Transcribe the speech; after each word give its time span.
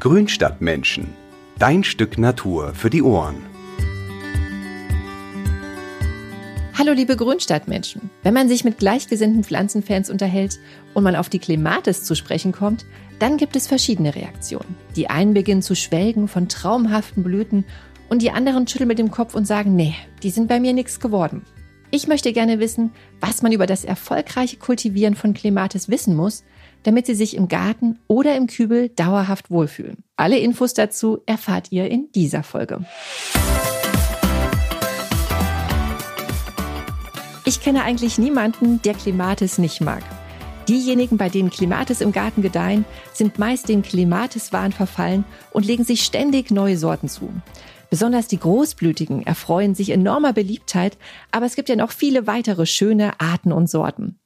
Grünstadtmenschen. 0.00 1.12
Dein 1.58 1.84
Stück 1.84 2.16
Natur 2.16 2.72
für 2.72 2.88
die 2.88 3.02
Ohren. 3.02 3.36
Hallo 6.72 6.92
liebe 6.92 7.16
Grünstadtmenschen. 7.16 8.08
Wenn 8.22 8.32
man 8.32 8.48
sich 8.48 8.64
mit 8.64 8.78
gleichgesinnten 8.78 9.44
Pflanzenfans 9.44 10.08
unterhält 10.08 10.58
und 10.94 11.04
man 11.04 11.16
auf 11.16 11.28
die 11.28 11.38
Klematis 11.38 12.02
zu 12.02 12.14
sprechen 12.14 12.52
kommt, 12.52 12.86
dann 13.18 13.36
gibt 13.36 13.56
es 13.56 13.66
verschiedene 13.66 14.14
Reaktionen. 14.14 14.74
Die 14.96 15.10
einen 15.10 15.34
beginnen 15.34 15.60
zu 15.60 15.76
schwelgen 15.76 16.28
von 16.28 16.48
traumhaften 16.48 17.22
Blüten 17.22 17.66
und 18.08 18.22
die 18.22 18.30
anderen 18.30 18.66
schütteln 18.66 18.88
mit 18.88 18.98
dem 18.98 19.10
Kopf 19.10 19.34
und 19.34 19.46
sagen, 19.46 19.76
nee, 19.76 19.94
die 20.22 20.30
sind 20.30 20.48
bei 20.48 20.60
mir 20.60 20.72
nichts 20.72 20.98
geworden. 20.98 21.44
Ich 21.90 22.06
möchte 22.06 22.32
gerne 22.32 22.58
wissen, 22.58 22.92
was 23.20 23.42
man 23.42 23.52
über 23.52 23.66
das 23.66 23.84
erfolgreiche 23.84 24.56
Kultivieren 24.56 25.14
von 25.14 25.34
Klematis 25.34 25.90
wissen 25.90 26.16
muss, 26.16 26.42
damit 26.82 27.06
sie 27.06 27.14
sich 27.14 27.36
im 27.36 27.48
Garten 27.48 27.98
oder 28.06 28.36
im 28.36 28.46
Kübel 28.46 28.88
dauerhaft 28.90 29.50
wohlfühlen. 29.50 30.04
Alle 30.16 30.38
Infos 30.38 30.74
dazu 30.74 31.20
erfahrt 31.26 31.70
ihr 31.70 31.90
in 31.90 32.10
dieser 32.14 32.42
Folge. 32.42 32.84
Ich 37.44 37.60
kenne 37.60 37.82
eigentlich 37.82 38.18
niemanden, 38.18 38.80
der 38.82 38.94
Klimatis 38.94 39.58
nicht 39.58 39.80
mag. 39.80 40.02
Diejenigen, 40.68 41.16
bei 41.16 41.28
denen 41.28 41.50
Klimatis 41.50 42.00
im 42.00 42.12
Garten 42.12 42.42
gedeihen, 42.42 42.84
sind 43.12 43.38
meist 43.38 43.68
dem 43.68 43.82
Klimatis-Wahn 43.82 44.70
verfallen 44.70 45.24
und 45.50 45.66
legen 45.66 45.84
sich 45.84 46.04
ständig 46.04 46.50
neue 46.52 46.78
Sorten 46.78 47.08
zu. 47.08 47.30
Besonders 47.90 48.28
die 48.28 48.38
Großblütigen 48.38 49.26
erfreuen 49.26 49.74
sich 49.74 49.90
enormer 49.90 50.32
Beliebtheit, 50.32 50.96
aber 51.32 51.46
es 51.46 51.56
gibt 51.56 51.68
ja 51.68 51.74
noch 51.74 51.90
viele 51.90 52.28
weitere 52.28 52.66
schöne 52.66 53.18
Arten 53.18 53.50
und 53.50 53.68
Sorten. 53.68 54.20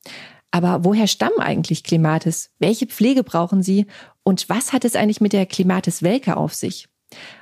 Aber 0.54 0.84
woher 0.84 1.08
stammen 1.08 1.40
eigentlich 1.40 1.82
Klimatis? 1.82 2.52
Welche 2.60 2.86
Pflege 2.86 3.24
brauchen 3.24 3.64
sie? 3.64 3.86
Und 4.22 4.48
was 4.48 4.72
hat 4.72 4.84
es 4.84 4.94
eigentlich 4.94 5.20
mit 5.20 5.33
der 5.33 5.47
Klimatis 5.47 6.05
Welke 6.05 6.36
auf 6.36 6.55
sich? 6.55 6.86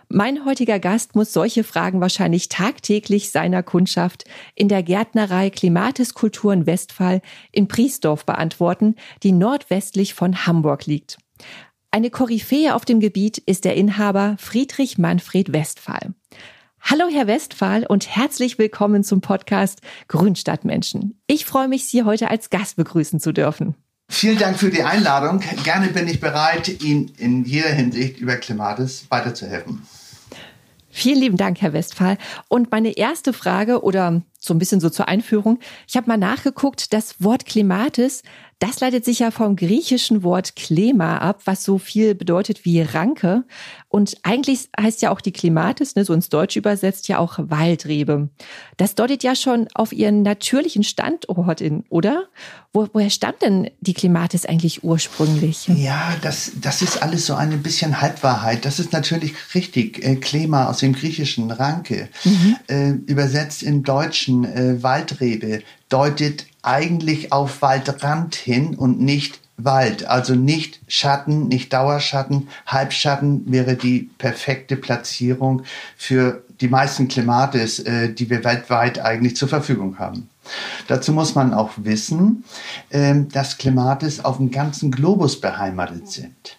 Mein 0.09 0.47
heutiger 0.47 0.79
Gast 0.79 1.15
muss 1.15 1.31
solche 1.31 1.63
Fragen 1.63 2.01
wahrscheinlich 2.01 2.49
tagtäglich 2.49 3.31
seiner 3.31 3.63
Kundschaft 3.63 4.25
in 4.55 4.69
der 4.69 4.83
Gärtnerei 4.83 5.51
Klimatis 5.51 6.15
Kulturen 6.15 6.65
Westphal 6.65 7.21
in 7.53 7.69
Priesdorf 7.69 8.25
beantworten, 8.25 8.97
die 9.23 9.33
nordwestlich 9.33 10.15
von 10.15 10.47
Hamburg 10.47 10.87
liegt. 10.87 11.19
Eine 11.91 12.09
Koryphäe 12.09 12.75
auf 12.75 12.87
dem 12.87 12.99
Gebiet 12.99 13.37
ist 13.37 13.67
der 13.67 13.77
Inhaber 13.77 14.37
Friedrich 14.39 14.97
Manfred 14.97 15.53
Westphal. 15.53 16.15
Hallo 16.85 17.05
Herr 17.09 17.29
Westphal 17.29 17.87
und 17.87 18.09
herzlich 18.09 18.59
willkommen 18.59 19.05
zum 19.05 19.21
Podcast 19.21 19.81
Grünstadtmenschen. 20.09 21.17
Ich 21.29 21.47
freue 21.47 21.69
mich, 21.69 21.85
Sie 21.85 22.03
heute 22.03 22.29
als 22.29 22.51
Gast 22.51 22.75
begrüßen 22.75 23.21
zu 23.21 23.33
dürfen. 23.33 23.77
Vielen 24.09 24.37
Dank 24.37 24.59
für 24.59 24.69
die 24.69 24.83
Einladung. 24.83 25.41
Gerne 25.63 25.89
bin 25.89 26.09
ich 26.09 26.19
bereit, 26.19 26.83
Ihnen 26.83 27.13
in 27.19 27.45
jeder 27.45 27.71
Hinsicht 27.71 28.19
über 28.19 28.35
Klimatis 28.35 29.07
weiterzuhelfen. 29.11 29.87
Vielen 30.91 31.21
lieben 31.21 31.37
Dank, 31.37 31.63
Herr 31.63 31.73
Westphal. 31.73 32.19
Und 32.49 32.73
meine 32.73 32.97
erste 32.97 33.33
Frage 33.33 33.83
oder 33.83 34.21
so 34.43 34.53
ein 34.53 34.59
bisschen 34.59 34.81
so 34.81 34.91
zur 34.91 35.09
Einführung. 35.09 35.61
Ich 35.89 35.97
habe 35.97 36.09
mal 36.09 36.19
nachgeguckt, 36.19 36.93
das 36.93 37.23
Wort 37.23 37.47
Klimatis, 37.47 38.23
das 38.63 38.79
leitet 38.79 39.05
sich 39.05 39.19
ja 39.19 39.33
vom 39.33 39.57
griechischen 39.57 40.23
Wort 40.23 40.55
Klema 40.55 41.19
ab, 41.19 41.41
was 41.47 41.65
so 41.65 41.79
viel 41.79 42.15
bedeutet 42.15 42.65
wie 42.65 42.81
Ranke. 42.81 43.43
Und 43.89 44.17
eigentlich 44.23 44.69
heißt 44.81 45.03
ja 45.03 45.11
auch 45.11 45.21
die 45.21 45.33
Klimatis, 45.33 45.97
ne, 45.97 46.05
so 46.05 46.13
ins 46.13 46.29
Deutsche 46.29 46.61
übersetzt, 46.61 47.09
ja 47.09 47.19
auch 47.19 47.39
Waldrebe. 47.39 48.31
Das 48.77 48.95
deutet 48.95 49.25
ja 49.25 49.35
schon 49.35 49.67
auf 49.75 49.93
ihren 49.93 50.23
natürlichen 50.23 50.85
Standort 50.85 51.61
in, 51.61 51.85
oder? 51.89 52.29
Wo, 52.73 52.89
woher 52.93 53.11
stammt 53.11 53.43
denn 53.43 53.69
die 53.81 53.95
Klimatis 53.95 54.47
eigentlich 54.47 54.85
ursprünglich? 54.85 55.67
Ja, 55.67 56.15
das, 56.23 56.53
das 56.61 56.83
ist 56.83 57.03
alles 57.03 57.27
so 57.27 57.35
ein 57.35 57.63
bisschen 57.63 58.01
Halbwahrheit. 58.01 58.65
Das 58.65 58.79
ist 58.79 58.93
natürlich 58.93 59.35
richtig. 59.55 60.05
Äh, 60.05 60.17
Klema 60.17 60.69
aus 60.69 60.79
dem 60.79 60.93
griechischen 60.93 61.51
Ranke. 61.51 62.09
Mhm. 62.25 62.57
Äh, 62.69 62.91
übersetzt 63.07 63.65
im 63.65 63.83
Deutschen 63.83 64.32
äh, 64.45 64.83
Waldrebe 64.83 65.63
deutet 65.89 66.47
eigentlich 66.63 67.33
auf 67.33 67.63
Waldrand 67.63 68.35
hin 68.35 68.75
und 68.75 69.01
nicht 69.01 69.41
Wald. 69.57 70.07
Also 70.07 70.35
nicht 70.35 70.81
Schatten, 70.89 71.49
nicht 71.49 71.73
Dauerschatten. 71.73 72.49
Halbschatten 72.67 73.51
wäre 73.51 73.77
die 73.77 74.11
perfekte 74.19 74.77
Platzierung 74.77 75.63
für 75.97 76.43
die 76.61 76.69
meisten 76.69 77.09
Klimates, 77.09 77.81
äh, 77.81 78.13
die 78.13 78.31
wir 78.31 78.45
weltweit 78.45 79.01
eigentlich 79.01 79.37
zur 79.37 79.49
Verfügung 79.49 79.99
haben. 79.99 80.29
Dazu 80.89 81.13
muss 81.13 81.35
man 81.35 81.55
auch 81.55 81.71
wissen, 81.77 82.45
äh, 82.91 83.15
dass 83.33 83.59
Klimates 83.59 84.25
auf 84.25 84.39
dem 84.39 84.51
ganzen 84.51 84.91
Globus 84.91 85.41
beheimatet 85.41 86.11
sind 86.11 86.57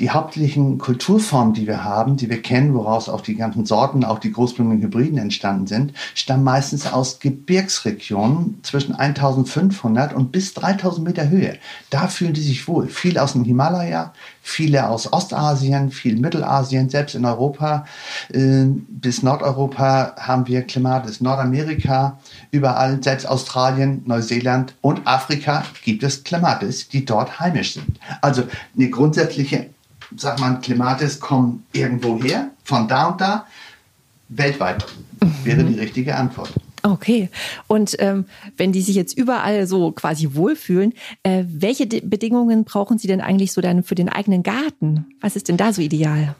die 0.00 0.10
hauptlichen 0.10 0.78
Kulturformen, 0.78 1.54
die 1.54 1.66
wir 1.66 1.84
haben, 1.84 2.16
die 2.16 2.28
wir 2.28 2.42
kennen, 2.42 2.74
woraus 2.74 3.08
auch 3.08 3.20
die 3.20 3.36
ganzen 3.36 3.64
Sorten, 3.64 4.04
auch 4.04 4.18
die 4.18 4.32
großblumigen 4.32 4.82
Hybriden 4.82 5.18
entstanden 5.18 5.68
sind, 5.68 5.92
stammen 6.14 6.42
meistens 6.42 6.92
aus 6.92 7.20
Gebirgsregionen 7.20 8.58
zwischen 8.62 8.94
1500 8.94 10.12
und 10.12 10.32
bis 10.32 10.52
3000 10.54 11.06
Meter 11.06 11.28
Höhe. 11.28 11.58
Da 11.90 12.08
fühlen 12.08 12.34
die 12.34 12.42
sich 12.42 12.66
wohl. 12.66 12.88
Viele 12.88 13.22
aus 13.22 13.34
dem 13.34 13.44
Himalaya, 13.44 14.12
viele 14.42 14.88
aus 14.88 15.12
Ostasien, 15.12 15.90
viel 15.90 16.16
Mittelasien, 16.16 16.90
selbst 16.90 17.14
in 17.14 17.24
Europa 17.24 17.86
äh, 18.32 18.64
bis 18.88 19.22
Nordeuropa 19.22 20.16
haben 20.18 20.46
wir 20.48 20.62
Klimates. 20.62 21.20
Nordamerika, 21.20 22.18
überall, 22.50 23.00
selbst 23.02 23.26
Australien, 23.26 24.02
Neuseeland 24.06 24.74
und 24.80 25.06
Afrika 25.06 25.64
gibt 25.84 26.02
es 26.02 26.24
Klimates, 26.24 26.88
die 26.88 27.04
dort 27.04 27.38
heimisch 27.38 27.74
sind. 27.74 28.00
Also 28.20 28.42
eine 28.76 28.90
grundsätzliche 28.90 29.68
sagt 30.16 30.40
man, 30.40 30.60
Klimatis 30.60 31.20
kommen 31.20 31.64
irgendwo 31.72 32.22
her, 32.22 32.50
von 32.64 32.88
da 32.88 33.08
und 33.08 33.20
da, 33.20 33.46
weltweit, 34.28 34.84
wäre 35.44 35.64
die 35.64 35.78
richtige 35.78 36.16
Antwort. 36.16 36.50
Okay. 36.86 37.30
Und 37.66 37.96
ähm, 37.98 38.26
wenn 38.58 38.72
die 38.72 38.82
sich 38.82 38.94
jetzt 38.94 39.16
überall 39.16 39.66
so 39.66 39.90
quasi 39.92 40.34
wohlfühlen, 40.34 40.92
äh, 41.22 41.44
welche 41.48 41.86
De 41.86 42.02
Bedingungen 42.02 42.64
brauchen 42.64 42.98
Sie 42.98 43.08
denn 43.08 43.22
eigentlich 43.22 43.52
so 43.52 43.62
dann 43.62 43.82
für 43.82 43.94
den 43.94 44.10
eigenen 44.10 44.42
Garten? 44.42 45.06
Was 45.22 45.34
ist 45.34 45.48
denn 45.48 45.56
da 45.56 45.72
so 45.72 45.80
ideal? 45.80 46.34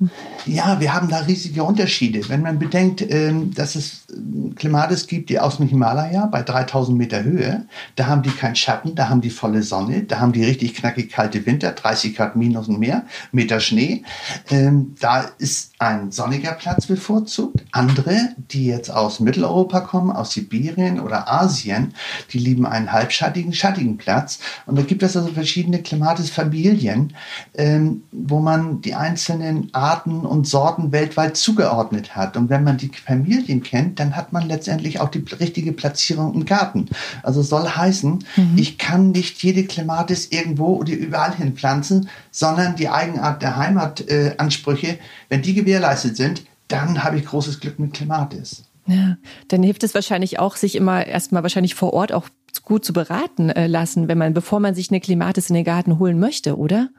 Ja, 0.44 0.78
wir 0.80 0.92
haben 0.92 1.08
da 1.08 1.20
riesige 1.20 1.64
Unterschiede. 1.64 2.28
Wenn 2.28 2.42
man 2.42 2.58
bedenkt, 2.58 3.00
ähm, 3.10 3.54
dass 3.54 3.74
es 3.74 4.04
ähm, 4.14 4.54
Klimates 4.54 5.06
gibt, 5.06 5.30
die 5.30 5.40
aus 5.40 5.56
dem 5.56 5.66
Himalaya 5.66 6.26
bei 6.26 6.42
3000 6.42 6.98
Meter 6.98 7.24
Höhe, 7.24 7.66
da 7.96 8.06
haben 8.06 8.22
die 8.22 8.30
keinen 8.30 8.56
Schatten, 8.56 8.94
da 8.94 9.08
haben 9.08 9.22
die 9.22 9.30
volle 9.30 9.62
Sonne, 9.62 10.02
da 10.02 10.20
haben 10.20 10.32
die 10.32 10.44
richtig 10.44 10.74
knackig 10.74 11.10
kalte 11.10 11.46
Winter, 11.46 11.72
30 11.72 12.14
Grad 12.14 12.36
minus 12.36 12.68
und 12.68 12.78
mehr, 12.78 13.06
Meter 13.32 13.60
Schnee. 13.60 14.02
Ähm, 14.50 14.94
da 15.00 15.24
ist 15.38 15.72
ein 15.84 16.10
sonniger 16.10 16.52
Platz 16.52 16.86
bevorzugt. 16.86 17.64
Andere, 17.72 18.16
die 18.50 18.66
jetzt 18.66 18.90
aus 18.90 19.20
Mitteleuropa 19.20 19.80
kommen, 19.80 20.10
aus 20.10 20.32
Sibirien 20.32 21.00
oder 21.00 21.30
Asien, 21.30 21.94
die 22.32 22.38
lieben 22.38 22.66
einen 22.66 22.92
halbschattigen, 22.92 23.52
schattigen 23.52 23.96
Platz. 23.96 24.38
Und 24.66 24.78
da 24.78 24.82
gibt 24.82 25.02
es 25.02 25.16
also 25.16 25.30
verschiedene 25.32 25.82
Klimatisfamilien, 25.82 27.14
ähm, 27.54 28.02
wo 28.12 28.40
man 28.40 28.80
die 28.80 28.94
einzelnen 28.94 29.68
Arten 29.72 30.20
und 30.20 30.46
Sorten 30.46 30.92
weltweit 30.92 31.36
zugeordnet 31.36 32.16
hat. 32.16 32.36
Und 32.36 32.48
wenn 32.48 32.64
man 32.64 32.78
die 32.78 32.88
Familien 32.88 33.62
kennt, 33.62 34.00
dann 34.00 34.16
hat 34.16 34.32
man 34.32 34.48
letztendlich 34.48 35.00
auch 35.00 35.08
die 35.08 35.24
richtige 35.38 35.72
Platzierung 35.72 36.34
im 36.34 36.44
Garten. 36.44 36.88
Also 37.22 37.42
soll 37.42 37.68
heißen, 37.68 38.24
mhm. 38.36 38.52
ich 38.56 38.78
kann 38.78 39.10
nicht 39.10 39.42
jede 39.42 39.64
Klimatis 39.64 40.28
irgendwo 40.30 40.76
oder 40.76 40.92
überall 40.92 41.34
hin 41.34 41.54
pflanzen, 41.54 42.08
sondern 42.30 42.76
die 42.76 42.88
Eigenart 42.88 43.42
der 43.42 43.56
Heimatansprüche, 43.56 44.88
äh, 44.88 44.98
wenn 45.28 45.42
die 45.42 45.54
gewährleistet 45.74 46.16
sind, 46.16 46.44
dann 46.68 47.04
habe 47.04 47.18
ich 47.18 47.26
großes 47.26 47.60
Glück 47.60 47.78
mit 47.78 47.94
Klimatis. 47.94 48.64
Ja, 48.86 49.16
dann 49.48 49.62
hilft 49.62 49.82
es 49.82 49.94
wahrscheinlich 49.94 50.38
auch, 50.38 50.56
sich 50.56 50.76
immer 50.76 51.06
erstmal 51.06 51.42
wahrscheinlich 51.42 51.74
vor 51.74 51.92
Ort 51.92 52.12
auch 52.12 52.28
gut 52.62 52.84
zu 52.84 52.92
beraten 52.92 53.50
äh, 53.50 53.66
lassen, 53.66 54.08
wenn 54.08 54.18
man, 54.18 54.34
bevor 54.34 54.60
man 54.60 54.74
sich 54.74 54.90
eine 54.90 55.00
Klimatis 55.00 55.48
in 55.48 55.54
den 55.54 55.64
Garten 55.64 55.98
holen 55.98 56.18
möchte, 56.18 56.56
oder? 56.56 56.90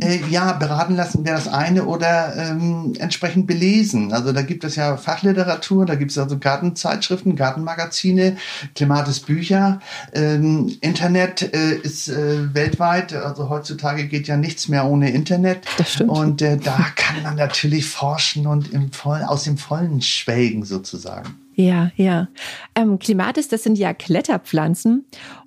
Äh, 0.00 0.20
ja, 0.30 0.52
beraten 0.52 0.96
lassen 0.96 1.24
wäre 1.24 1.36
das 1.36 1.48
eine 1.48 1.84
oder 1.84 2.34
ähm, 2.36 2.94
entsprechend 2.98 3.46
belesen. 3.46 4.12
Also 4.12 4.32
da 4.32 4.42
gibt 4.42 4.64
es 4.64 4.76
ja 4.76 4.96
Fachliteratur, 4.96 5.86
da 5.86 5.94
gibt 5.94 6.10
es 6.10 6.18
also 6.18 6.38
Gartenzeitschriften, 6.38 7.36
Gartenmagazine, 7.36 8.36
Klimatis-Bücher. 8.74 9.80
Ähm, 10.14 10.76
Internet 10.80 11.54
äh, 11.54 11.74
ist 11.74 12.08
äh, 12.08 12.54
weltweit, 12.54 13.12
also 13.12 13.48
heutzutage 13.48 14.06
geht 14.06 14.28
ja 14.28 14.36
nichts 14.36 14.68
mehr 14.68 14.86
ohne 14.86 15.10
Internet. 15.10 15.66
Das 15.78 15.94
stimmt. 15.94 16.10
Und 16.10 16.42
äh, 16.42 16.56
da 16.56 16.86
kann 16.96 17.22
man 17.22 17.36
natürlich 17.36 17.86
forschen 17.86 18.46
und 18.46 18.72
im 18.72 18.92
Vollen, 18.92 19.24
aus 19.24 19.44
dem 19.44 19.58
Vollen 19.58 20.00
schwelgen 20.02 20.64
sozusagen. 20.64 21.36
Ja, 21.54 21.90
ja. 21.96 22.28
Ähm, 22.74 22.98
Klimatis, 22.98 23.48
das 23.48 23.62
sind 23.62 23.76
ja 23.76 23.92
Kletterpflanzen. 23.92 25.04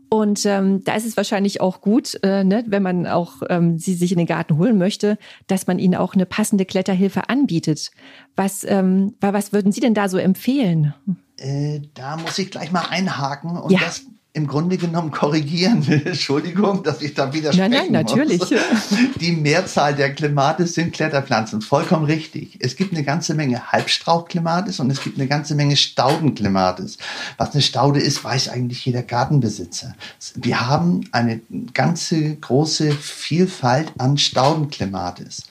Und 0.10 0.46
ähm, 0.46 0.84
da 0.84 0.96
ist 0.96 1.06
es 1.06 1.18
wahrscheinlich 1.18 1.62
auch 1.62 1.81
gut, 1.81 2.19
äh, 2.24 2.44
ne, 2.44 2.63
wenn 2.68 2.84
man 2.84 3.07
auch 3.07 3.42
ähm, 3.50 3.78
sie 3.78 3.96
sich 3.96 4.12
in 4.12 4.18
den 4.18 4.28
Garten 4.28 4.57
holen 4.57 4.78
möchte, 4.78 5.18
dass 5.48 5.68
man 5.68 5.80
ihnen 5.80 5.96
auch 5.96 6.13
eine 6.13 6.25
passende 6.25 6.66
Kletterhilfe 6.66 7.30
anbietet. 7.30 7.92
Was, 8.36 8.63
ähm, 8.63 9.16
was 9.19 9.52
würden 9.54 9.72
Sie 9.72 9.81
denn 9.81 9.94
da 9.94 10.07
so 10.10 10.18
empfehlen? 10.18 10.94
Äh, 11.38 11.81
da 11.94 12.18
muss 12.18 12.38
ich 12.38 12.52
gleich 12.52 12.72
mal 12.72 12.86
einhaken 12.90 13.57
und 13.57 13.72
ja. 13.72 13.80
das 13.80 14.06
im 14.36 14.48
Grunde 14.48 14.78
genommen 14.78 15.12
korrigieren. 15.12 15.82
Entschuldigung, 16.06 16.84
dass 16.84 17.02
ich 17.02 17.14
da 17.14 17.32
widersprechen 17.32 17.72
Nein, 17.72 17.92
nein, 17.92 18.04
natürlich. 18.04 18.40
Muss. 18.40 18.50
Die 19.22 19.32
Mehrzahl 19.32 19.96
der 19.96 20.14
Klimates 20.14 20.74
sind 20.74 20.94
Kletterpflanzen. 20.94 21.62
Vollkommen 21.62 22.06
richtig. 22.06 22.58
Es 22.60 22.76
gibt 22.76 22.94
eine 22.94 23.06
ganze 23.06 23.34
Menge 23.34 23.72
Halbstrauchklimates 23.72 24.82
und 24.82 24.92
es 24.92 25.02
gibt 25.02 25.18
eine 25.18 25.30
ganze 25.30 25.56
Menge 25.56 25.78
Staudenklimates. 25.78 26.98
Was 27.38 27.54
eine 27.54 27.62
Staude 27.62 28.02
ist, 28.02 28.26
weiß 28.26 28.50
eigentlich 28.50 28.86
jeder 28.86 29.04
Gartenbesitzer. 29.04 29.96
Wir 30.36 30.68
haben 30.68 31.08
eine 31.14 31.40
ganze 31.74 32.36
große 32.36 32.92
Vielfalt 32.92 33.94
an 33.98 34.18
Staudenklimates. 34.18 35.44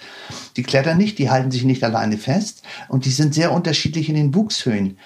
Die 0.59 0.63
klettern 0.63 0.99
nicht, 0.99 1.19
die 1.19 1.31
halten 1.31 1.51
sich 1.51 1.65
nicht 1.65 1.83
alleine 1.85 2.19
fest 2.19 2.63
und 2.89 3.07
die 3.07 3.11
sind 3.11 3.35
sehr 3.35 3.51
unterschiedlich 3.51 4.11
in 4.11 4.15
den 4.15 4.35
Wuchshöhen. 4.35 4.99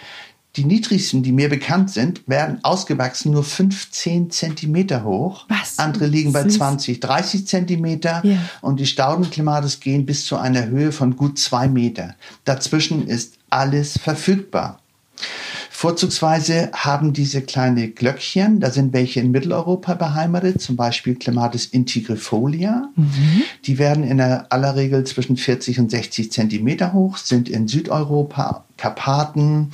Die 0.58 0.64
niedrigsten, 0.64 1.22
die 1.22 1.30
mir 1.30 1.48
bekannt 1.48 1.88
sind, 1.88 2.22
werden 2.26 2.58
ausgewachsen 2.64 3.30
nur 3.30 3.44
15 3.44 4.32
Zentimeter 4.32 5.04
hoch. 5.04 5.44
Was? 5.48 5.78
Andere 5.78 6.06
liegen 6.06 6.32
bei 6.32 6.42
Süß. 6.42 6.54
20, 6.54 6.98
30 6.98 7.46
Zentimeter. 7.46 8.22
Ja. 8.24 8.38
Und 8.60 8.80
die 8.80 8.86
Staudenklimates 8.86 9.78
gehen 9.78 10.04
bis 10.04 10.26
zu 10.26 10.36
einer 10.36 10.66
Höhe 10.66 10.90
von 10.90 11.14
gut 11.14 11.38
zwei 11.38 11.68
Meter. 11.68 12.16
Dazwischen 12.44 13.06
ist 13.06 13.34
alles 13.50 13.98
verfügbar. 13.98 14.80
Vorzugsweise 15.78 16.72
haben 16.74 17.12
diese 17.12 17.40
kleine 17.40 17.90
Glöckchen, 17.90 18.58
da 18.58 18.72
sind 18.72 18.92
welche 18.92 19.20
in 19.20 19.30
Mitteleuropa 19.30 19.94
beheimatet, 19.94 20.60
zum 20.60 20.74
Beispiel 20.74 21.14
Clematis 21.14 21.66
integrifolia. 21.66 22.88
Die 23.64 23.78
werden 23.78 24.02
in 24.02 24.20
aller 24.20 24.74
Regel 24.74 25.04
zwischen 25.04 25.36
40 25.36 25.78
und 25.78 25.92
60 25.92 26.32
Zentimeter 26.32 26.92
hoch, 26.92 27.16
sind 27.16 27.48
in 27.48 27.68
Südeuropa, 27.68 28.64
Karpaten, 28.76 29.70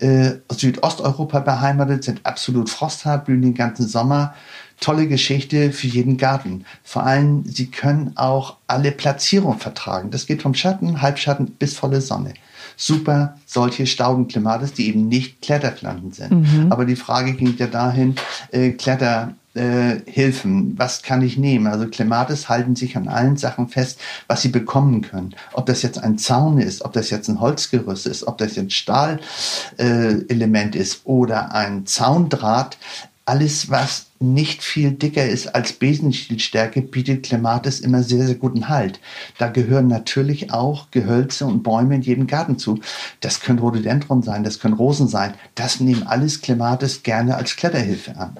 äh, 0.00 0.32
Südosteuropa 0.52 1.40
beheimatet, 1.40 2.04
sind 2.04 2.26
absolut 2.26 2.68
frosthart, 2.68 3.24
blühen 3.24 3.40
den 3.40 3.54
ganzen 3.54 3.88
Sommer. 3.88 4.34
Tolle 4.80 5.08
Geschichte 5.08 5.72
für 5.72 5.86
jeden 5.86 6.16
Garten. 6.16 6.64
Vor 6.84 7.04
allem, 7.04 7.44
sie 7.46 7.66
können 7.66 8.12
auch 8.16 8.56
alle 8.66 8.92
Platzierungen 8.92 9.58
vertragen. 9.58 10.10
Das 10.10 10.26
geht 10.26 10.42
vom 10.42 10.54
Schatten, 10.54 11.02
Halbschatten 11.02 11.52
bis 11.52 11.76
volle 11.76 12.00
Sonne 12.00 12.34
super 12.76 13.36
solche 13.46 13.86
Staudenklimates, 13.86 14.74
die 14.74 14.88
eben 14.88 15.08
nicht 15.08 15.40
Kletterpflanzen 15.42 16.12
sind. 16.12 16.46
Aber 16.70 16.84
die 16.84 16.96
Frage 16.96 17.32
ging 17.32 17.56
ja 17.56 17.66
dahin, 17.66 18.14
äh, 18.52 18.72
Kletterhilfen, 18.72 19.34
äh, 19.54 20.78
was 20.78 21.02
kann 21.02 21.22
ich 21.22 21.38
nehmen? 21.38 21.66
Also 21.66 21.88
Klimates 21.88 22.48
halten 22.48 22.76
sich 22.76 22.96
an 22.96 23.08
allen 23.08 23.36
Sachen 23.36 23.68
fest, 23.68 23.98
was 24.28 24.42
sie 24.42 24.48
bekommen 24.48 25.00
können. 25.00 25.34
Ob 25.54 25.66
das 25.66 25.82
jetzt 25.82 25.98
ein 25.98 26.18
Zaun 26.18 26.58
ist, 26.58 26.84
ob 26.84 26.92
das 26.92 27.10
jetzt 27.10 27.28
ein 27.28 27.40
Holzgerüst 27.40 28.06
ist, 28.06 28.26
ob 28.26 28.38
das 28.38 28.56
jetzt 28.56 28.74
Stahlelement 28.74 30.76
äh, 30.76 30.78
ist 30.78 31.00
oder 31.04 31.54
ein 31.54 31.86
Zaundraht, 31.86 32.76
alles, 33.24 33.70
was 33.70 34.05
nicht 34.18 34.62
viel 34.62 34.92
dicker 34.92 35.26
ist 35.26 35.54
als 35.54 35.72
Besenstielstärke, 35.72 36.82
bietet 36.82 37.24
Clematis 37.24 37.80
immer 37.80 38.02
sehr, 38.02 38.26
sehr 38.26 38.36
guten 38.36 38.68
Halt. 38.68 39.00
Da 39.38 39.48
gehören 39.48 39.88
natürlich 39.88 40.52
auch 40.52 40.90
Gehölze 40.90 41.46
und 41.46 41.62
Bäume 41.62 41.96
in 41.96 42.02
jedem 42.02 42.26
Garten 42.26 42.58
zu. 42.58 42.80
Das 43.20 43.40
können 43.40 43.58
Rhododendron 43.58 44.22
sein, 44.22 44.44
das 44.44 44.58
können 44.58 44.74
Rosen 44.74 45.08
sein. 45.08 45.34
Das 45.54 45.80
nehmen 45.80 46.04
alles 46.06 46.40
Clematis 46.40 47.02
gerne 47.02 47.36
als 47.36 47.56
Kletterhilfe 47.56 48.16
an. 48.16 48.36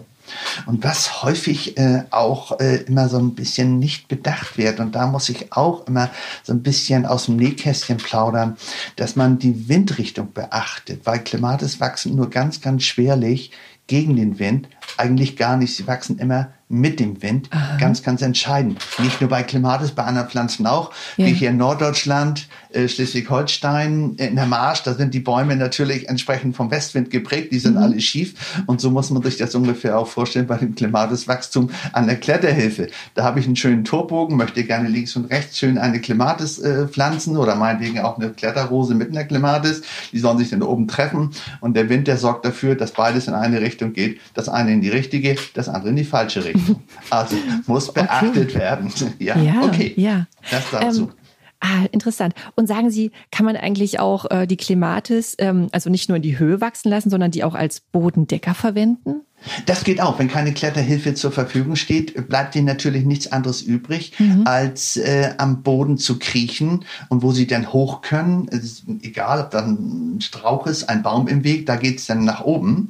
Und 0.67 0.83
was 0.83 1.23
häufig 1.23 1.77
äh, 1.79 2.03
auch 2.11 2.59
äh, 2.59 2.77
immer 2.83 3.09
so 3.09 3.19
ein 3.19 3.35
bisschen 3.35 3.79
nicht 3.79 4.09
bedacht 4.09 4.59
wird, 4.59 4.81
und 4.81 4.95
da 4.95 5.07
muss 5.07 5.29
ich 5.29 5.53
auch 5.53 5.87
immer 5.87 6.11
so 6.43 6.53
ein 6.53 6.63
bisschen 6.63 7.07
aus 7.07 7.27
dem 7.27 7.37
Nähkästchen 7.37 7.99
plaudern, 7.99 8.57
dass 8.97 9.17
man 9.17 9.39
die 9.39 9.69
Windrichtung 9.69 10.33
beachtet, 10.33 11.03
weil 11.05 11.21
Clematis 11.21 11.81
wachsen 11.81 12.17
nur 12.17 12.31
ganz, 12.31 12.61
ganz 12.61 12.83
schwerlich 12.83 13.53
gegen 13.87 14.17
den 14.17 14.39
Wind, 14.39 14.69
eigentlich 14.97 15.37
gar 15.37 15.57
nicht. 15.57 15.75
Sie 15.77 15.87
wachsen 15.87 16.19
immer 16.19 16.49
mit 16.69 16.99
dem 16.99 17.23
Wind. 17.23 17.49
Aha. 17.53 17.77
Ganz, 17.77 18.03
ganz 18.03 18.23
entscheidend. 18.23 18.85
Nicht 18.99 19.21
nur 19.21 19.31
bei 19.31 19.45
Klimatis, 19.45 19.93
bei 19.93 20.03
anderen 20.03 20.29
Pflanzen 20.29 20.67
auch. 20.67 20.91
Ja. 21.17 21.27
Wie 21.27 21.33
hier 21.33 21.51
in 21.51 21.59
Norddeutschland, 21.59 22.49
äh, 22.73 22.89
Schleswig-Holstein, 22.89 24.15
in 24.17 24.35
der 24.35 24.47
Marsch, 24.47 24.83
da 24.83 24.95
sind 24.95 25.15
die 25.15 25.21
Bäume 25.21 25.55
natürlich 25.55 26.09
entsprechend 26.09 26.57
vom 26.57 26.71
Westwind 26.71 27.11
geprägt. 27.11 27.53
Die 27.53 27.61
sind 27.61 27.77
Mhm. 27.77 27.83
alle 27.83 28.01
schief. 28.01 28.63
Und 28.67 28.81
so 28.81 28.91
muss 28.91 29.11
man 29.11 29.23
sich 29.23 29.37
das 29.37 29.55
ungefähr 29.55 29.97
auch 29.97 30.09
vorstellen 30.09 30.49
bei 30.49 30.57
dem 30.57 30.75
Klimatiswachstum 30.75 31.71
an 31.93 32.07
der 32.07 32.17
Kletterhilfe. 32.17 32.89
Da 33.15 33.23
habe 33.23 33.39
ich 33.39 33.47
einen 33.47 33.55
schönen 33.55 33.85
Torbogen, 33.85 34.37
möchte 34.37 34.65
gerne 34.65 34.89
links 34.89 35.15
und 35.15 35.27
rechts 35.27 35.59
schön 35.59 35.79
eine 35.79 36.01
Klimatis 36.01 36.59
äh, 36.59 36.89
pflanzen 36.89 37.37
oder 37.37 37.55
meinetwegen 37.55 38.01
auch 38.01 38.19
eine 38.19 38.31
Kletterrose 38.31 38.97
mit 38.97 39.11
einer 39.11 39.25
Klimatis. 39.25 39.83
Die 40.13 40.19
sollen 40.19 40.39
sich 40.39 40.51
dann 40.51 40.63
oben 40.63 40.89
treffen. 40.89 41.31
Und 41.61 41.77
der 41.77 41.89
Wind, 41.89 42.09
der 42.09 42.17
sorgt 42.17 42.45
dafür, 42.45 42.75
dass 42.75 42.91
beides 42.91 43.29
in 43.29 43.35
eine 43.35 43.61
Richtung 43.61 43.93
geht. 43.93 44.21
Das 44.35 44.49
eine 44.49 44.73
in 44.77 44.83
die 44.83 44.89
richtige, 44.89 45.37
das 45.55 45.69
andere 45.69 45.91
in 45.91 45.97
die 45.97 46.05
falsche 46.05 46.45
Richtung. 46.45 46.83
Also 47.11 47.37
muss 47.67 47.93
beachtet 47.93 48.55
werden. 48.55 48.93
Ja, 49.19 49.39
Ja, 49.39 49.63
okay. 49.63 49.95
ja. 49.97 50.27
Das 50.51 50.71
dazu. 50.71 51.03
Ähm, 51.03 51.13
Ah, 51.59 51.87
interessant. 51.91 52.35
Und 52.55 52.67
sagen 52.67 52.91
Sie, 52.91 53.13
kann 53.31 53.47
man 53.47 53.57
eigentlich 53.57 53.99
auch 53.99 54.31
äh, 54.31 54.47
die 54.47 54.59
Clematis, 54.59 55.35
ähm, 55.39 55.69
also 55.73 55.89
nicht 55.89 56.09
nur 56.09 56.17
in 56.17 56.23
die 56.23 56.39
Höhe 56.39 56.61
wachsen 56.61 56.91
lassen, 56.91 57.09
sondern 57.09 57.31
die 57.31 57.45
auch 57.45 57.55
als 57.55 57.81
Bodendecker 57.81 58.53
verwenden? 58.53 59.23
Das 59.67 59.85
geht 59.85 60.01
auch. 60.01 60.19
Wenn 60.19 60.29
keine 60.29 60.53
Kletterhilfe 60.53 61.15
zur 61.15 61.33
Verfügung 61.33 61.77
steht, 61.77 62.29
bleibt 62.29 62.55
ihnen 62.57 62.67
natürlich 62.67 63.05
nichts 63.05 63.31
anderes 63.31 63.63
übrig, 63.63 64.13
als 64.45 64.97
äh, 64.97 65.35
am 65.39 65.63
Boden 65.63 65.99
zu 65.99 66.19
kriechen. 66.19 66.85
Und 67.09 67.23
wo 67.23 67.33
sie 67.33 67.47
dann 67.47 67.73
hoch 67.73 68.03
können, 68.03 68.49
es 68.51 68.83
egal, 69.03 69.41
ob 69.41 69.51
da 69.51 69.65
ein 69.65 70.21
Strauch 70.21 70.67
ist, 70.67 70.89
ein 70.89 71.03
Baum 71.03 71.29
im 71.29 71.45
Weg, 71.45 71.67
da 71.67 71.77
geht's 71.77 72.07
dann 72.07 72.25
nach 72.25 72.43
oben. 72.43 72.89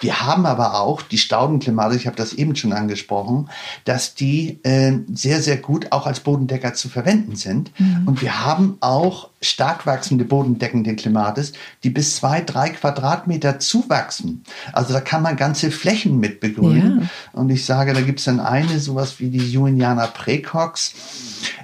Wir 0.00 0.20
haben 0.20 0.46
aber 0.46 0.80
auch 0.80 1.02
die 1.02 1.18
Staudenklimate, 1.18 1.96
ich 1.96 2.06
habe 2.06 2.16
das 2.16 2.32
eben 2.32 2.56
schon 2.56 2.72
angesprochen, 2.72 3.48
dass 3.84 4.14
die 4.14 4.60
äh, 4.62 4.98
sehr, 5.12 5.42
sehr 5.42 5.56
gut 5.56 5.92
auch 5.92 6.06
als 6.06 6.20
Bodendecker 6.20 6.74
zu 6.74 6.88
verwenden 6.88 7.36
sind. 7.36 7.70
Und 8.06 8.22
wir 8.22 8.44
haben 8.44 8.76
auch 8.80 9.30
stark 9.40 9.86
wachsende 9.86 10.24
bodendeckende 10.24 10.96
Klimates, 10.96 11.52
die 11.84 11.90
bis 11.90 12.16
zwei, 12.16 12.40
drei 12.40 12.70
Quadratmeter 12.70 13.58
zuwachsen. 13.58 14.42
Also 14.72 14.92
da 14.92 15.00
kann 15.00 15.22
man 15.22 15.36
ganze 15.36 15.70
Flächen 15.70 16.18
mit 16.18 16.40
begrünen. 16.40 17.02
Ja. 17.02 17.40
Und 17.40 17.50
ich 17.50 17.64
sage, 17.64 17.92
da 17.92 18.00
gibt 18.00 18.18
es 18.18 18.24
dann 18.24 18.40
eine, 18.40 18.78
sowas 18.80 19.20
wie 19.20 19.30
die 19.30 19.50
Juliana 19.50 20.06
Precox, 20.08 20.94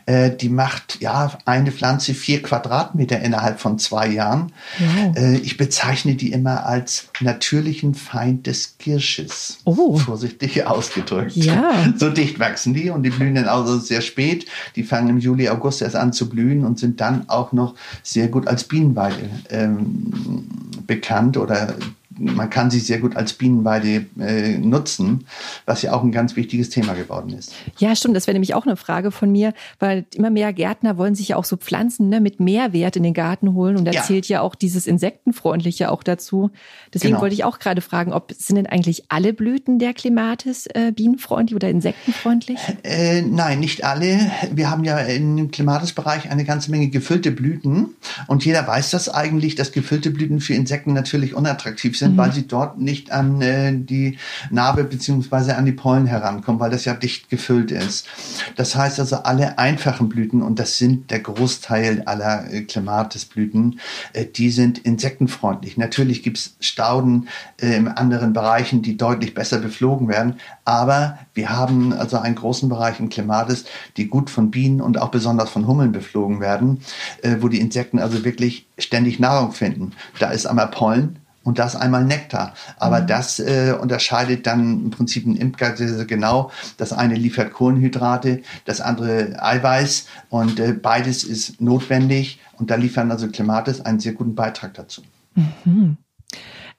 äh, 0.06 0.30
die 0.30 0.48
macht 0.48 1.00
ja 1.00 1.38
eine 1.44 1.72
Pflanze 1.72 2.14
vier 2.14 2.42
Quadratmeter 2.42 3.20
innerhalb 3.20 3.60
von 3.60 3.78
zwei 3.78 4.08
Jahren. 4.08 4.52
Wow. 4.78 5.16
Äh, 5.16 5.36
ich 5.38 5.56
bezeichne 5.56 6.14
die 6.14 6.32
immer 6.32 6.66
als 6.66 7.08
natürlichen 7.20 7.94
Feind 7.94 8.46
des 8.46 8.76
Kirsches. 8.78 9.58
Oh. 9.64 9.96
Vorsichtig 9.96 10.66
ausgedrückt. 10.66 11.36
Ja. 11.36 11.92
So 11.96 12.10
dicht 12.10 12.38
wachsen 12.38 12.74
die 12.74 12.90
und 12.90 13.02
die 13.02 13.10
blühen 13.10 13.34
dann 13.34 13.48
also 13.48 13.78
sehr 13.78 14.00
spät. 14.00 14.46
Die 14.76 14.82
fangen 14.82 15.08
im 15.08 15.18
Juli, 15.18 15.48
August 15.48 15.82
erst 15.82 15.96
an 15.96 16.12
zu 16.12 16.28
blühen 16.28 16.64
und 16.64 16.78
sind 16.78 17.00
dann 17.00 17.28
auch 17.28 17.52
noch 17.52 17.74
sehr 18.02 18.28
gut 18.28 18.46
als 18.46 18.64
Bienenweide 18.64 19.30
ähm, 19.50 20.12
bekannt 20.86 21.36
oder 21.36 21.74
man 22.18 22.50
kann 22.50 22.70
sie 22.70 22.80
sehr 22.80 22.98
gut 22.98 23.16
als 23.16 23.32
Bienenweide 23.32 24.06
äh, 24.18 24.58
nutzen, 24.58 25.26
was 25.66 25.82
ja 25.82 25.92
auch 25.92 26.02
ein 26.02 26.12
ganz 26.12 26.36
wichtiges 26.36 26.70
Thema 26.70 26.94
geworden 26.94 27.30
ist. 27.30 27.52
Ja, 27.78 27.94
stimmt. 27.96 28.16
Das 28.16 28.26
wäre 28.26 28.34
nämlich 28.34 28.54
auch 28.54 28.66
eine 28.66 28.76
Frage 28.76 29.10
von 29.10 29.30
mir, 29.32 29.52
weil 29.78 30.04
immer 30.14 30.30
mehr 30.30 30.52
Gärtner 30.52 30.96
wollen 30.98 31.14
sich 31.14 31.28
ja 31.28 31.36
auch 31.36 31.44
so 31.44 31.56
Pflanzen 31.56 32.08
ne, 32.08 32.20
mit 32.20 32.40
Mehrwert 32.40 32.96
in 32.96 33.02
den 33.02 33.14
Garten 33.14 33.54
holen. 33.54 33.76
Und 33.76 33.84
da 33.84 33.92
Ja. 33.92 34.02
zählt 34.02 34.28
ja 34.28 34.40
auch 34.40 34.54
dieses 34.54 34.86
Insektenfreundliche 34.86 35.90
auch 35.90 36.02
dazu. 36.02 36.50
Deswegen 36.92 37.12
Genau. 37.12 37.22
wollte 37.22 37.34
ich 37.34 37.44
auch 37.44 37.58
gerade 37.58 37.80
fragen, 37.80 38.12
ob 38.12 38.32
sind 38.36 38.56
denn 38.56 38.66
eigentlich 38.66 39.04
alle 39.08 39.32
Blüten 39.32 39.78
der 39.78 39.94
Klimatis 39.94 40.66
äh, 40.74 40.92
bienenfreundlich 40.92 41.54
oder 41.56 41.68
insektenfreundlich? 41.68 42.58
Äh, 42.82 43.22
nein, 43.22 43.60
nicht 43.60 43.84
alle. 43.84 44.18
Wir 44.52 44.70
haben 44.70 44.84
ja 44.84 44.98
im 44.98 45.50
Klimatisbereich 45.50 46.30
eine 46.30 46.44
ganze 46.44 46.70
Menge 46.70 46.88
gefüllte 46.88 47.30
Blüten 47.30 47.94
und 48.26 48.44
jeder 48.44 48.66
weiß 48.66 48.90
das 48.90 49.08
eigentlich, 49.08 49.54
dass 49.54 49.72
gefüllte 49.72 50.10
Blüten 50.10 50.40
für 50.40 50.54
Insekten 50.54 50.92
natürlich 50.92 51.34
unattraktiv 51.34 51.98
sind, 51.98 52.03
weil 52.16 52.32
sie 52.32 52.46
dort 52.46 52.78
nicht 52.78 53.10
an 53.10 53.40
äh, 53.40 53.72
die 53.76 54.18
Narbe 54.50 54.84
beziehungsweise 54.84 55.56
an 55.56 55.66
die 55.66 55.72
Pollen 55.72 56.06
herankommen, 56.06 56.60
weil 56.60 56.70
das 56.70 56.84
ja 56.84 56.94
dicht 56.94 57.28
gefüllt 57.28 57.70
ist. 57.70 58.06
Das 58.56 58.76
heißt 58.76 59.00
also, 59.00 59.16
alle 59.16 59.58
einfachen 59.58 60.08
Blüten, 60.08 60.42
und 60.42 60.58
das 60.58 60.78
sind 60.78 61.10
der 61.10 61.20
Großteil 61.20 62.02
aller 62.06 62.52
äh, 62.52 62.62
Klimatisblüten, 62.62 63.80
äh, 64.12 64.26
die 64.26 64.50
sind 64.50 64.78
insektenfreundlich. 64.78 65.76
Natürlich 65.76 66.22
gibt's 66.22 66.56
Stauden 66.60 67.28
äh, 67.60 67.76
in 67.76 67.88
anderen 67.88 68.32
Bereichen, 68.32 68.82
die 68.82 68.96
deutlich 68.96 69.34
besser 69.34 69.58
beflogen 69.58 70.08
werden, 70.08 70.34
aber 70.64 71.18
wir 71.34 71.50
haben 71.50 71.92
also 71.92 72.18
einen 72.18 72.34
großen 72.34 72.68
Bereich 72.68 73.00
im 73.00 73.08
Klimatis, 73.08 73.64
die 73.96 74.08
gut 74.08 74.30
von 74.30 74.50
Bienen 74.50 74.80
und 74.80 74.98
auch 74.98 75.10
besonders 75.10 75.50
von 75.50 75.66
Hummeln 75.66 75.92
beflogen 75.92 76.40
werden, 76.40 76.80
äh, 77.22 77.36
wo 77.40 77.48
die 77.48 77.60
Insekten 77.60 77.98
also 77.98 78.24
wirklich 78.24 78.66
ständig 78.78 79.18
Nahrung 79.18 79.52
finden. 79.52 79.92
Da 80.18 80.30
ist 80.30 80.46
einmal 80.46 80.68
Pollen, 80.68 81.18
und 81.44 81.58
das 81.58 81.76
einmal 81.76 82.04
Nektar. 82.04 82.54
Aber 82.78 83.00
das 83.00 83.38
äh, 83.38 83.74
unterscheidet 83.80 84.46
dann 84.46 84.84
im 84.84 84.90
Prinzip 84.90 85.26
ein 85.26 85.36
Imker 85.36 85.76
sehr, 85.76 85.88
sehr 85.88 86.06
genau. 86.06 86.50
Das 86.78 86.92
eine 86.92 87.14
liefert 87.14 87.52
Kohlenhydrate, 87.52 88.42
das 88.64 88.80
andere 88.80 89.36
Eiweiß 89.40 90.06
und 90.30 90.58
äh, 90.58 90.72
beides 90.72 91.22
ist 91.22 91.60
notwendig 91.60 92.40
und 92.58 92.70
da 92.70 92.74
liefern 92.76 93.10
also 93.10 93.28
Klimatis 93.28 93.80
einen 93.80 94.00
sehr 94.00 94.12
guten 94.12 94.34
Beitrag 94.34 94.74
dazu. 94.74 95.02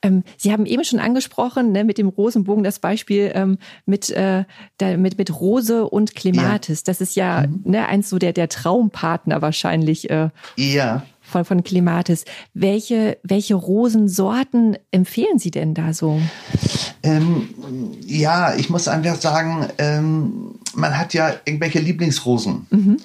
Ähm, 0.01 0.23
Sie 0.37 0.51
haben 0.51 0.65
eben 0.65 0.83
schon 0.83 0.99
angesprochen, 0.99 1.71
ne, 1.71 1.83
mit 1.83 1.97
dem 1.97 2.09
Rosenbogen 2.09 2.63
das 2.63 2.79
Beispiel 2.79 3.31
ähm, 3.33 3.57
mit, 3.85 4.09
äh, 4.09 4.43
da, 4.77 4.97
mit, 4.97 5.17
mit 5.17 5.39
Rose 5.39 5.85
und 5.85 6.15
Clematis. 6.15 6.79
Ja. 6.79 6.83
Das 6.85 7.01
ist 7.01 7.15
ja 7.15 7.45
mhm. 7.47 7.61
ne, 7.65 7.87
eins 7.87 8.09
so 8.09 8.17
der, 8.17 8.33
der 8.33 8.49
Traumpartner 8.49 9.41
wahrscheinlich. 9.41 10.09
Äh, 10.09 10.29
ja 10.57 11.03
von, 11.35 11.43
von 11.43 11.63
Clematis. 11.63 12.23
Welche, 12.53 13.17
welche 13.23 13.55
Rosensorten 13.55 14.77
empfehlen 14.91 15.37
Sie 15.37 15.51
denn 15.51 15.73
da 15.73 15.93
so? 15.93 16.21
Ähm, 17.03 17.49
ja, 18.05 18.55
ich 18.55 18.69
muss 18.69 18.87
einfach 18.87 19.15
sagen, 19.15 19.67
ähm, 19.77 20.55
man 20.73 20.97
hat 20.97 21.13
ja 21.13 21.33
irgendwelche 21.43 21.79
Lieblingsrosen. 21.79 22.67
Mhm. 22.69 22.97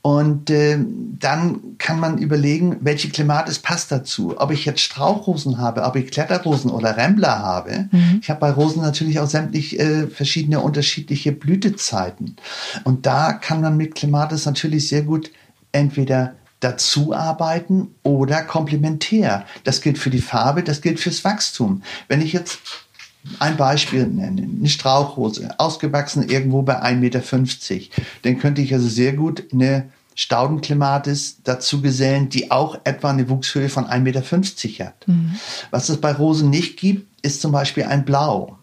Und 0.00 0.50
äh, 0.50 0.78
dann 1.18 1.76
kann 1.78 1.98
man 1.98 2.18
überlegen, 2.18 2.76
welche 2.80 3.08
Klimatis 3.08 3.58
passt 3.58 3.90
dazu. 3.90 4.36
Ob 4.38 4.52
ich 4.52 4.64
jetzt 4.64 4.80
Strauchrosen 4.80 5.58
habe, 5.58 5.82
ob 5.82 5.96
ich 5.96 6.12
Kletterrosen 6.12 6.70
oder 6.70 6.96
Rambler 6.96 7.40
habe. 7.40 7.88
Mhm. 7.90 8.20
Ich 8.22 8.30
habe 8.30 8.38
bei 8.38 8.52
Rosen 8.52 8.82
natürlich 8.82 9.18
auch 9.18 9.26
sämtlich 9.26 9.80
äh, 9.80 10.06
verschiedene 10.06 10.60
unterschiedliche 10.60 11.32
Blütezeiten. 11.32 12.36
Und 12.84 13.04
da 13.04 13.32
kann 13.32 13.60
man 13.60 13.76
mit 13.76 13.96
Klimatis 13.96 14.46
natürlich 14.46 14.88
sehr 14.88 15.02
gut 15.02 15.32
entweder 15.72 16.36
dazu 16.60 17.14
arbeiten 17.14 17.94
oder 18.02 18.42
komplementär. 18.42 19.44
Das 19.64 19.80
gilt 19.80 19.98
für 19.98 20.10
die 20.10 20.20
Farbe, 20.20 20.62
das 20.62 20.80
gilt 20.80 21.00
fürs 21.00 21.24
Wachstum. 21.24 21.82
Wenn 22.08 22.22
ich 22.22 22.32
jetzt 22.32 22.58
ein 23.38 23.56
Beispiel 23.56 24.06
nenne, 24.06 24.42
eine 24.42 24.68
Strauchrose, 24.68 25.54
ausgewachsen 25.58 26.28
irgendwo 26.28 26.62
bei 26.62 26.82
1,50 26.82 26.94
Meter, 26.96 27.22
dann 28.22 28.38
könnte 28.38 28.62
ich 28.62 28.72
also 28.72 28.88
sehr 28.88 29.12
gut 29.12 29.44
eine 29.52 29.90
Staudenklimatis 30.14 31.38
dazu 31.44 31.82
gesellen, 31.82 32.30
die 32.30 32.50
auch 32.50 32.78
etwa 32.84 33.10
eine 33.10 33.28
Wuchshöhe 33.28 33.68
von 33.68 33.84
1,50 33.84 34.00
Meter 34.00 34.86
hat. 34.86 35.06
Mhm. 35.06 35.36
Was 35.70 35.88
es 35.88 36.00
bei 36.00 36.12
Rosen 36.12 36.48
nicht 36.48 36.78
gibt, 36.78 37.06
ist 37.22 37.42
zum 37.42 37.52
Beispiel 37.52 37.84
ein 37.84 38.04
Blau. 38.04 38.58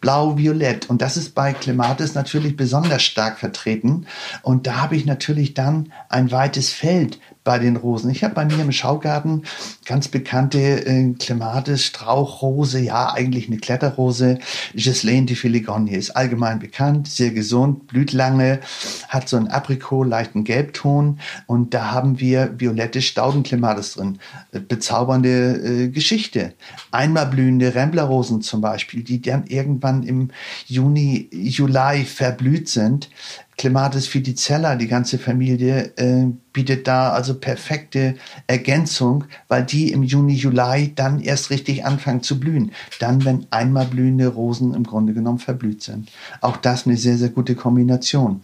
Blau-Violett. 0.00 0.88
Und 0.88 1.02
das 1.02 1.16
ist 1.16 1.34
bei 1.34 1.52
Clematis 1.52 2.14
natürlich 2.14 2.56
besonders 2.56 3.02
stark 3.02 3.38
vertreten. 3.38 4.06
Und 4.42 4.66
da 4.66 4.76
habe 4.76 4.96
ich 4.96 5.06
natürlich 5.06 5.54
dann 5.54 5.92
ein 6.08 6.30
weites 6.30 6.72
Feld 6.72 7.18
bei 7.46 7.58
den 7.60 7.76
Rosen. 7.76 8.10
Ich 8.10 8.24
habe 8.24 8.34
bei 8.34 8.44
mir 8.44 8.60
im 8.60 8.72
Schaugarten 8.72 9.44
ganz 9.86 10.08
bekannte 10.08 10.58
äh, 10.58 11.14
Clematis, 11.14 11.84
Strauchrose, 11.84 12.80
ja, 12.80 13.12
eigentlich 13.14 13.46
eine 13.46 13.58
Kletterrose. 13.58 14.40
Ghislaine 14.74 15.26
de 15.26 15.36
Filigonie 15.36 15.94
ist 15.94 16.10
allgemein 16.10 16.58
bekannt, 16.58 17.06
sehr 17.06 17.30
gesund, 17.30 17.86
blüht 17.86 18.12
lange, 18.12 18.60
hat 19.08 19.28
so 19.28 19.36
einen 19.36 19.46
Aprikot, 19.46 20.02
leichten 20.02 20.42
Gelbton 20.42 21.20
und 21.46 21.72
da 21.72 21.92
haben 21.92 22.18
wir 22.18 22.58
violette 22.58 23.00
Staudenclematis 23.00 23.94
drin. 23.94 24.18
Äh, 24.50 24.58
bezaubernde 24.58 25.84
äh, 25.84 25.88
Geschichte. 25.88 26.54
Einmal 26.90 27.26
blühende 27.26 27.76
Ramblerrosen 27.76 28.42
zum 28.42 28.60
Beispiel, 28.60 29.04
die 29.04 29.22
dann 29.22 29.46
irgendwann 29.66 30.02
im 30.04 30.30
Juni, 30.66 31.28
Juli 31.32 32.04
verblüht 32.04 32.68
sind. 32.68 33.10
Clematis 33.58 34.06
fiticella, 34.06 34.76
die 34.76 34.86
ganze 34.86 35.18
Familie, 35.18 35.92
äh, 35.96 36.26
bietet 36.52 36.86
da 36.86 37.10
also 37.10 37.34
perfekte 37.34 38.16
Ergänzung, 38.46 39.24
weil 39.48 39.64
die 39.64 39.92
im 39.92 40.02
Juni, 40.02 40.34
Juli 40.34 40.92
dann 40.94 41.20
erst 41.20 41.50
richtig 41.50 41.84
anfangen 41.84 42.22
zu 42.22 42.38
blühen. 42.38 42.72
Dann, 43.00 43.24
wenn 43.24 43.46
einmal 43.50 43.86
blühende 43.86 44.28
Rosen 44.28 44.74
im 44.74 44.84
Grunde 44.84 45.14
genommen 45.14 45.38
verblüht 45.38 45.82
sind. 45.82 46.10
Auch 46.40 46.56
das 46.56 46.86
eine 46.86 46.96
sehr, 46.96 47.16
sehr 47.16 47.30
gute 47.30 47.54
Kombination. 47.54 48.42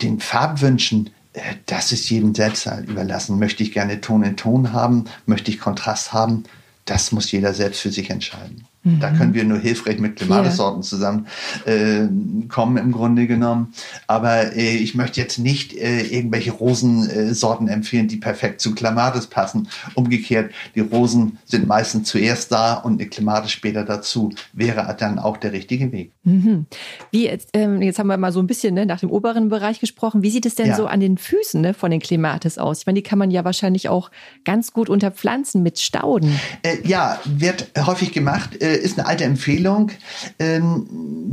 Den 0.00 0.20
Farbwünschen, 0.20 1.10
äh, 1.32 1.40
das 1.66 1.92
ist 1.92 2.08
jedem 2.08 2.34
selbst 2.34 2.68
überlassen. 2.86 3.38
Möchte 3.38 3.62
ich 3.62 3.72
gerne 3.72 4.00
Ton 4.00 4.22
in 4.22 4.36
Ton 4.36 4.72
haben? 4.72 5.04
Möchte 5.26 5.50
ich 5.50 5.58
Kontrast 5.58 6.12
haben? 6.12 6.44
Das 6.84 7.12
muss 7.12 7.32
jeder 7.32 7.52
selbst 7.52 7.80
für 7.80 7.90
sich 7.90 8.10
entscheiden. 8.10 8.66
Mhm. 8.84 9.00
Da 9.00 9.10
können 9.10 9.34
wir 9.34 9.44
nur 9.44 9.58
hilfreich 9.58 9.98
mit 9.98 10.16
Klimatissorten 10.16 10.82
zusammen 10.82 11.26
äh, 11.66 12.00
im 12.04 12.48
Grunde 12.48 13.26
genommen. 13.26 13.72
Aber 14.06 14.54
äh, 14.54 14.76
ich 14.76 14.94
möchte 14.94 15.20
jetzt 15.20 15.38
nicht 15.38 15.74
äh, 15.74 16.02
irgendwelche 16.02 16.52
Rosensorten 16.52 17.68
empfehlen, 17.68 18.08
die 18.08 18.18
perfekt 18.18 18.60
zu 18.60 18.74
Klimatis 18.74 19.26
passen. 19.26 19.68
Umgekehrt, 19.94 20.52
die 20.74 20.80
Rosen 20.80 21.38
sind 21.46 21.66
meistens 21.66 22.08
zuerst 22.08 22.52
da 22.52 22.74
und 22.74 23.00
eine 23.00 23.08
Klimatis 23.08 23.52
später 23.52 23.84
dazu. 23.84 24.32
Wäre 24.52 24.94
dann 24.98 25.18
auch 25.18 25.38
der 25.38 25.52
richtige 25.52 25.90
Weg. 25.90 26.12
Mhm. 26.24 26.66
Wie 27.10 27.24
jetzt, 27.24 27.50
ähm, 27.54 27.80
jetzt 27.80 27.98
haben 27.98 28.08
wir 28.08 28.16
mal 28.18 28.32
so 28.32 28.40
ein 28.40 28.46
bisschen 28.46 28.74
ne, 28.74 28.86
nach 28.86 29.00
dem 29.00 29.10
oberen 29.10 29.48
Bereich 29.48 29.80
gesprochen. 29.80 30.22
Wie 30.22 30.30
sieht 30.30 30.46
es 30.46 30.54
denn 30.54 30.68
ja. 30.68 30.76
so 30.76 30.86
an 30.86 31.00
den 31.00 31.16
Füßen 31.16 31.60
ne, 31.60 31.72
von 31.72 31.90
den 31.90 32.00
Klimatis 32.00 32.58
aus? 32.58 32.80
Ich 32.80 32.86
meine, 32.86 32.96
die 32.96 33.02
kann 33.02 33.18
man 33.18 33.30
ja 33.30 33.44
wahrscheinlich 33.44 33.88
auch 33.88 34.10
ganz 34.44 34.72
gut 34.72 34.90
unterpflanzen 34.90 35.62
mit 35.62 35.78
Stauden. 35.78 36.38
Äh, 36.62 36.86
ja, 36.86 37.18
wird 37.24 37.68
häufig 37.86 38.12
gemacht 38.12 38.60
äh, 38.60 38.73
ist 38.76 38.98
eine 38.98 39.08
alte 39.08 39.24
Empfehlung. 39.24 39.90
Ähm, 40.38 40.86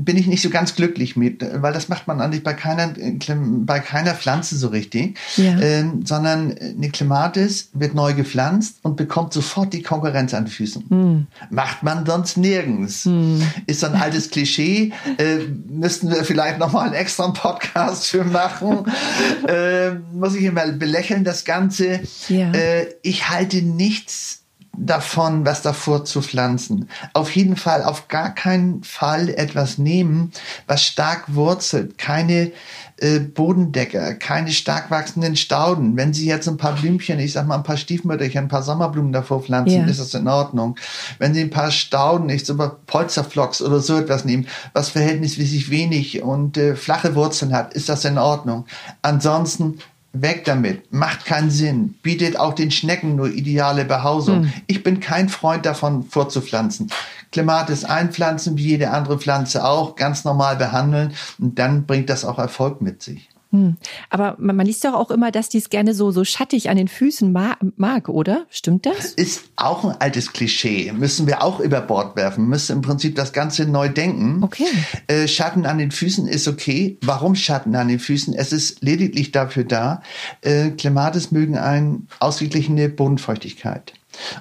bin 0.04 0.18
ich 0.18 0.28
nicht 0.28 0.42
so 0.42 0.50
ganz 0.50 0.76
glücklich 0.76 1.16
mit, 1.16 1.46
weil 1.62 1.74
das 1.74 1.90
macht 1.90 2.08
man 2.08 2.22
eigentlich 2.22 2.44
bei 2.44 2.54
keiner, 2.54 2.94
bei 3.38 3.80
keiner 3.80 4.14
Pflanze 4.14 4.58
so 4.58 4.68
richtig. 4.70 5.18
Ja. 5.38 5.60
Ähm, 5.60 6.06
sondern 6.06 6.58
eine 6.58 6.90
Clematis 6.90 7.70
wird 7.74 7.94
neu 7.96 8.14
gepflanzt 8.14 8.78
und 8.84 8.98
bekommt 8.98 9.34
sofort 9.34 9.74
die 9.74 9.82
Konkurrenz 9.82 10.34
an 10.34 10.46
den 10.46 10.52
Füßen. 10.52 10.86
Hm. 10.90 11.28
Macht 11.50 11.84
man 11.84 12.06
sonst 12.06 12.38
nirgends. 12.38 13.06
Hm. 13.06 13.42
Ist 13.68 13.82
so 13.82 13.88
ein 13.88 13.96
altes 13.96 14.30
Klischee. 14.30 14.92
Äh, 15.18 15.40
müssten 15.70 16.10
wir 16.10 16.24
vielleicht 16.24 16.60
nochmal 16.60 16.88
einen 16.88 16.96
extra 16.96 17.30
Podcast 17.30 18.08
für 18.08 18.24
machen. 18.24 18.86
äh, 19.48 19.92
muss 20.14 20.36
ich 20.36 20.44
immer 20.44 20.68
belächeln, 20.68 21.24
das 21.24 21.46
Ganze. 21.46 22.02
Ja. 22.30 22.52
Äh, 22.52 22.88
ich 23.04 23.30
halte 23.30 23.62
nichts 23.62 24.41
davon, 24.78 25.46
was 25.46 25.62
davor 25.62 26.06
zu 26.06 26.22
pflanzen. 26.22 26.90
Auf 27.14 27.36
jeden 27.36 27.56
Fall, 27.56 27.84
auf 27.84 28.08
gar 28.08 28.34
keinen 28.34 28.84
Fall 28.84 29.30
etwas 29.30 29.78
nehmen, 29.78 30.32
was 30.66 30.84
stark 30.84 31.26
wurzelt. 31.28 31.98
Keine 31.98 32.52
äh, 32.98 33.20
Bodendecker, 33.20 34.14
keine 34.16 34.52
stark 34.52 34.90
wachsenden 34.90 35.36
Stauden. 35.36 35.98
Wenn 35.98 36.14
Sie 36.14 36.26
jetzt 36.26 36.48
ein 36.48 36.58
paar 36.58 36.74
Blümchen, 36.74 37.20
ich 37.20 37.34
sag 37.34 37.48
mal 37.48 37.56
ein 37.56 37.64
paar 37.64 37.78
Stiefmütterchen, 37.78 38.46
ein 38.46 38.48
paar 38.48 38.64
Sommerblumen 38.64 39.12
davor 39.12 39.42
pflanzen, 39.42 39.82
ja. 39.82 39.86
ist 39.86 40.00
das 40.00 40.14
in 40.14 40.28
Ordnung. 40.28 40.76
Wenn 41.20 41.34
Sie 41.34 41.42
ein 41.42 41.50
paar 41.50 41.72
Stauden, 41.72 42.30
ich 42.30 42.46
sag 42.46 42.58
mal 42.58 42.78
Polsterflocks 42.86 43.62
oder 43.62 43.80
so 43.80 43.98
etwas 43.98 44.24
nehmen, 44.24 44.48
was 44.74 44.90
verhältnismäßig 44.90 45.70
wenig 45.70 46.22
und 46.22 46.58
äh, 46.58 46.76
flache 46.76 47.16
Wurzeln 47.16 47.54
hat, 47.54 47.74
ist 47.74 47.90
das 47.90 48.06
in 48.06 48.18
Ordnung. 48.18 48.66
Ansonsten 49.02 49.80
Weg 50.14 50.44
damit, 50.44 50.92
macht 50.92 51.26
keinen 51.26 51.50
Sinn, 51.50 51.96
bietet 52.04 52.38
auch 52.38 52.54
den 52.54 52.70
Schnecken 52.70 53.16
nur 53.16 53.30
ideale 53.30 53.86
Behausung. 53.86 54.44
Hm. 54.44 54.54
Ich 54.68 54.84
bin 54.84 55.00
kein 55.00 55.30
Freund 55.30 55.66
davon, 55.66 56.04
vorzupflanzen. 56.04 56.92
Klimatis 57.32 57.86
einpflanzen, 57.86 58.58
wie 58.58 58.68
jede 58.68 58.92
andere 58.92 59.18
Pflanze 59.18 59.64
auch, 59.64 59.96
ganz 59.96 60.26
normal 60.26 60.58
behandeln 60.58 61.14
und 61.40 61.58
dann 61.58 61.86
bringt 61.86 62.10
das 62.10 62.26
auch 62.26 62.40
Erfolg 62.40 62.82
mit 62.82 63.02
sich. 63.02 63.31
Hm. 63.52 63.76
Aber 64.10 64.36
man, 64.40 64.56
man, 64.56 64.66
liest 64.66 64.86
doch 64.86 64.94
auch 64.94 65.12
immer, 65.12 65.30
dass 65.30 65.50
die 65.50 65.58
es 65.58 65.70
gerne 65.70 65.94
so, 65.94 66.12
so 66.12 66.24
schattig 66.24 66.70
an 66.70 66.78
den 66.78 66.88
Füßen 66.88 67.32
ma 67.32 67.58
mag, 67.76 68.08
oder? 68.08 68.46
Stimmt 68.50 68.86
das? 68.86 69.12
Ist 69.14 69.44
auch 69.58 69.84
ein 69.84 69.96
altes 70.00 70.32
Klischee. 70.32 70.94
Müssen 70.94 71.28
wir 71.28 71.44
auch 71.44 71.60
über 71.60 71.82
Bord 71.82 72.16
werfen. 72.16 72.48
Müssen 72.48 72.78
im 72.78 72.82
Prinzip 72.82 73.16
das 73.16 73.34
Ganze 73.34 73.66
neu 73.66 73.90
denken. 73.90 74.42
Okay. 74.44 74.64
Äh, 75.08 75.28
Schatten 75.28 75.66
an 75.66 75.80
den 75.80 75.92
Füßen 75.92 76.28
ist 76.28 76.48
okay. 76.48 76.98
Warum 77.02 77.36
Schatten 77.36 77.76
an 77.76 77.90
den 77.90 78.00
Füßen? 78.00 78.34
Es 78.34 78.54
ist 78.54 78.82
lediglich 78.82 79.32
dafür 79.32 79.66
da, 79.66 80.02
äh, 80.42 80.70
Klimatis 80.70 81.32
mögen 81.32 81.58
eine 81.58 82.00
ausgeglichene 82.20 82.88
Bodenfeuchtigkeit. 82.88 83.94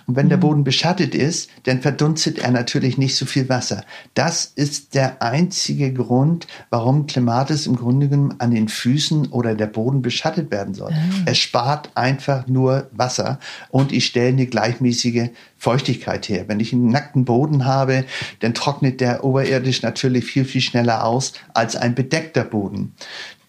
Und 0.06 0.16
wenn 0.16 0.28
der 0.28 0.38
mhm. 0.38 0.42
Boden 0.42 0.64
beschattet 0.64 1.14
ist, 1.14 1.50
dann 1.64 1.80
verdunstet 1.80 2.38
er 2.38 2.50
natürlich 2.50 2.98
nicht 2.98 3.16
so 3.16 3.26
viel 3.26 3.48
Wasser. 3.48 3.84
Das 4.14 4.44
ist 4.44 4.94
der 4.94 5.22
einzige 5.22 5.92
Grund, 5.92 6.46
warum 6.70 7.06
Klimatis 7.06 7.66
im 7.66 7.76
Grunde 7.76 8.08
genommen 8.08 8.36
an 8.38 8.50
den 8.50 8.68
Füßen 8.68 9.28
oder 9.28 9.54
der 9.54 9.66
Boden 9.66 10.02
beschattet 10.02 10.50
werden 10.50 10.74
soll. 10.74 10.90
Mhm. 10.90 11.22
Es 11.26 11.38
spart 11.38 11.90
einfach 11.94 12.46
nur 12.46 12.88
Wasser 12.92 13.38
und 13.70 13.92
ich 13.92 14.06
stelle 14.06 14.28
eine 14.28 14.46
gleichmäßige 14.46 15.30
Feuchtigkeit 15.56 16.28
her. 16.28 16.44
Wenn 16.48 16.58
ich 16.58 16.72
einen 16.72 16.88
nackten 16.88 17.26
Boden 17.26 17.66
habe, 17.66 18.04
dann 18.40 18.54
trocknet 18.54 19.00
der 19.00 19.24
oberirdisch 19.24 19.82
natürlich 19.82 20.24
viel, 20.24 20.46
viel 20.46 20.62
schneller 20.62 21.04
aus 21.04 21.34
als 21.52 21.76
ein 21.76 21.94
bedeckter 21.94 22.44
Boden. 22.44 22.94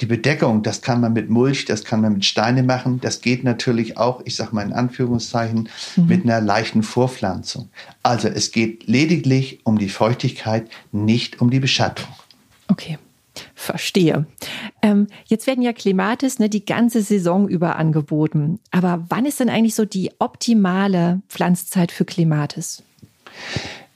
Die 0.02 0.08
Bedeckung, 0.08 0.64
das 0.64 0.82
kann 0.82 1.00
man 1.00 1.14
mit 1.14 1.30
Mulch, 1.30 1.66
das 1.66 1.84
kann 1.84 2.02
man 2.02 2.14
mit 2.14 2.26
Steine 2.26 2.64
machen. 2.64 3.00
Das 3.02 3.22
geht 3.22 3.44
natürlich 3.44 3.98
auch, 3.98 4.22
ich 4.26 4.36
sage 4.36 4.56
mal 4.56 4.66
in 4.66 4.74
Anführungszeichen, 4.74 5.70
mhm. 5.96 6.06
mit 6.08 6.24
einer 6.24 6.42
leichten 6.42 6.82
Vorpflanzung. 6.82 7.70
Also 8.02 8.28
es 8.28 8.52
geht 8.52 8.88
lediglich 8.88 9.60
um 9.64 9.78
die 9.78 9.90
Feuchtigkeit, 9.90 10.68
nicht 10.92 11.40
um 11.40 11.52
die 11.52 11.60
Beschattung. 11.60 12.10
Okay. 12.68 12.98
Verstehe. 13.56 14.26
Ähm, 14.82 15.08
jetzt 15.26 15.48
werden 15.48 15.62
ja 15.62 15.72
Klimatis 15.72 16.40
ne, 16.40 16.50
die 16.50 16.66
ganze 16.66 17.02
Saison 17.02 17.48
über 17.48 17.76
angeboten. 17.76 18.60
Aber 18.72 19.06
wann 19.10 19.26
ist 19.26 19.40
denn 19.40 19.50
eigentlich 19.50 19.76
so 19.76 19.86
die 19.86 20.12
optimale 20.20 21.22
Pflanzzeit 21.30 21.92
für 21.92 22.04
Klimatis? 22.04 22.84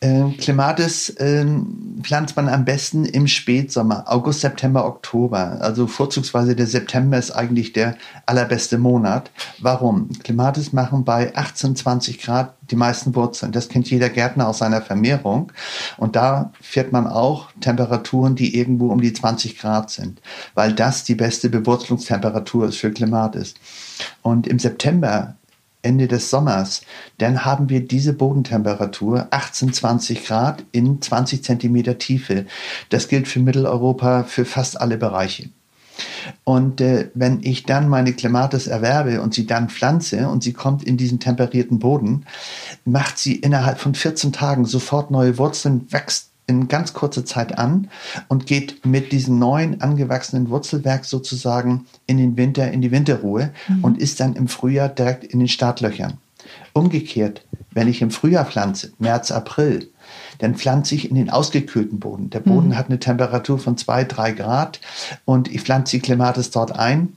Äh, 0.02 0.30
Clematis 0.38 1.10
äh, 1.10 1.46
pflanzt 2.02 2.36
man 2.36 2.50
am 2.50 2.66
besten 2.66 3.06
im 3.06 3.28
Spätsommer, 3.28 4.04
August, 4.08 4.42
September, 4.42 4.86
Oktober. 4.86 5.58
Also 5.62 5.88
vorzugsweise 5.88 6.56
der 6.56 6.68
September 6.68 7.18
ist 7.18 7.32
eigentlich 7.32 7.74
der 7.74 7.96
allerbeste 8.26 8.78
Monat. 8.78 9.32
Warum? 9.60 10.10
Clematis 10.24 10.74
machen 10.74 11.06
bei 11.06 11.36
18, 11.36 11.76
20 11.76 12.22
Grad 12.22 12.56
die 12.70 12.76
meisten 12.76 13.16
Wurzeln. 13.16 13.52
Das 13.52 13.70
kennt 13.70 13.90
jeder 13.90 14.10
Gärtner 14.10 14.48
aus 14.48 14.58
seiner 14.58 14.82
Vermehrung. 14.82 15.52
Und 15.98 16.16
da 16.16 16.52
fährt 16.62 16.92
man 16.92 17.08
auch 17.08 17.52
Temperaturen, 17.62 18.36
die 18.36 18.58
irgendwo 18.58 18.90
um 18.90 19.02
die 19.02 19.14
20 19.14 19.58
Grad 19.58 19.92
sind, 19.92 20.22
weil 20.56 20.74
das 20.74 21.04
die 21.04 21.16
beste 21.16 21.50
Bewurzelungstemperatur 21.50 22.68
ist 22.68 22.78
für 22.78 22.92
Clematis. 22.92 23.54
Und 24.22 24.48
im 24.48 24.60
September 24.60 25.36
Ende 25.86 26.08
des 26.08 26.30
Sommers, 26.30 26.82
dann 27.20 27.46
haben 27.46 27.70
wir 27.70 27.88
diese 27.88 28.14
Bodentemperatur 28.14 29.28
18, 29.32 29.72
20 29.72 30.26
Grad 30.26 30.64
in 30.72 31.02
20 31.02 31.44
Zentimeter 31.44 31.98
Tiefe. 31.98 32.46
Das 32.90 33.08
gilt 33.08 33.28
für 33.28 33.40
Mitteleuropa 33.40 34.24
für 34.24 34.46
fast 34.46 34.82
alle 34.82 34.98
Bereiche. 34.98 35.50
Und 36.44 36.82
äh, 36.82 37.10
wenn 37.14 37.42
ich 37.44 37.64
dann 37.64 37.88
meine 37.88 38.14
Clematis 38.14 38.68
erwerbe 38.68 39.22
und 39.22 39.34
sie 39.34 39.46
dann 39.46 39.70
pflanze 39.70 40.28
und 40.28 40.44
sie 40.44 40.54
kommt 40.54 40.84
in 40.84 40.98
diesen 40.98 41.20
temperierten 41.20 41.80
Boden, 41.80 42.26
macht 42.84 43.18
sie 43.18 43.36
innerhalb 43.36 43.80
von 43.80 43.96
14 43.96 44.34
Tagen 44.34 44.66
sofort 44.66 45.12
neue 45.12 45.38
Wurzeln, 45.38 45.88
wächst 45.92 46.32
in 46.48 46.68
ganz 46.68 46.94
kurzer 46.94 47.26
Zeit 47.26 47.58
an 47.58 47.90
und 48.28 48.46
geht 48.46 48.86
mit 48.86 49.12
diesem 49.12 49.40
neuen 49.40 49.82
angewachsenen 49.82 50.50
Wurzelwerk 50.50 51.06
sozusagen 51.06 51.86
in 52.06 52.18
den 52.18 52.38
Winter, 52.38 52.72
in 52.72 52.82
die 52.82 52.92
Winterruhe 52.92 53.52
mhm. 53.68 53.84
und 53.84 53.98
ist 53.98 54.20
dann 54.20 54.36
im 54.36 54.48
Frühjahr 54.48 54.90
direkt 54.90 55.24
in 55.24 55.40
den 55.40 55.48
Startlöchern. 55.48 56.18
Umgekehrt, 56.74 57.44
wenn 57.72 57.88
ich 57.88 58.02
im 58.02 58.12
Frühjahr 58.12 58.46
pflanze, 58.46 58.94
März, 59.00 59.32
April, 59.32 59.90
dann 60.40 60.56
pflanze 60.56 60.94
ich 60.96 61.10
in 61.10 61.16
den 61.16 61.30
ausgekühlten 61.30 62.00
Boden. 62.00 62.30
Der 62.30 62.42
Boden 62.42 62.70
mhm. 62.70 62.78
hat 62.78 62.88
eine 62.88 63.00
Temperatur 63.00 63.58
von 63.58 63.78
zwei, 63.78 64.04
drei 64.04 64.32
Grad 64.32 64.80
und 65.26 65.54
ich 65.54 65.62
pflanze 65.62 65.98
die 65.98 66.02
Clematis 66.02 66.52
dort 66.52 66.78
ein 66.78 67.14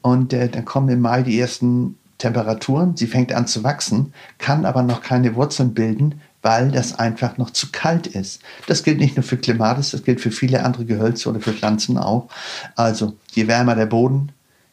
und 0.00 0.32
äh, 0.32 0.48
dann 0.48 0.64
kommen 0.64 0.88
im 0.88 1.00
Mai 1.00 1.22
die 1.22 1.38
ersten 1.38 1.96
Temperaturen. 2.18 2.96
Sie 2.96 3.06
fängt 3.06 3.32
an 3.32 3.46
zu 3.46 3.62
wachsen, 3.64 4.12
kann 4.38 4.64
aber 4.64 4.82
noch 4.82 5.02
keine 5.02 5.34
Wurzeln 5.34 5.74
bilden, 5.74 6.20
weil 6.42 6.70
das 6.70 6.98
einfach 6.98 7.38
noch 7.38 7.50
zu 7.50 7.68
kalt 7.70 8.06
ist. 8.06 8.42
Das 8.66 8.82
gilt 8.82 8.98
nicht 8.98 9.16
nur 9.16 9.22
für 9.22 9.36
Klimatis, 9.36 9.90
das 9.90 10.02
gilt 10.02 10.20
für 10.20 10.32
viele 10.32 10.64
andere 10.64 10.84
Gehölze 10.84 11.30
oder 11.30 11.40
für 11.40 11.52
Pflanzen 11.52 11.96
auch. 11.96 12.28
Also 12.74 13.16
je 13.30 13.46
wärmer 13.46 13.74
der 13.76 13.86
Boden, 13.86 14.32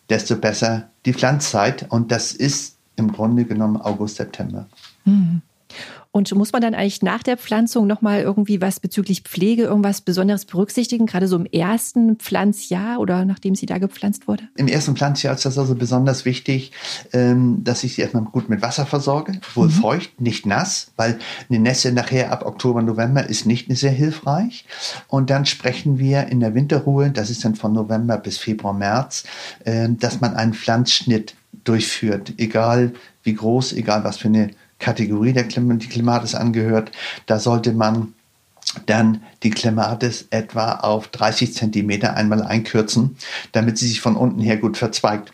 desto 0.09 0.35
besser 0.35 0.89
die 1.05 1.13
Pflanzzeit. 1.13 1.85
Und 1.89 2.11
das 2.11 2.33
ist 2.33 2.75
im 2.95 3.11
Grunde 3.11 3.45
genommen 3.45 3.77
August, 3.77 4.17
September. 4.17 4.67
Mhm. 5.05 5.41
Und 6.11 6.33
muss 6.33 6.51
man 6.51 6.61
dann 6.63 6.73
eigentlich 6.73 7.03
nach 7.03 7.21
der 7.21 7.37
Pflanzung 7.37 7.85
nochmal 7.85 8.21
irgendwie 8.21 8.61
was 8.61 8.79
bezüglich 8.79 9.21
Pflege, 9.21 9.63
irgendwas 9.63 10.01
Besonderes 10.01 10.45
berücksichtigen, 10.45 11.05
gerade 11.05 11.27
so 11.27 11.35
im 11.35 11.45
ersten 11.45 12.17
Pflanzjahr 12.17 12.99
oder 12.99 13.25
nachdem 13.25 13.53
sie 13.53 13.67
da 13.67 13.77
gepflanzt 13.77 14.27
wurde? 14.27 14.43
Im 14.55 14.67
ersten 14.67 14.95
Pflanzjahr 14.95 15.35
ist 15.35 15.45
das 15.45 15.59
also 15.59 15.75
besonders 15.75 16.25
wichtig, 16.25 16.71
ähm, 17.13 17.63
dass 17.63 17.83
ich 17.83 17.93
sie 17.93 18.01
erstmal 18.01 18.23
gut 18.23 18.49
mit 18.49 18.63
Wasser 18.63 18.87
versorge, 18.87 19.39
wohl 19.53 19.67
mhm. 19.67 19.71
feucht, 19.71 20.19
nicht 20.19 20.47
nass, 20.47 20.91
weil 20.95 21.19
eine 21.47 21.59
Nässe 21.59 21.91
nachher 21.91 22.31
ab 22.31 22.43
Oktober, 22.43 22.81
November 22.81 23.29
ist 23.29 23.45
nicht 23.45 23.67
sehr 23.77 23.91
hilfreich. 23.91 24.65
Und 25.09 25.29
dann 25.29 25.45
sprechen 25.45 25.99
wir 25.99 26.27
in 26.27 26.39
der 26.39 26.55
Winterruhe, 26.55 27.11
das 27.11 27.29
ist 27.29 27.45
dann 27.45 27.53
von 27.53 27.73
November 27.73 28.17
bis 28.17 28.39
Februar, 28.39 28.73
März, 28.73 29.25
ähm, 29.63 29.99
dass 29.99 30.21
man 30.21 30.35
einen 30.35 30.55
Pflanzschnitt 30.55 31.35
durchführt, 31.63 32.33
egal 32.37 32.93
wie 33.21 33.35
groß, 33.35 33.73
egal 33.73 34.03
was 34.03 34.17
für 34.17 34.29
eine 34.29 34.49
Kategorie 34.79 35.33
der 35.33 35.47
Klimatis 35.47 36.35
angehört, 36.35 36.91
da 37.25 37.39
sollte 37.39 37.73
man 37.73 38.13
dann 38.85 39.23
die 39.43 39.49
Klimatis 39.49 40.27
etwa 40.29 40.73
auf 40.73 41.07
30 41.07 41.53
Zentimeter 41.53 42.15
einmal 42.15 42.43
einkürzen, 42.43 43.17
damit 43.51 43.77
sie 43.77 43.87
sich 43.87 44.01
von 44.01 44.15
unten 44.15 44.41
her 44.41 44.57
gut 44.57 44.77
verzweigt. 44.77 45.33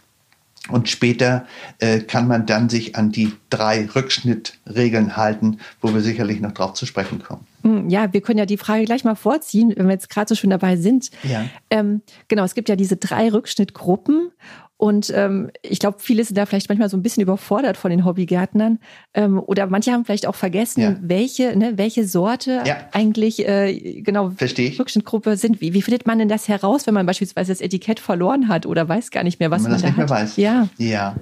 Und 0.69 0.89
später 0.89 1.45
äh, 1.77 1.99
kann 1.99 2.27
man 2.27 2.47
dann 2.47 2.69
sich 2.69 2.95
an 2.95 3.11
die 3.11 3.33
drei 3.51 3.87
Rückschnittregeln 3.93 5.15
halten, 5.15 5.59
wo 5.79 5.93
wir 5.93 6.01
sicherlich 6.01 6.41
noch 6.41 6.53
drauf 6.53 6.73
zu 6.73 6.87
sprechen 6.87 7.21
kommen. 7.21 7.45
Hm, 7.61 7.87
ja, 7.87 8.11
wir 8.13 8.21
können 8.21 8.39
ja 8.39 8.47
die 8.47 8.57
Frage 8.57 8.85
gleich 8.85 9.03
mal 9.03 9.15
vorziehen, 9.15 9.73
wenn 9.75 9.85
wir 9.85 9.93
jetzt 9.93 10.09
gerade 10.09 10.27
so 10.27 10.33
schön 10.33 10.49
dabei 10.49 10.75
sind. 10.75 11.11
Ja. 11.21 11.45
Ähm, 11.69 12.01
genau, 12.27 12.43
es 12.45 12.55
gibt 12.55 12.67
ja 12.67 12.75
diese 12.75 12.95
drei 12.95 13.31
Rückschnittgruppen 13.31 14.31
und 14.77 15.09
ähm, 15.15 15.51
ich 15.61 15.79
glaube, 15.79 15.97
viele 15.99 16.23
sind 16.25 16.37
da 16.37 16.45
vielleicht 16.45 16.67
manchmal 16.67 16.89
so 16.89 16.97
ein 16.97 17.01
bisschen 17.01 17.23
überfordert 17.23 17.77
von 17.77 17.91
den 17.91 18.03
Hobbygärtnern. 18.03 18.79
Ähm, 19.13 19.39
oder 19.39 19.67
manche 19.67 19.93
haben 19.93 20.03
vielleicht 20.03 20.27
auch 20.27 20.35
vergessen, 20.35 20.81
ja. 20.81 20.95
welche, 21.01 21.55
ne, 21.55 21.77
welche 21.77 22.05
Sorte 22.05 22.61
ja. 22.65 22.77
eigentlich 22.91 23.47
äh, 23.47 24.01
genau 24.01 24.33
Rückschnittgruppe 24.39 25.37
sind. 25.37 25.61
Wie, 25.61 25.73
wie 25.73 25.81
findet 25.81 26.05
man 26.05 26.19
denn 26.19 26.27
das 26.27 26.49
heraus, 26.49 26.87
wenn 26.87 26.93
man 26.93 27.05
beispielsweise 27.05 27.53
das 27.53 27.61
Etikett 27.61 28.01
verloren 28.01 28.49
hat 28.49 28.65
oder 28.65 28.87
weiß 28.87 29.11
gar 29.11 29.23
nicht 29.23 29.39
mehr, 29.39 29.49
was 29.49 29.63
wenn 29.63 29.71
man, 29.71 29.79
man 29.79 29.81
das 29.81 29.81
da 29.81 29.87
nicht 29.87 29.97
hat? 29.97 30.09
mehr 30.09 30.19
weiß. 30.23 30.37
Ja. 30.37 30.67
ja. 30.77 31.15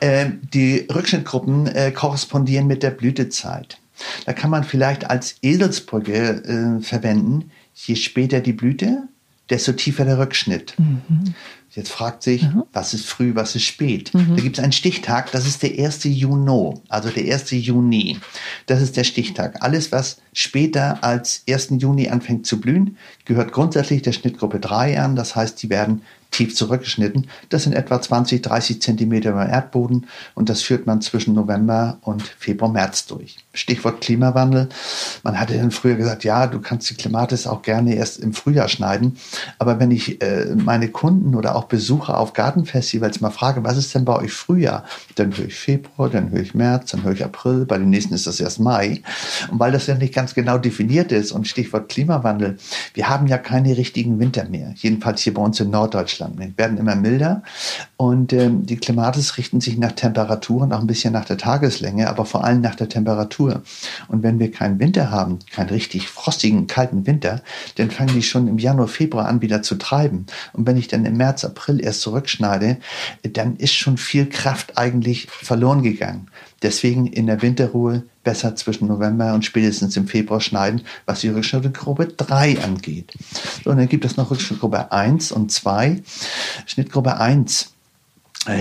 Äh, 0.00 0.30
die 0.54 0.86
Rückschnittgruppen 0.92 1.66
äh, 1.66 1.90
korrespondieren 1.90 2.66
mit 2.66 2.82
der 2.82 2.90
Blütezeit. 2.90 3.78
Da 4.24 4.32
kann 4.32 4.50
man 4.50 4.64
vielleicht 4.64 5.10
als 5.10 5.36
Eselsbrücke 5.42 6.78
äh, 6.78 6.82
verwenden, 6.82 7.50
je 7.74 7.94
später 7.94 8.40
die 8.40 8.52
Blüte, 8.54 9.02
desto 9.50 9.72
tiefer 9.72 10.04
der 10.04 10.18
Rückschnitt. 10.18 10.74
Mhm. 10.78 11.34
Jetzt 11.76 11.90
fragt 11.90 12.22
sich, 12.22 12.42
mhm. 12.42 12.64
was 12.72 12.94
ist 12.94 13.04
früh, 13.04 13.34
was 13.34 13.54
ist 13.54 13.64
spät? 13.64 14.14
Mhm. 14.14 14.34
Da 14.34 14.42
gibt 14.42 14.56
es 14.56 14.64
einen 14.64 14.72
Stichtag, 14.72 15.30
das 15.32 15.46
ist 15.46 15.62
der 15.62 15.78
1. 15.78 16.04
Juni, 16.04 16.74
also 16.88 17.10
der 17.10 17.32
1. 17.32 17.50
Juni. 17.50 18.18
Das 18.64 18.80
ist 18.80 18.96
der 18.96 19.04
Stichtag. 19.04 19.62
Alles, 19.62 19.92
was 19.92 20.16
später 20.36 21.02
als 21.02 21.42
1. 21.48 21.68
Juni 21.78 22.10
anfängt 22.10 22.46
zu 22.46 22.60
blühen, 22.60 22.98
gehört 23.24 23.52
grundsätzlich 23.52 24.02
der 24.02 24.12
Schnittgruppe 24.12 24.60
3 24.60 25.00
an. 25.00 25.16
Das 25.16 25.34
heißt, 25.34 25.62
die 25.62 25.70
werden 25.70 26.02
tief 26.30 26.54
zurückgeschnitten. 26.54 27.28
Das 27.48 27.62
sind 27.62 27.72
etwa 27.72 28.00
20, 28.00 28.42
30 28.42 28.82
Zentimeter 28.82 29.30
über 29.30 29.46
Erdboden 29.46 30.06
und 30.34 30.48
das 30.48 30.62
führt 30.62 30.86
man 30.86 31.00
zwischen 31.00 31.34
November 31.34 31.98
und 32.02 32.22
Februar, 32.22 32.70
März 32.70 33.06
durch. 33.06 33.38
Stichwort 33.54 34.02
Klimawandel. 34.02 34.68
Man 35.22 35.40
hatte 35.40 35.56
dann 35.56 35.70
früher 35.70 35.94
gesagt, 35.94 36.24
ja, 36.24 36.46
du 36.46 36.60
kannst 36.60 36.90
die 36.90 36.94
Klimatis 36.94 37.46
auch 37.46 37.62
gerne 37.62 37.94
erst 37.94 38.18
im 38.18 38.34
Frühjahr 38.34 38.68
schneiden. 38.68 39.16
Aber 39.58 39.80
wenn 39.80 39.90
ich 39.90 40.20
äh, 40.20 40.54
meine 40.54 40.88
Kunden 40.88 41.34
oder 41.34 41.56
auch 41.56 41.64
Besucher 41.64 42.18
auf 42.18 42.34
Gartenfestivals 42.34 43.20
mal 43.20 43.30
frage, 43.30 43.64
was 43.64 43.78
ist 43.78 43.94
denn 43.94 44.04
bei 44.04 44.16
euch 44.16 44.32
Frühjahr? 44.32 44.84
Dann 45.14 45.34
höre 45.36 45.46
ich 45.46 45.54
Februar, 45.54 46.10
dann 46.10 46.30
höre 46.30 46.42
ich 46.42 46.54
März, 46.54 46.90
dann 46.90 47.02
höre 47.02 47.12
ich 47.12 47.24
April, 47.24 47.64
bei 47.64 47.78
den 47.78 47.88
nächsten 47.88 48.14
ist 48.14 48.26
das 48.26 48.40
erst 48.40 48.60
Mai. 48.60 49.02
Und 49.50 49.58
weil 49.58 49.72
das 49.72 49.86
ja 49.86 49.94
nicht 49.94 50.14
ganz 50.14 50.25
genau 50.34 50.58
definiert 50.58 51.12
ist 51.12 51.32
und 51.32 51.46
Stichwort 51.46 51.88
Klimawandel, 51.88 52.58
wir 52.94 53.08
haben 53.08 53.26
ja 53.26 53.38
keine 53.38 53.76
richtigen 53.76 54.18
Winter 54.18 54.44
mehr. 54.48 54.74
Jedenfalls 54.76 55.22
hier 55.22 55.34
bei 55.34 55.42
uns 55.42 55.60
in 55.60 55.70
Norddeutschland. 55.70 56.06
Deutschland. 56.06 56.38
Die 56.40 56.58
werden 56.58 56.78
immer 56.78 56.94
milder 56.94 57.42
und 57.96 58.32
ähm, 58.32 58.66
die 58.66 58.76
Klimatis 58.76 59.38
richten 59.38 59.60
sich 59.60 59.78
nach 59.78 59.92
Temperaturen, 59.92 60.72
auch 60.72 60.80
ein 60.80 60.86
bisschen 60.86 61.12
nach 61.12 61.24
der 61.24 61.38
Tageslänge, 61.38 62.08
aber 62.08 62.24
vor 62.24 62.44
allem 62.44 62.60
nach 62.60 62.74
der 62.74 62.88
Temperatur. 62.88 63.62
Und 64.08 64.22
wenn 64.22 64.38
wir 64.38 64.50
keinen 64.50 64.78
Winter 64.78 65.10
haben, 65.10 65.38
keinen 65.50 65.70
richtig 65.70 66.08
frostigen, 66.08 66.66
kalten 66.66 67.06
Winter, 67.06 67.42
dann 67.76 67.90
fangen 67.90 68.14
die 68.14 68.22
schon 68.22 68.48
im 68.48 68.58
Januar, 68.58 68.88
Februar 68.88 69.26
an 69.26 69.42
wieder 69.42 69.62
zu 69.62 69.76
treiben. 69.76 70.26
Und 70.52 70.66
wenn 70.66 70.76
ich 70.76 70.88
dann 70.88 71.04
im 71.04 71.16
März, 71.16 71.44
April 71.44 71.82
erst 71.82 72.02
zurückschneide, 72.02 72.78
dann 73.22 73.56
ist 73.56 73.74
schon 73.74 73.96
viel 73.96 74.26
Kraft 74.26 74.78
eigentlich 74.78 75.28
verloren 75.30 75.82
gegangen. 75.82 76.28
Deswegen 76.62 77.06
in 77.06 77.26
der 77.26 77.42
Winterruhe 77.42 78.04
besser 78.24 78.56
zwischen 78.56 78.88
November 78.88 79.34
und 79.34 79.44
spätestens 79.44 79.96
im 79.96 80.08
Februar 80.08 80.40
schneiden, 80.40 80.82
was 81.04 81.20
die 81.20 81.28
Rückschnittgruppe 81.28 82.06
3 82.06 82.62
angeht. 82.62 83.12
So, 83.62 83.70
und 83.70 83.76
dann 83.76 83.88
gibt 83.88 84.04
es 84.04 84.16
noch 84.16 84.30
Rückschnittgruppe 84.30 84.90
1 84.90 85.32
und 85.32 85.52
2. 85.52 86.02
Schnittgruppe 86.66 87.18
1 87.18 87.62
äh, 87.62 87.75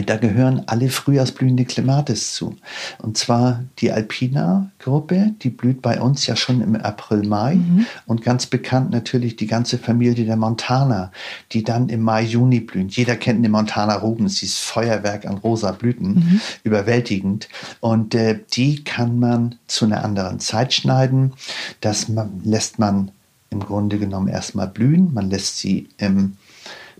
da 0.05 0.17
gehören 0.17 0.63
alle 0.65 0.89
frühjahrsblühende 0.89 1.63
Clematis 1.63 2.33
zu. 2.33 2.55
Und 2.97 3.17
zwar 3.17 3.63
die 3.77 3.91
Alpina-Gruppe, 3.91 5.33
die 5.41 5.51
blüht 5.51 5.81
bei 5.81 6.01
uns 6.01 6.25
ja 6.25 6.35
schon 6.35 6.61
im 6.61 6.75
April, 6.75 7.27
Mai. 7.27 7.55
Mhm. 7.55 7.85
Und 8.07 8.23
ganz 8.23 8.47
bekannt 8.47 8.89
natürlich 8.89 9.35
die 9.35 9.45
ganze 9.45 9.77
Familie 9.77 10.25
der 10.25 10.37
Montana, 10.37 11.11
die 11.51 11.63
dann 11.63 11.89
im 11.89 12.01
Mai, 12.01 12.23
Juni 12.23 12.61
blühen. 12.61 12.89
Jeder 12.89 13.15
kennt 13.15 13.39
eine 13.39 13.49
Montana 13.49 13.95
Rubens, 13.95 14.39
dieses 14.39 14.57
Feuerwerk 14.57 15.25
an 15.25 15.37
rosa 15.37 15.71
Blüten, 15.71 16.15
mhm. 16.15 16.41
überwältigend. 16.63 17.47
Und 17.79 18.15
äh, 18.15 18.39
die 18.53 18.83
kann 18.83 19.19
man 19.19 19.55
zu 19.67 19.85
einer 19.85 20.03
anderen 20.03 20.39
Zeit 20.39 20.73
schneiden. 20.73 21.33
Das 21.81 22.09
man, 22.09 22.41
lässt 22.43 22.79
man 22.79 23.11
im 23.51 23.59
Grunde 23.59 23.99
genommen 23.99 24.29
erstmal 24.29 24.67
blühen. 24.67 25.13
Man 25.13 25.29
lässt 25.29 25.59
sie 25.59 25.89
im 25.97 26.37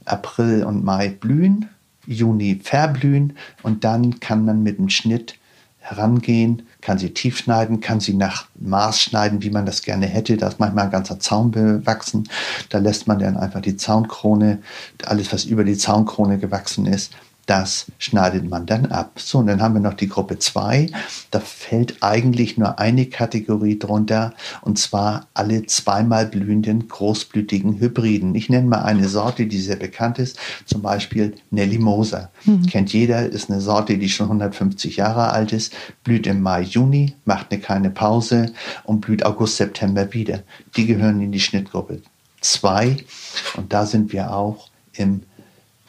April 0.05 0.63
und 0.63 0.83
Mai 0.83 1.09
blühen 1.09 1.69
Juni 2.07 2.59
verblühen 2.63 3.33
und 3.63 3.83
dann 3.83 4.19
kann 4.19 4.45
man 4.45 4.63
mit 4.63 4.77
dem 4.77 4.89
Schnitt 4.89 5.37
herangehen, 5.85 6.63
kann 6.81 6.97
sie 6.97 7.13
tief 7.13 7.37
schneiden, 7.37 7.79
kann 7.79 7.99
sie 7.99 8.15
nach 8.15 8.47
Maß 8.59 8.99
schneiden, 9.01 9.43
wie 9.43 9.51
man 9.51 9.67
das 9.67 9.83
gerne 9.83 10.07
hätte. 10.07 10.35
Da 10.35 10.47
ist 10.47 10.59
manchmal 10.59 10.85
ein 10.85 10.91
ganzer 10.91 11.19
Zaun 11.19 11.51
bewachsen. 11.51 12.27
Da 12.69 12.79
lässt 12.79 13.07
man 13.07 13.19
dann 13.19 13.37
einfach 13.37 13.61
die 13.61 13.77
Zaunkrone, 13.77 14.59
alles 15.05 15.31
was 15.31 15.45
über 15.45 15.63
die 15.63 15.77
Zaunkrone 15.77 16.39
gewachsen 16.39 16.87
ist, 16.87 17.13
das 17.45 17.91
schneidet 17.99 18.49
man 18.49 18.65
dann 18.65 18.87
ab. 18.87 19.13
So, 19.17 19.37
und 19.39 19.47
dann 19.47 19.61
haben 19.61 19.75
wir 19.75 19.81
noch 19.81 19.93
die 19.93 20.09
Gruppe 20.09 20.39
2. 20.39 20.89
Da 21.31 21.39
fällt 21.39 22.01
eigentlich 22.01 22.57
nur 22.57 22.79
eine 22.79 23.05
Kategorie 23.05 23.77
drunter, 23.77 24.33
und 24.61 24.79
zwar 24.79 25.27
alle 25.33 25.65
zweimal 25.65 26.25
blühenden, 26.25 26.87
großblütigen 26.87 27.79
Hybriden. 27.79 28.33
Ich 28.35 28.49
nenne 28.49 28.67
mal 28.67 28.83
eine 28.83 29.07
Sorte, 29.07 29.45
die 29.45 29.59
sehr 29.59 29.75
bekannt 29.75 30.17
ist, 30.17 30.39
zum 30.65 30.81
Beispiel 30.81 31.35
Nelly 31.51 31.77
Moser. 31.77 32.31
Mhm. 32.45 32.65
Kennt 32.65 32.93
jeder, 32.93 33.27
ist 33.27 33.51
eine 33.51 33.61
Sorte, 33.61 33.97
die 33.97 34.09
schon 34.09 34.27
150 34.27 34.97
Jahre 34.97 35.31
alt 35.31 35.53
ist, 35.53 35.73
blüht 36.03 36.25
im 36.27 36.41
Mai, 36.41 36.61
Juni, 36.61 37.13
macht 37.25 37.51
eine 37.51 37.61
kleine 37.61 37.91
Pause 37.91 38.53
und 38.83 39.01
blüht 39.01 39.25
August, 39.25 39.57
September 39.57 40.11
wieder. 40.13 40.41
Die 40.75 40.87
gehören 40.87 41.21
in 41.21 41.31
die 41.31 41.39
Schnittgruppe 41.39 42.01
2 42.41 42.97
und 43.57 43.71
da 43.71 43.85
sind 43.85 44.13
wir 44.13 44.33
auch 44.33 44.69
im 44.93 45.21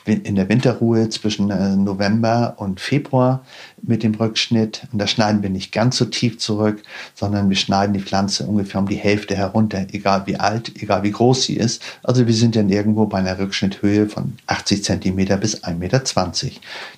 in 0.07 0.37
der 0.37 0.49
Winterruhe 0.49 1.09
zwischen 1.09 1.51
äh, 1.51 1.77
November 1.77 2.55
und 2.59 2.81
Februar 2.81 3.45
mit 3.83 4.03
dem 4.03 4.15
Rückschnitt. 4.15 4.87
Und 4.93 4.99
da 4.99 5.07
schneiden 5.07 5.43
wir 5.43 5.51
nicht 5.51 5.73
ganz 5.73 5.97
so 5.97 6.05
tief 6.05 6.39
zurück, 6.39 6.83
sondern 7.15 7.49
wir 7.49 7.57
schneiden 7.57 7.95
die 7.95 8.01
Pflanze 8.01 8.47
ungefähr 8.47 8.81
um 8.81 8.89
die 8.89 8.97
Hälfte 8.97 9.37
herunter, 9.37 9.87
egal 9.93 10.27
wie 10.27 10.37
alt, 10.37 10.73
egal 10.81 11.03
wie 11.03 11.11
groß 11.11 11.45
sie 11.45 11.57
ist. 11.57 11.83
Also 12.03 12.27
wir 12.27 12.35
sind 12.35 12.57
dann 12.57 12.69
irgendwo 12.69 13.07
bei 13.07 13.19
einer 13.19 13.39
Rückschnitthöhe 13.39 14.09
von 14.09 14.35
80 14.47 14.85
Zentimeter 14.85 15.37
bis 15.37 15.65
1,20 15.65 15.75
Meter. 15.79 16.01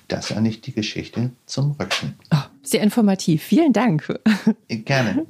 Das 0.07 0.29
ist 0.29 0.37
eigentlich 0.37 0.61
die 0.61 0.73
Geschichte 0.73 1.31
zum 1.45 1.75
Rückschnitt. 1.79 2.13
Oh, 2.33 2.37
sehr 2.63 2.81
informativ. 2.81 3.43
Vielen 3.43 3.73
Dank. 3.73 4.07
Gerne. 4.67 5.25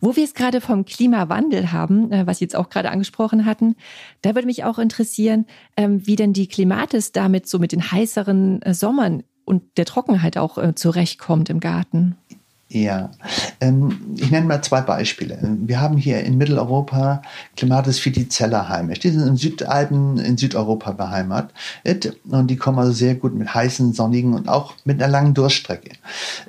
Wo 0.00 0.16
wir 0.16 0.24
es 0.24 0.34
gerade 0.34 0.60
vom 0.60 0.84
Klimawandel 0.84 1.72
haben, 1.72 2.10
äh, 2.12 2.26
was 2.26 2.38
Sie 2.38 2.44
jetzt 2.44 2.56
auch 2.56 2.70
gerade 2.70 2.90
angesprochen 2.90 3.44
hatten, 3.44 3.76
da 4.22 4.34
würde 4.34 4.46
mich 4.46 4.64
auch 4.64 4.78
interessieren, 4.78 5.46
ähm, 5.76 6.06
wie 6.06 6.16
denn 6.16 6.32
die 6.32 6.48
Klimatis 6.48 7.12
damit 7.12 7.46
so 7.46 7.58
mit 7.58 7.72
den 7.72 7.92
heißeren 7.92 8.62
äh, 8.62 8.74
Sommern 8.74 9.22
und 9.44 9.76
der 9.76 9.84
Trockenheit 9.84 10.38
auch 10.38 10.58
äh, 10.58 10.74
zurechtkommt 10.74 11.50
im 11.50 11.60
Garten. 11.60 12.16
Ja, 12.74 13.10
ähm, 13.60 14.00
ich 14.16 14.30
nenne 14.30 14.46
mal 14.46 14.62
zwei 14.62 14.80
Beispiele. 14.80 15.38
Wir 15.42 15.78
haben 15.78 15.98
hier 15.98 16.20
in 16.24 16.38
Mitteleuropa 16.38 17.20
Clematis 17.54 17.98
fiticella 17.98 18.70
heimisch. 18.70 19.00
Die 19.00 19.10
sind 19.10 19.26
in 19.26 19.36
Südalpen 19.36 20.16
in 20.16 20.38
Südeuropa 20.38 20.92
beheimatet 20.92 22.16
und 22.24 22.46
die 22.48 22.56
kommen 22.56 22.78
also 22.78 22.92
sehr 22.92 23.14
gut 23.14 23.34
mit 23.34 23.52
heißen, 23.52 23.92
sonnigen 23.92 24.32
und 24.32 24.48
auch 24.48 24.72
mit 24.84 25.02
einer 25.02 25.12
langen 25.12 25.34
Durststrecke 25.34 25.90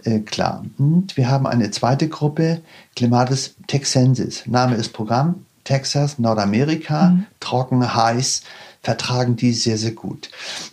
äh, 0.05 0.19
klar. 0.19 0.63
Und 0.77 1.17
wir 1.17 1.29
haben 1.29 1.45
eine 1.45 1.71
zweite 1.71 2.07
Gruppe, 2.07 2.62
Clematis 2.95 3.55
texensis. 3.67 4.43
Name 4.47 4.75
ist 4.75 4.93
Programm, 4.93 5.45
Texas, 5.65 6.19
Nordamerika, 6.19 7.09
mhm. 7.09 7.25
trocken, 7.41 7.95
heiß, 7.95 8.43
vertragen 8.81 9.36
die 9.36 9.51
sehr, 9.51 9.77
sehr 9.77 9.91
gut. 9.91 10.29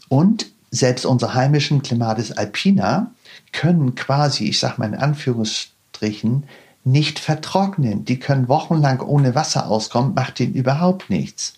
Und 0.09 0.47
selbst 0.71 1.05
unsere 1.07 1.35
heimischen 1.35 1.83
Clematis 1.83 2.31
alpina 2.31 3.11
können 3.53 3.95
quasi, 3.95 4.49
ich 4.49 4.59
sage 4.59 4.77
mal 4.79 4.89
in 4.89 4.95
Anführungsstrichen, 4.95 6.45
nicht 6.85 7.19
vertrocknen. 7.19 8.05
Die 8.05 8.19
können 8.19 8.49
wochenlang 8.49 9.01
ohne 9.01 9.35
Wasser 9.35 9.69
auskommen, 9.69 10.15
macht 10.15 10.41
ihnen 10.41 10.55
überhaupt 10.55 11.11
nichts. 11.11 11.55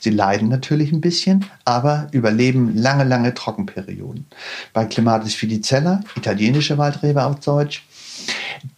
Sie 0.00 0.10
leiden 0.10 0.48
natürlich 0.48 0.92
ein 0.92 1.00
bisschen, 1.00 1.44
aber 1.64 2.08
überleben 2.12 2.76
lange, 2.76 3.04
lange 3.04 3.34
Trockenperioden. 3.34 4.26
Bei 4.72 4.84
Clematis 4.84 5.34
filicella, 5.34 6.00
italienische 6.16 6.78
Waldrebe 6.78 7.24
auf 7.24 7.40
Deutsch, 7.40 7.84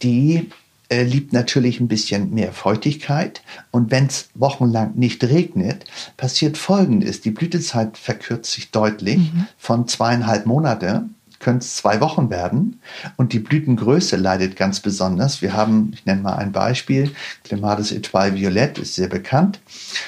die 0.03 0.51
äh, 0.91 1.03
liebt 1.03 1.33
natürlich 1.33 1.81
ein 1.81 1.89
bisschen 1.89 2.35
mehr 2.35 2.53
Feuchtigkeit. 2.53 3.43
Und 3.71 3.91
wenn 3.91 4.07
es 4.07 4.29
wochenlang 4.35 4.93
nicht 4.95 5.25
regnet, 5.25 5.87
passiert 6.17 6.59
Folgendes. 6.59 7.23
Die 7.23 7.31
Blütezeit 7.31 7.97
verkürzt 7.97 8.53
sich 8.53 8.71
deutlich 8.71 9.19
mhm. 9.19 9.47
von 9.57 9.89
zweieinhalb 9.89 10.47
Monate 10.47 11.09
können 11.45 11.59
es 11.59 11.77
zwei 11.77 12.01
Wochen 12.01 12.31
werden 12.31 12.81
und 13.17 13.33
die 13.33 13.39
Blütengröße 13.39 14.17
leidet 14.17 14.57
ganz 14.57 14.81
besonders. 14.81 15.43
Wir 15.43 15.53
haben, 15.53 15.93
ich 15.95 16.07
nenne 16.07 16.23
mal 16.23 16.37
ein 16.37 16.53
Beispiel, 16.53 17.13
Clematis 17.45 17.93
Etoile 17.93 18.35
Violette 18.35 18.81
ist 18.81 18.95
sehr 18.95 19.09
bekannt. 19.09 19.61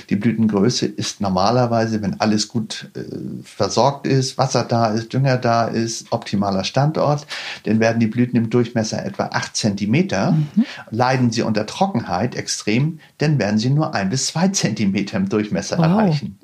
Die 0.08 0.16
Blütengröße 0.16 0.86
ist 0.86 1.20
normalerweise, 1.20 2.00
wenn 2.02 2.20
alles 2.20 2.48
gut 2.48 2.90
äh, 2.96 3.02
versorgt 3.44 4.06
ist, 4.06 4.38
Wasser 4.38 4.64
da 4.64 4.88
ist, 4.88 5.12
Dünger 5.12 5.36
da 5.36 5.66
ist, 5.66 6.06
optimaler 6.10 6.64
Standort, 6.64 7.26
dann 7.64 7.78
werden 7.78 8.00
die 8.00 8.06
Blüten 8.06 8.36
im 8.36 8.48
Durchmesser 8.50 9.04
etwa 9.04 9.26
acht 9.26 9.54
Zentimeter. 9.56 10.32
Mhm. 10.32 10.64
Leiden 10.90 11.30
sie 11.30 11.42
unter 11.42 11.66
Trockenheit 11.66 12.34
extrem, 12.34 12.98
dann 13.18 13.38
werden 13.38 13.58
sie 13.58 13.70
nur 13.70 13.94
ein 13.94 14.08
bis 14.08 14.28
zwei 14.28 14.48
Zentimeter 14.48 15.18
im 15.18 15.28
Durchmesser 15.28 15.76
wow. 15.76 15.84
erreichen. 15.84 16.38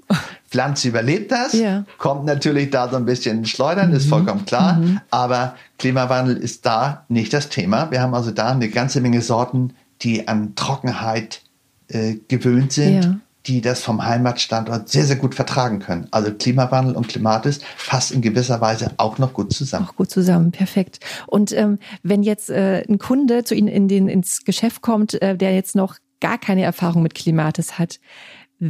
Pflanze 0.52 0.88
überlebt 0.88 1.32
das, 1.32 1.54
ja. 1.54 1.84
kommt 1.96 2.26
natürlich 2.26 2.68
da 2.68 2.90
so 2.90 2.96
ein 2.96 3.06
bisschen 3.06 3.46
schleudern, 3.46 3.88
mhm. 3.88 3.96
ist 3.96 4.06
vollkommen 4.06 4.44
klar, 4.44 4.74
mhm. 4.74 5.00
aber 5.10 5.56
Klimawandel 5.78 6.36
ist 6.36 6.66
da 6.66 7.06
nicht 7.08 7.32
das 7.32 7.48
Thema. 7.48 7.90
Wir 7.90 8.02
haben 8.02 8.14
also 8.14 8.32
da 8.32 8.50
eine 8.50 8.68
ganze 8.68 9.00
Menge 9.00 9.22
Sorten, 9.22 9.72
die 10.02 10.28
an 10.28 10.54
Trockenheit 10.54 11.40
äh, 11.88 12.16
gewöhnt 12.28 12.72
sind. 12.72 13.02
Ja 13.02 13.16
die 13.46 13.60
das 13.60 13.82
vom 13.82 14.04
Heimatstandort 14.04 14.88
sehr, 14.88 15.04
sehr 15.04 15.16
gut 15.16 15.34
vertragen 15.34 15.80
können. 15.80 16.06
Also 16.12 16.32
Klimawandel 16.32 16.94
und 16.94 17.08
Klimatis 17.08 17.58
passt 17.88 18.12
in 18.12 18.22
gewisser 18.22 18.60
Weise 18.60 18.92
auch 18.98 19.18
noch 19.18 19.32
gut 19.32 19.52
zusammen. 19.52 19.88
Auch 19.88 19.96
gut 19.96 20.12
zusammen, 20.12 20.52
perfekt. 20.52 21.00
Und 21.26 21.50
ähm, 21.50 21.80
wenn 22.04 22.22
jetzt 22.22 22.50
äh, 22.50 22.84
ein 22.88 22.98
Kunde 22.98 23.42
zu 23.42 23.56
Ihnen 23.56 23.66
in 23.66 23.88
den, 23.88 24.08
ins 24.08 24.44
Geschäft 24.44 24.80
kommt, 24.80 25.20
äh, 25.20 25.36
der 25.36 25.56
jetzt 25.56 25.74
noch 25.74 25.96
gar 26.20 26.38
keine 26.38 26.62
Erfahrung 26.62 27.02
mit 27.02 27.14
Klimatis 27.14 27.78
hat, 27.78 27.98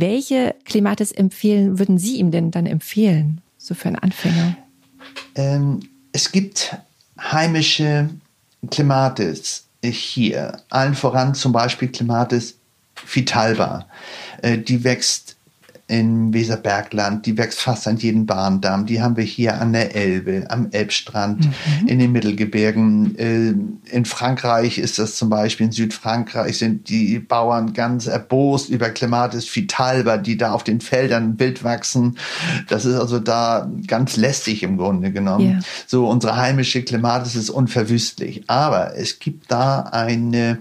welche 0.00 0.54
Klimatis 0.64 1.12
empfehlen, 1.12 1.78
würden 1.78 1.98
Sie 1.98 2.16
ihm 2.16 2.30
denn 2.30 2.50
dann 2.50 2.64
empfehlen, 2.64 3.42
so 3.58 3.74
für 3.74 3.88
einen 3.88 3.98
Anfänger? 3.98 4.56
Ähm, 5.34 5.80
es 6.12 6.32
gibt 6.32 6.74
heimische 7.20 8.08
Klimatis 8.70 9.66
hier, 9.84 10.62
allen 10.70 10.94
voran 10.94 11.34
zum 11.34 11.52
Beispiel 11.52 11.88
Klimatis 11.88 12.56
vitalba. 13.06 13.86
Äh, 14.40 14.56
die 14.56 14.82
wächst 14.82 15.36
im 15.88 16.32
Weserbergland, 16.32 17.26
die 17.26 17.36
wächst 17.36 17.60
fast 17.60 17.86
an 17.86 17.98
jedem 17.98 18.24
Bahndamm. 18.24 18.86
Die 18.86 19.02
haben 19.02 19.16
wir 19.16 19.24
hier 19.24 19.60
an 19.60 19.72
der 19.72 19.94
Elbe, 19.94 20.46
am 20.48 20.68
Elbstrand, 20.70 21.44
mhm. 21.44 21.86
in 21.86 21.98
den 21.98 22.12
Mittelgebirgen. 22.12 23.18
Äh, 23.18 23.94
in 23.94 24.04
Frankreich 24.04 24.78
ist 24.78 24.98
das 24.98 25.16
zum 25.16 25.28
Beispiel, 25.28 25.66
in 25.66 25.72
Südfrankreich 25.72 26.56
sind 26.56 26.88
die 26.88 27.18
Bauern 27.18 27.74
ganz 27.74 28.06
erbost 28.06 28.70
über 28.70 28.88
Clematis 28.90 29.54
vitalba, 29.54 30.16
die 30.16 30.38
da 30.38 30.52
auf 30.52 30.64
den 30.64 30.80
Feldern 30.80 31.38
wild 31.38 31.62
wachsen. 31.62 32.16
Das 32.68 32.84
ist 32.86 32.94
also 32.94 33.18
da 33.18 33.70
ganz 33.86 34.16
lästig 34.16 34.62
im 34.62 34.78
Grunde 34.78 35.12
genommen. 35.12 35.44
Yeah. 35.44 35.60
So, 35.86 36.08
unsere 36.08 36.36
heimische 36.36 36.82
Clematis 36.82 37.34
ist 37.34 37.50
unverwüstlich. 37.50 38.44
Aber 38.46 38.96
es 38.96 39.18
gibt 39.18 39.50
da 39.50 39.80
eine 39.80 40.60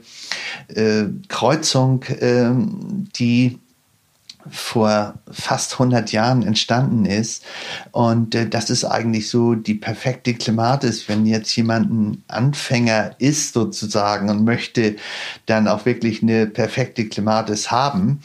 äh, 0.68 1.04
Kreuzung, 1.30 2.04
äh, 2.04 2.50
die 3.16 3.60
vor 4.50 5.16
fast 5.30 5.74
100 5.74 6.12
Jahren 6.12 6.44
entstanden 6.44 7.06
ist. 7.06 7.44
Und 7.92 8.36
äh, 8.36 8.48
das 8.48 8.70
ist 8.70 8.86
eigentlich 8.86 9.30
so 9.30 9.56
die 9.56 9.76
perfekte 9.76 10.34
Klimatis, 10.34 11.08
wenn 11.08 11.26
jetzt 11.26 11.56
jemand 11.56 11.92
ein 11.92 12.24
Anfänger 12.28 13.16
ist 13.20 13.54
sozusagen 13.54 14.30
und 14.30 14.44
möchte 14.44 14.96
dann 15.46 15.68
auch 15.68 15.86
wirklich 15.86 16.22
eine 16.22 16.48
perfekte 16.48 17.08
Klimatis 17.08 17.72
haben, 17.72 18.22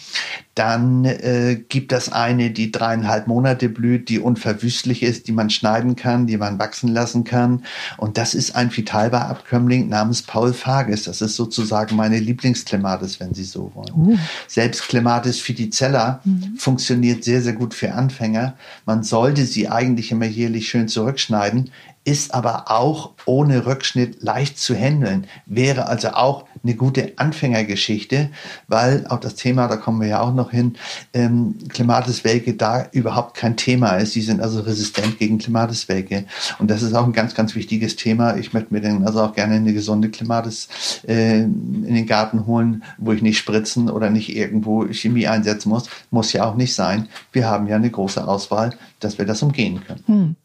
dann 0.56 1.04
äh, 1.04 1.62
gibt 1.68 1.92
das 1.92 2.10
eine, 2.10 2.50
die 2.50 2.72
dreieinhalb 2.72 3.26
Monate 3.26 3.68
blüht, 3.68 4.08
die 4.08 4.18
unverwüstlich 4.18 5.02
ist, 5.02 5.28
die 5.28 5.32
man 5.32 5.50
schneiden 5.50 5.96
kann, 5.96 6.26
die 6.26 6.38
man 6.38 6.58
wachsen 6.58 6.88
lassen 6.88 7.24
kann. 7.24 7.62
Und 7.98 8.16
das 8.16 8.34
ist 8.34 8.56
ein 8.56 8.74
Vitalbar-Abkömmling 8.74 9.90
namens 9.90 10.22
Paul 10.22 10.54
Fages. 10.54 11.04
Das 11.04 11.20
ist 11.20 11.36
sozusagen 11.36 11.94
meine 11.94 12.18
Lieblingsklimatis, 12.18 13.20
wenn 13.20 13.34
Sie 13.34 13.44
so 13.44 13.70
wollen. 13.74 13.92
Uh. 13.94 14.18
Selbst 14.48 14.88
Clematis 14.88 15.40
fiticella 15.40 16.20
mhm. 16.24 16.56
funktioniert 16.56 17.22
sehr, 17.22 17.42
sehr 17.42 17.52
gut 17.52 17.74
für 17.74 17.92
Anfänger. 17.92 18.56
Man 18.86 19.02
sollte 19.02 19.44
sie 19.44 19.68
eigentlich 19.68 20.10
immer 20.10 20.24
jährlich 20.24 20.68
schön 20.68 20.88
zurückschneiden 20.88 21.70
ist 22.06 22.34
aber 22.34 22.70
auch 22.70 23.14
ohne 23.24 23.66
Rückschnitt 23.66 24.22
leicht 24.22 24.60
zu 24.60 24.76
handeln, 24.76 25.26
wäre 25.44 25.86
also 25.86 26.10
auch 26.10 26.45
eine 26.66 26.76
gute 26.76 27.12
Anfängergeschichte, 27.16 28.30
weil 28.68 29.06
auch 29.08 29.20
das 29.20 29.36
Thema, 29.36 29.68
da 29.68 29.76
kommen 29.76 30.00
wir 30.00 30.08
ja 30.08 30.20
auch 30.20 30.34
noch 30.34 30.50
hin, 30.50 30.74
ähm, 31.14 31.54
Klimatiswelke 31.68 32.54
da 32.54 32.88
überhaupt 32.92 33.36
kein 33.36 33.56
Thema 33.56 33.96
ist. 33.96 34.12
Sie 34.12 34.20
sind 34.20 34.40
also 34.40 34.60
resistent 34.60 35.18
gegen 35.18 35.38
Klimatiswelke. 35.38 36.24
Und 36.58 36.70
das 36.70 36.82
ist 36.82 36.94
auch 36.94 37.04
ein 37.04 37.12
ganz, 37.12 37.34
ganz 37.34 37.54
wichtiges 37.54 37.96
Thema. 37.96 38.36
Ich 38.36 38.52
möchte 38.52 38.74
mir 38.74 38.80
dann 38.80 39.04
also 39.04 39.22
auch 39.22 39.34
gerne 39.34 39.54
eine 39.54 39.72
gesunde 39.72 40.10
Klimatis 40.10 40.68
äh, 41.06 41.42
in 41.42 41.94
den 41.94 42.06
Garten 42.06 42.46
holen, 42.46 42.82
wo 42.98 43.12
ich 43.12 43.22
nicht 43.22 43.38
spritzen 43.38 43.88
oder 43.88 44.10
nicht 44.10 44.34
irgendwo 44.34 44.86
Chemie 44.92 45.28
einsetzen 45.28 45.68
muss. 45.68 45.88
Muss 46.10 46.32
ja 46.32 46.44
auch 46.44 46.56
nicht 46.56 46.74
sein. 46.74 47.08
Wir 47.32 47.48
haben 47.48 47.66
ja 47.66 47.76
eine 47.76 47.90
große 47.90 48.26
Auswahl, 48.26 48.74
dass 49.00 49.18
wir 49.18 49.24
das 49.24 49.42
umgehen 49.42 49.82
können. 49.86 50.02
Hm. 50.06 50.36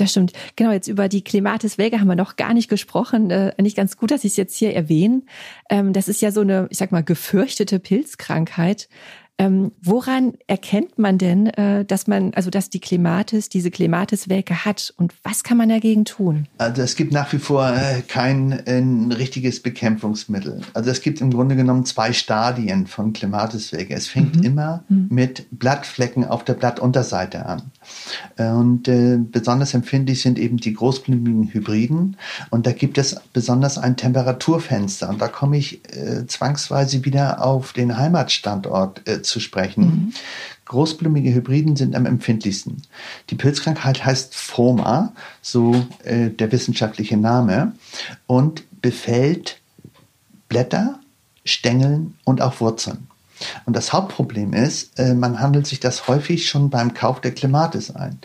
Das 0.00 0.12
stimmt. 0.12 0.32
Genau, 0.56 0.72
jetzt 0.72 0.88
über 0.88 1.08
die 1.10 1.22
Clematis 1.22 1.76
Vega 1.76 2.00
haben 2.00 2.08
wir 2.08 2.16
noch 2.16 2.36
gar 2.36 2.54
nicht 2.54 2.70
gesprochen. 2.70 3.30
Äh, 3.30 3.52
nicht 3.60 3.76
ganz 3.76 3.98
gut, 3.98 4.10
dass 4.10 4.24
ich 4.24 4.32
es 4.32 4.36
jetzt 4.38 4.56
hier 4.56 4.74
erwähne. 4.74 5.20
Ähm, 5.68 5.92
das 5.92 6.08
ist 6.08 6.22
ja 6.22 6.32
so 6.32 6.40
eine, 6.40 6.68
ich 6.70 6.78
sag 6.78 6.90
mal, 6.90 7.04
gefürchtete 7.04 7.78
Pilzkrankheit. 7.78 8.88
Ähm, 9.40 9.72
woran 9.80 10.34
erkennt 10.48 10.98
man 10.98 11.16
denn, 11.16 11.46
äh, 11.46 11.86
dass 11.86 12.06
man, 12.06 12.34
also 12.34 12.50
dass 12.50 12.68
die 12.68 12.78
Klematis, 12.78 13.48
diese 13.48 13.70
Klematiswelke 13.70 14.66
hat 14.66 14.92
und 14.98 15.14
was 15.22 15.44
kann 15.44 15.56
man 15.56 15.70
dagegen 15.70 16.04
tun? 16.04 16.46
Also 16.58 16.82
es 16.82 16.94
gibt 16.94 17.10
nach 17.10 17.32
wie 17.32 17.38
vor 17.38 17.66
äh, 17.66 18.02
kein 18.06 18.52
äh, 18.52 19.14
richtiges 19.14 19.60
Bekämpfungsmittel. 19.60 20.60
Also 20.74 20.90
es 20.90 21.00
gibt 21.00 21.22
im 21.22 21.30
Grunde 21.30 21.56
genommen 21.56 21.86
zwei 21.86 22.12
Stadien 22.12 22.86
von 22.86 23.14
Klematiswelke. 23.14 23.94
Es 23.94 24.08
fängt 24.08 24.36
mhm. 24.36 24.42
immer 24.42 24.84
mhm. 24.90 25.08
mit 25.10 25.46
Blattflecken 25.50 26.26
auf 26.26 26.44
der 26.44 26.54
Blattunterseite 26.54 27.46
an. 27.46 27.62
Und 28.36 28.88
äh, 28.88 29.18
besonders 29.18 29.74
empfindlich 29.74 30.22
sind 30.22 30.38
eben 30.38 30.56
die 30.56 30.72
großblumigen 30.72 31.52
Hybriden. 31.52 32.16
Und 32.50 32.66
da 32.66 32.72
gibt 32.72 32.98
es 32.98 33.16
besonders 33.32 33.78
ein 33.78 33.96
Temperaturfenster. 33.96 35.08
Und 35.08 35.20
da 35.20 35.28
komme 35.28 35.58
ich 35.58 35.80
äh, 35.94 36.26
zwangsweise 36.26 37.04
wieder 37.04 37.44
auf 37.44 37.72
den 37.72 37.96
Heimatstandort 37.96 39.08
äh, 39.08 39.22
zu 39.22 39.40
sprechen. 39.40 39.84
Mhm. 39.84 40.12
Großblumige 40.64 41.34
Hybriden 41.34 41.74
sind 41.74 41.96
am 41.96 42.06
empfindlichsten. 42.06 42.82
Die 43.30 43.34
Pilzkrankheit 43.34 44.04
heißt 44.04 44.34
Phoma, 44.36 45.12
so 45.42 45.74
äh, 46.04 46.30
der 46.30 46.52
wissenschaftliche 46.52 47.16
Name, 47.16 47.72
und 48.26 48.62
befällt 48.80 49.58
Blätter, 50.48 51.00
Stängeln 51.44 52.14
und 52.24 52.40
auch 52.40 52.60
Wurzeln. 52.60 53.09
Und 53.66 53.76
das 53.76 53.92
Hauptproblem 53.92 54.52
ist, 54.52 54.98
äh, 54.98 55.14
man 55.14 55.40
handelt 55.40 55.66
sich 55.66 55.80
das 55.80 56.08
häufig 56.08 56.48
schon 56.48 56.70
beim 56.70 56.94
Kauf 56.94 57.20
der 57.20 57.32
Clematis 57.32 57.90
ein. 57.94 58.18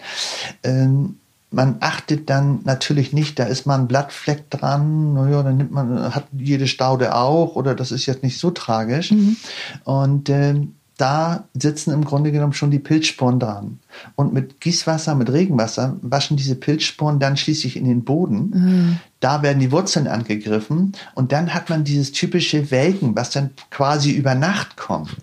Ähm, 0.64 1.18
man 1.52 1.78
achtet 1.80 2.30
dann 2.30 2.60
natürlich 2.66 3.14
nicht, 3.14 3.40
da 3.40 3.46
ist 3.46 3.66
mal 3.66 3.80
ein 3.80 3.88
Blattfleck 3.88 4.50
dran, 4.50 5.14
naja, 5.14 5.42
dann 5.42 5.58
nimmt 5.58 5.72
man, 5.72 6.14
hat 6.14 6.26
jede 6.38 6.68
Staude 6.68 7.16
auch, 7.16 7.56
oder 7.56 7.76
das 7.76 7.92
ist 7.92 8.06
jetzt 8.06 8.24
nicht 8.24 8.40
so 8.40 8.52
tragisch. 8.52 9.12
Mhm. 9.12 9.38
Und 9.86 10.30
äh, 10.30 10.56
da 10.98 11.46
sitzen 11.54 11.92
im 11.92 12.06
Grunde 12.06 12.32
genommen 12.32 12.54
schon 12.54 12.72
die 12.72 12.80
Pilzsporen 12.80 13.40
dran. 13.40 13.80
Und 14.16 14.34
mit 14.34 14.62
Gießwasser, 14.62 15.16
mit 15.16 15.32
Regenwasser 15.32 15.98
waschen 16.02 16.38
diese 16.38 16.56
Pilzsporen 16.56 17.20
dann 17.20 17.38
schließlich 17.38 17.76
in 17.76 17.86
den 17.86 18.04
Boden. 18.04 18.50
Mhm. 18.50 19.00
Da 19.20 19.42
werden 19.42 19.60
die 19.60 19.72
Wurzeln 19.72 20.08
angegriffen 20.08 20.94
und 21.14 21.32
dann 21.32 21.54
hat 21.54 21.70
man 21.70 21.84
dieses 21.84 22.12
typische 22.12 22.72
Welken, 22.72 23.16
was 23.16 23.32
dann 23.32 23.52
quasi 23.72 24.12
über 24.12 24.36
Nacht 24.36 24.78
kommt. 24.78 25.16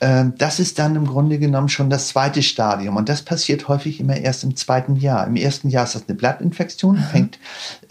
Ähm, 0.00 0.34
das 0.38 0.60
ist 0.60 0.78
dann 0.78 0.96
im 0.96 1.06
Grunde 1.06 1.38
genommen 1.38 1.68
schon 1.68 1.90
das 1.90 2.08
zweite 2.08 2.42
Stadium. 2.42 2.96
Und 2.96 3.08
das 3.08 3.22
passiert 3.22 3.68
häufig 3.68 4.00
immer 4.00 4.16
erst 4.16 4.44
im 4.44 4.56
zweiten 4.56 4.96
Jahr. 4.96 5.26
Im 5.26 5.36
ersten 5.36 5.68
Jahr 5.68 5.84
ist 5.84 5.94
das 5.94 6.08
eine 6.08 6.16
Blattinfektion, 6.16 6.96
fängt 6.96 7.38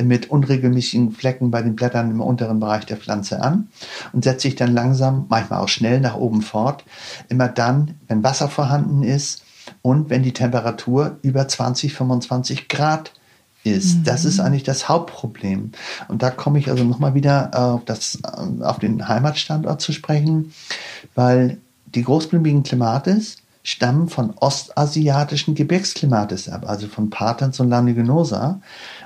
mit 0.01 0.29
unregelmäßigen 0.29 1.11
Flecken 1.11 1.51
bei 1.51 1.61
den 1.61 1.75
Blättern 1.75 2.09
im 2.09 2.21
unteren 2.21 2.59
Bereich 2.59 2.85
der 2.85 2.97
Pflanze 2.97 3.41
an 3.41 3.67
und 4.11 4.23
setzt 4.23 4.41
sich 4.41 4.55
dann 4.55 4.73
langsam, 4.73 5.27
manchmal 5.29 5.61
auch 5.61 5.69
schnell 5.69 5.99
nach 5.99 6.15
oben 6.15 6.41
fort. 6.41 6.83
Immer 7.29 7.47
dann, 7.47 7.95
wenn 8.07 8.23
Wasser 8.23 8.49
vorhanden 8.49 9.03
ist 9.03 9.43
und 9.81 10.09
wenn 10.09 10.23
die 10.23 10.33
Temperatur 10.33 11.17
über 11.21 11.47
20, 11.47 11.93
25 11.93 12.69
Grad 12.69 13.11
ist. 13.63 13.99
Mhm. 13.99 14.03
Das 14.05 14.25
ist 14.25 14.39
eigentlich 14.39 14.63
das 14.63 14.89
Hauptproblem. 14.89 15.73
Und 16.07 16.23
da 16.23 16.31
komme 16.31 16.57
ich 16.59 16.69
also 16.69 16.83
nochmal 16.83 17.13
wieder 17.13 17.51
auf, 17.53 17.85
das, 17.85 18.19
auf 18.23 18.79
den 18.79 19.07
Heimatstandort 19.07 19.81
zu 19.81 19.91
sprechen, 19.91 20.53
weil 21.13 21.59
die 21.95 22.04
großblumigen 22.04 22.63
Klimates 22.63 23.38
stammen 23.63 24.08
von 24.08 24.32
ostasiatischen 24.38 25.54
Gebirgsklimates 25.54 26.49
ab, 26.49 26.67
also 26.67 26.88
von 26.88 27.10
Patans 27.10 27.60
und 27.60 27.69
Lanigenosa. 27.69 28.62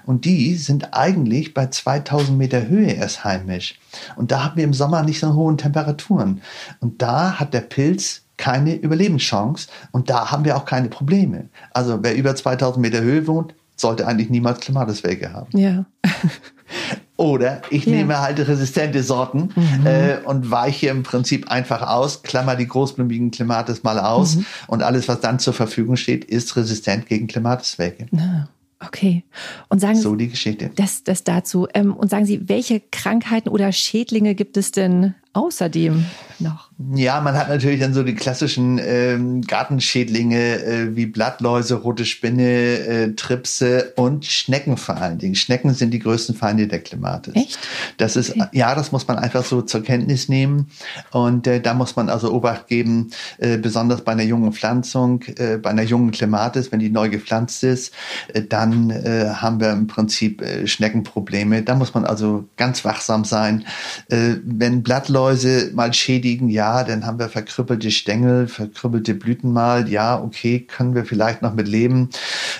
Und 0.05 0.25
die 0.25 0.55
sind 0.55 0.93
eigentlich 0.93 1.53
bei 1.53 1.67
2000 1.67 2.37
Meter 2.37 2.67
Höhe 2.67 2.91
erst 2.91 3.23
heimisch. 3.23 3.79
Und 4.15 4.31
da 4.31 4.43
haben 4.43 4.57
wir 4.57 4.63
im 4.63 4.73
Sommer 4.73 5.03
nicht 5.03 5.19
so 5.19 5.33
hohe 5.33 5.57
Temperaturen. 5.57 6.41
Und 6.79 7.01
da 7.01 7.39
hat 7.39 7.53
der 7.53 7.61
Pilz 7.61 8.21
keine 8.37 8.75
Überlebenschance 8.75 9.67
und 9.91 10.09
da 10.09 10.31
haben 10.31 10.43
wir 10.43 10.57
auch 10.57 10.65
keine 10.65 10.89
Probleme. 10.89 11.49
Also 11.71 11.99
wer 12.01 12.15
über 12.15 12.35
2000 12.35 12.81
Meter 12.81 13.01
Höhe 13.01 13.27
wohnt, 13.27 13.53
sollte 13.75 14.07
eigentlich 14.07 14.29
niemals 14.29 14.59
Klimateswege 14.59 15.33
haben. 15.33 15.57
Ja. 15.57 15.85
Oder 17.23 17.61
ich 17.69 17.85
ja. 17.85 17.93
nehme 17.93 18.19
halt 18.19 18.37
resistente 18.39 19.01
Sorten 19.01 19.49
mhm. 19.55 19.87
äh, 19.87 20.17
und 20.25 20.51
weiche 20.51 20.87
im 20.89 21.03
Prinzip 21.03 21.49
einfach 21.49 21.81
aus, 21.81 22.21
klammer 22.21 22.57
die 22.57 22.67
großblumigen 22.67 23.31
Klimates 23.31 23.83
mal 23.83 23.97
aus 23.97 24.35
mhm. 24.35 24.45
und 24.67 24.83
alles, 24.83 25.07
was 25.07 25.21
dann 25.21 25.39
zur 25.39 25.53
Verfügung 25.53 25.95
steht, 25.95 26.25
ist 26.25 26.53
resistent 26.57 27.05
gegen 27.07 27.27
Klimateswelke. 27.27 28.07
Ah, 28.17 28.49
okay. 28.85 29.23
Und 29.69 29.79
sagen 29.79 29.95
so 29.95 30.15
die 30.15 30.27
Geschichte. 30.27 30.71
Das, 30.75 31.05
das 31.05 31.23
dazu. 31.23 31.65
Ähm, 31.73 31.95
und 31.95 32.09
sagen 32.09 32.25
Sie, 32.25 32.49
welche 32.49 32.81
Krankheiten 32.81 33.47
oder 33.47 33.71
Schädlinge 33.71 34.35
gibt 34.35 34.57
es 34.57 34.71
denn 34.71 35.15
außerdem 35.33 36.05
noch? 36.39 36.69
Ja, 36.95 37.21
man 37.21 37.35
hat 37.35 37.49
natürlich 37.49 37.79
dann 37.79 37.93
so 37.93 38.03
die 38.03 38.15
klassischen 38.15 38.79
ähm, 38.83 39.41
Gartenschädlinge 39.41 40.63
äh, 40.63 40.95
wie 40.95 41.05
Blattläuse, 41.05 41.75
rote 41.75 42.05
Spinne, 42.05 42.43
äh, 42.43 43.13
Tripse 43.15 43.93
und 43.95 44.25
Schnecken 44.25 44.77
vor 44.77 44.97
allen 44.97 45.17
Dingen. 45.17 45.35
Schnecken 45.35 45.73
sind 45.73 45.91
die 45.91 45.99
größten 45.99 46.35
Feinde 46.35 46.67
der 46.67 46.79
Klimatis. 46.79 47.35
Echt? 47.35 47.59
Das 47.97 48.15
ist, 48.15 48.31
okay. 48.31 48.47
ja, 48.51 48.75
das 48.75 48.91
muss 48.91 49.07
man 49.07 49.17
einfach 49.17 49.43
so 49.43 49.61
zur 49.61 49.83
Kenntnis 49.83 50.29
nehmen. 50.29 50.69
Und 51.11 51.47
äh, 51.47 51.61
da 51.61 51.73
muss 51.73 51.95
man 51.95 52.09
also 52.09 52.31
Obacht 52.33 52.67
geben, 52.67 53.11
äh, 53.37 53.57
besonders 53.57 54.01
bei 54.01 54.11
einer 54.11 54.23
jungen 54.23 54.51
Pflanzung, 54.51 55.23
äh, 55.37 55.57
bei 55.57 55.69
einer 55.69 55.83
jungen 55.83 56.11
Klimatis, 56.11 56.71
wenn 56.71 56.79
die 56.79 56.89
neu 56.89 57.09
gepflanzt 57.09 57.63
ist, 57.63 57.93
äh, 58.33 58.41
dann 58.41 58.91
haben 58.93 59.59
wir 59.59 59.71
im 59.71 59.87
Prinzip 59.87 60.43
Schneckenprobleme. 60.65 61.63
Da 61.63 61.75
muss 61.75 61.93
man 61.93 62.05
also 62.05 62.45
ganz 62.57 62.83
wachsam 62.85 63.23
sein. 63.25 63.65
Wenn 64.07 64.83
Blattläuse 64.83 65.22
mal 65.73 65.93
schädigen, 65.93 66.49
ja, 66.49 66.83
dann 66.83 67.05
haben 67.05 67.19
wir 67.19 67.29
verkrüppelte 67.29 67.91
Stängel, 67.91 68.47
verkrüppelte 68.47 69.13
Blüten 69.13 69.51
mal. 69.51 69.89
Ja, 69.89 70.21
okay, 70.21 70.59
können 70.59 70.95
wir 70.95 71.05
vielleicht 71.05 71.41
noch 71.41 71.53
mit 71.53 71.67
leben. 71.67 72.09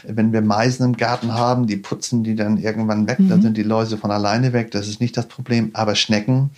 Wenn 0.03 0.33
wir 0.33 0.41
Meisen 0.41 0.85
im 0.85 0.97
Garten 0.97 1.33
haben, 1.33 1.67
die 1.67 1.77
putzen 1.77 2.23
die 2.23 2.35
dann 2.35 2.57
irgendwann 2.57 3.07
weg, 3.07 3.19
mhm. 3.19 3.29
dann 3.29 3.41
sind 3.41 3.57
die 3.57 3.63
Läuse 3.63 3.97
von 3.97 4.11
alleine 4.11 4.53
weg. 4.53 4.71
Das 4.71 4.87
ist 4.87 5.01
nicht 5.01 5.17
das 5.17 5.27
Problem. 5.27 5.71
Aber 5.73 5.95
Schnecken, 5.95 6.51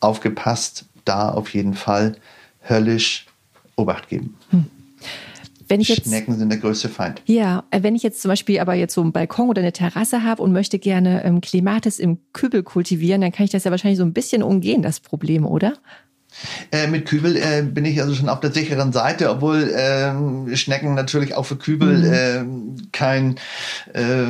aufgepasst, 0.00 0.86
da 1.04 1.30
auf 1.30 1.54
jeden 1.54 1.74
Fall 1.74 2.16
höllisch 2.68 3.26
Obacht 3.76 4.08
geben. 4.08 4.36
Mhm. 4.50 4.79
Wenn 5.70 5.80
ich 5.80 5.88
jetzt, 5.88 6.08
Schnecken 6.08 6.36
sind 6.36 6.50
der 6.50 6.58
größte 6.58 6.88
Feind. 6.88 7.22
Ja, 7.26 7.62
äh, 7.70 7.82
wenn 7.84 7.94
ich 7.94 8.02
jetzt 8.02 8.20
zum 8.20 8.28
Beispiel 8.28 8.58
aber 8.58 8.74
jetzt 8.74 8.92
so 8.92 9.00
einen 9.00 9.12
Balkon 9.12 9.48
oder 9.48 9.62
eine 9.62 9.72
Terrasse 9.72 10.24
habe 10.24 10.42
und 10.42 10.52
möchte 10.52 10.80
gerne 10.80 11.24
ähm, 11.24 11.40
Klimatis 11.40 12.00
im 12.00 12.18
Kübel 12.32 12.64
kultivieren, 12.64 13.20
dann 13.20 13.30
kann 13.30 13.44
ich 13.44 13.52
das 13.52 13.62
ja 13.62 13.70
wahrscheinlich 13.70 13.98
so 13.98 14.04
ein 14.04 14.12
bisschen 14.12 14.42
umgehen, 14.42 14.82
das 14.82 14.98
Problem, 14.98 15.46
oder? 15.46 15.74
Äh, 16.72 16.88
mit 16.88 17.06
Kübel 17.06 17.36
äh, 17.36 17.62
bin 17.62 17.84
ich 17.84 18.00
also 18.00 18.14
schon 18.14 18.28
auf 18.28 18.40
der 18.40 18.52
sicheren 18.52 18.92
Seite, 18.92 19.30
obwohl 19.30 19.62
äh, 19.70 20.56
Schnecken 20.56 20.94
natürlich 20.94 21.34
auch 21.34 21.44
für 21.44 21.56
Kübel 21.56 21.98
mhm. 21.98 22.76
äh, 22.76 22.82
kein 22.92 23.36
äh, 23.92 24.24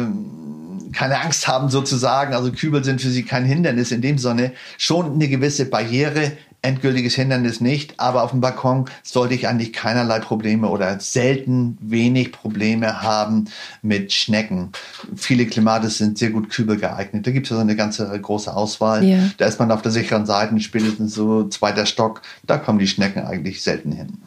keine 0.93 1.21
Angst 1.21 1.47
haben 1.47 1.69
sozusagen. 1.69 2.35
Also 2.35 2.53
Kübel 2.53 2.85
sind 2.85 3.01
für 3.01 3.09
sie 3.11 3.23
kein 3.23 3.45
Hindernis 3.45 3.93
in 3.93 4.03
dem 4.03 4.19
Sinne. 4.19 4.53
Schon 4.77 5.15
eine 5.15 5.29
gewisse 5.29 5.67
Barriere 5.67 6.33
endgültiges 6.63 7.15
Hindernis 7.15 7.61
nicht, 7.61 7.99
aber 7.99 8.23
auf 8.23 8.31
dem 8.31 8.41
Balkon 8.41 8.87
sollte 9.03 9.35
ich 9.35 9.49
eigentlich 9.49 9.73
keinerlei 9.73 10.21
Probleme 10.21 10.69
oder 10.69 11.01
selten 11.01 11.79
wenig 11.81 12.33
Probleme 12.33 13.03
haben 13.03 13.47
mit 13.83 14.13
Schnecken. 14.13 14.73
Viele 15.17 15.47
Klimates 15.47 15.99
sind 15.99 16.19
sehr 16.19 16.31
gut 16.31 16.51
Kübel 16.51 16.77
geeignet. 16.77 17.27
Da 17.27 17.31
gibt 17.31 17.47
es 17.47 17.53
also 17.53 17.63
eine 17.63 17.77
ganze 17.77 18.07
große 18.21 18.55
Auswahl. 18.55 19.05
Ja. 19.05 19.19
Da 19.39 19.47
ist 19.47 19.59
man 19.59 19.71
auf 19.71 19.83
der 19.83 19.93
sicheren 19.93 20.27
Seite, 20.27 20.59
spätestens 20.61 21.15
so 21.15 21.49
zweiter 21.49 21.87
Stock, 21.87 22.23
da 22.47 22.59
kommen 22.59 22.79
die 22.79 22.87
Schnecken 22.89 23.25
eigentlich 23.25 23.63
selten 23.63 23.93
hin. 23.93 24.19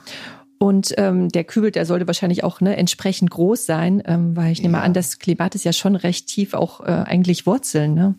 Und 0.63 0.93
ähm, 0.97 1.27
der 1.27 1.43
Kübel, 1.43 1.71
der 1.71 1.85
sollte 1.85 2.07
wahrscheinlich 2.07 2.45
auch 2.45 2.61
ne, 2.61 2.77
entsprechend 2.77 3.29
groß 3.31 3.65
sein, 3.65 4.01
ähm, 4.05 4.35
weil 4.37 4.53
ich 4.53 4.61
nehme 4.61 4.77
ja. 4.77 4.83
an, 4.83 4.93
das 4.93 5.19
Klimatis 5.19 5.65
ja 5.65 5.73
schon 5.73 5.97
recht 5.97 6.27
tief 6.27 6.53
auch 6.53 6.79
äh, 6.79 6.85
eigentlich 6.85 7.45
wurzeln. 7.45 7.93
Ne? 7.93 8.15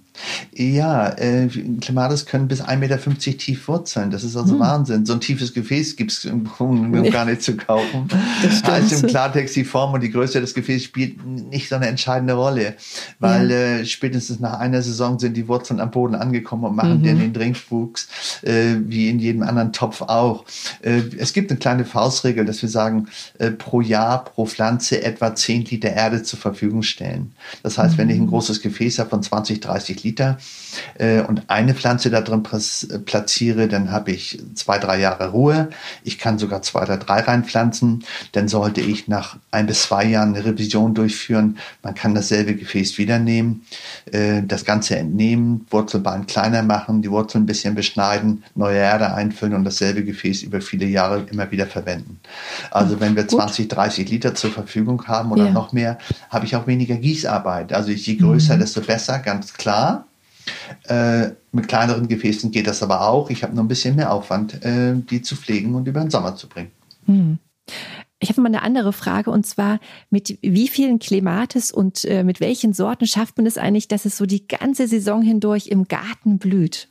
Ja, 0.54 1.08
äh, 1.08 1.48
Klimatis 1.80 2.26
können 2.26 2.46
bis 2.46 2.62
1,50 2.62 2.76
Meter 2.76 2.98
tief 3.38 3.66
wurzeln. 3.66 4.10
Das 4.10 4.22
ist 4.22 4.36
also 4.36 4.52
hm. 4.52 4.60
Wahnsinn. 4.60 5.06
So 5.06 5.14
ein 5.14 5.20
tiefes 5.20 5.52
Gefäß 5.52 5.96
gibt 5.96 6.12
es 6.12 6.24
im 6.24 6.44
Grunde 6.44 7.00
nee. 7.00 7.10
gar 7.10 7.24
nicht 7.24 7.42
zu 7.42 7.56
kaufen. 7.56 8.08
Das 8.42 8.58
stimmt. 8.58 8.72
Also 8.72 8.96
im 8.96 9.06
Klartext 9.06 9.56
die 9.56 9.64
Form 9.64 9.94
und 9.94 10.02
die 10.02 10.10
Größe 10.10 10.40
des 10.40 10.54
Gefäßes 10.54 10.84
spielt 10.84 11.24
nicht 11.24 11.68
so 11.68 11.76
eine 11.76 11.86
entscheidende 11.86 12.34
Rolle, 12.34 12.74
weil 13.18 13.50
ja. 13.50 13.56
äh, 13.56 13.86
spätestens 13.86 14.40
nach 14.40 14.58
einer 14.58 14.82
Saison 14.82 15.18
sind 15.18 15.36
die 15.36 15.48
Wurzeln 15.48 15.80
am 15.80 15.90
Boden 15.90 16.14
angekommen 16.14 16.64
und 16.64 16.76
machen 16.76 16.98
mhm. 16.98 17.04
den 17.04 17.32
Drinkwuchs, 17.32 18.08
äh, 18.42 18.76
wie 18.86 19.08
in 19.08 19.18
jedem 19.18 19.42
anderen 19.42 19.72
Topf 19.72 20.02
auch. 20.02 20.44
Äh, 20.82 21.02
es 21.18 21.32
gibt 21.32 21.50
eine 21.50 21.58
kleine 21.58 21.84
Faustregel, 21.84 22.44
dass 22.44 22.60
wir 22.62 22.68
sagen, 22.68 23.08
äh, 23.38 23.50
pro 23.50 23.80
Jahr, 23.80 24.24
pro 24.24 24.46
Pflanze 24.46 25.02
etwa 25.02 25.34
10 25.34 25.64
Liter 25.66 25.90
Erde 25.90 26.22
zur 26.22 26.38
Verfügung 26.38 26.82
stellen. 26.82 27.32
Das 27.62 27.78
heißt, 27.78 27.94
mhm. 27.94 27.98
wenn 27.98 28.10
ich 28.10 28.16
ein 28.16 28.22
mhm. 28.22 28.30
großes 28.30 28.60
Gefäß 28.60 28.98
habe 28.98 29.10
von 29.10 29.22
20, 29.22 29.60
30 29.60 30.03
Liter 30.04 30.38
äh, 30.98 31.20
und 31.22 31.50
eine 31.50 31.74
Pflanze 31.74 32.10
da 32.10 32.20
drin 32.20 32.42
platziere, 32.42 33.68
dann 33.68 33.90
habe 33.90 34.12
ich 34.12 34.40
zwei, 34.54 34.78
drei 34.78 35.00
Jahre 35.00 35.30
Ruhe. 35.30 35.70
Ich 36.02 36.18
kann 36.18 36.38
sogar 36.38 36.62
zwei 36.62 36.82
oder 36.82 36.96
drei 36.96 37.20
reinpflanzen. 37.20 38.04
Dann 38.32 38.48
sollte 38.48 38.80
ich 38.80 39.08
nach 39.08 39.36
ein 39.50 39.66
bis 39.66 39.82
zwei 39.82 40.04
Jahren 40.04 40.34
eine 40.34 40.44
Revision 40.44 40.94
durchführen. 40.94 41.58
Man 41.82 41.94
kann 41.94 42.14
dasselbe 42.14 42.54
Gefäß 42.54 42.98
wieder 42.98 43.18
nehmen, 43.18 43.66
äh, 44.12 44.42
das 44.42 44.64
Ganze 44.64 44.96
entnehmen, 44.96 45.66
Wurzelbahn 45.70 46.26
kleiner 46.26 46.62
machen, 46.62 47.02
die 47.02 47.10
Wurzeln 47.10 47.44
ein 47.44 47.46
bisschen 47.46 47.74
beschneiden, 47.74 48.44
neue 48.54 48.78
Erde 48.78 49.14
einfüllen 49.14 49.54
und 49.54 49.64
dasselbe 49.64 50.04
Gefäß 50.04 50.42
über 50.42 50.60
viele 50.60 50.86
Jahre 50.86 51.26
immer 51.30 51.50
wieder 51.50 51.66
verwenden. 51.66 52.20
Also 52.70 53.00
wenn 53.00 53.16
wir 53.16 53.26
20, 53.26 53.68
30 53.68 54.08
Liter 54.10 54.34
zur 54.34 54.50
Verfügung 54.50 55.06
haben 55.06 55.32
oder 55.32 55.46
ja. 55.46 55.50
noch 55.50 55.72
mehr, 55.72 55.98
habe 56.30 56.46
ich 56.46 56.56
auch 56.56 56.66
weniger 56.66 56.96
Gießarbeit. 56.96 57.72
Also 57.72 57.90
je 57.90 58.16
größer, 58.16 58.56
mhm. 58.56 58.60
desto 58.60 58.80
besser, 58.80 59.18
ganz 59.18 59.54
klar. 59.54 59.93
Äh, 60.84 61.30
mit 61.52 61.68
kleineren 61.68 62.08
Gefäßen 62.08 62.50
geht 62.50 62.66
das 62.66 62.82
aber 62.82 63.08
auch. 63.08 63.30
Ich 63.30 63.42
habe 63.42 63.54
nur 63.54 63.64
ein 63.64 63.68
bisschen 63.68 63.96
mehr 63.96 64.12
Aufwand, 64.12 64.64
äh, 64.64 64.94
die 64.94 65.22
zu 65.22 65.36
pflegen 65.36 65.74
und 65.74 65.88
über 65.88 66.00
den 66.00 66.10
Sommer 66.10 66.36
zu 66.36 66.48
bringen. 66.48 66.70
Mhm. 67.06 67.38
Ich 68.20 68.30
habe 68.30 68.40
mal 68.40 68.48
eine 68.48 68.62
andere 68.62 68.92
Frage 68.92 69.30
und 69.30 69.44
zwar 69.46 69.80
mit 70.10 70.38
wie 70.40 70.68
vielen 70.68 70.98
Klematis 70.98 71.70
und 71.70 72.04
äh, 72.04 72.24
mit 72.24 72.40
welchen 72.40 72.72
Sorten 72.72 73.06
schafft 73.06 73.36
man 73.36 73.46
es 73.46 73.58
eigentlich, 73.58 73.88
dass 73.88 74.04
es 74.04 74.16
so 74.16 74.24
die 74.26 74.46
ganze 74.46 74.88
Saison 74.88 75.20
hindurch 75.22 75.66
im 75.66 75.88
Garten 75.88 76.38
blüht? 76.38 76.88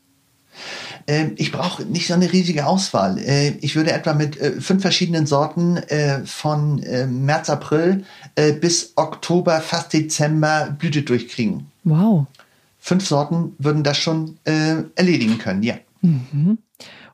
Ähm, 1.08 1.34
ich 1.38 1.52
brauche 1.52 1.84
nicht 1.84 2.08
so 2.08 2.14
eine 2.14 2.32
riesige 2.32 2.66
Auswahl. 2.66 3.18
Äh, 3.18 3.58
ich 3.62 3.76
würde 3.76 3.92
etwa 3.92 4.14
mit 4.14 4.40
äh, 4.40 4.62
fünf 4.62 4.82
verschiedenen 4.82 5.26
Sorten 5.26 5.78
äh, 5.78 6.26
von 6.26 6.84
März, 7.26 7.50
April 7.50 8.04
bis 8.60 8.94
Oktober, 8.96 9.62
fast 9.62 9.94
Dezember 9.94 10.76
Blüte 10.78 11.04
durchkriegen. 11.04 11.68
Wow. 11.84 12.26
Fünf 12.86 13.08
Sorten 13.08 13.56
würden 13.60 13.84
das 13.84 13.98
schon 13.98 14.38
erledigen 14.44 15.38
können, 15.38 15.64
ja. 15.64 15.76
Mhm. 16.02 16.58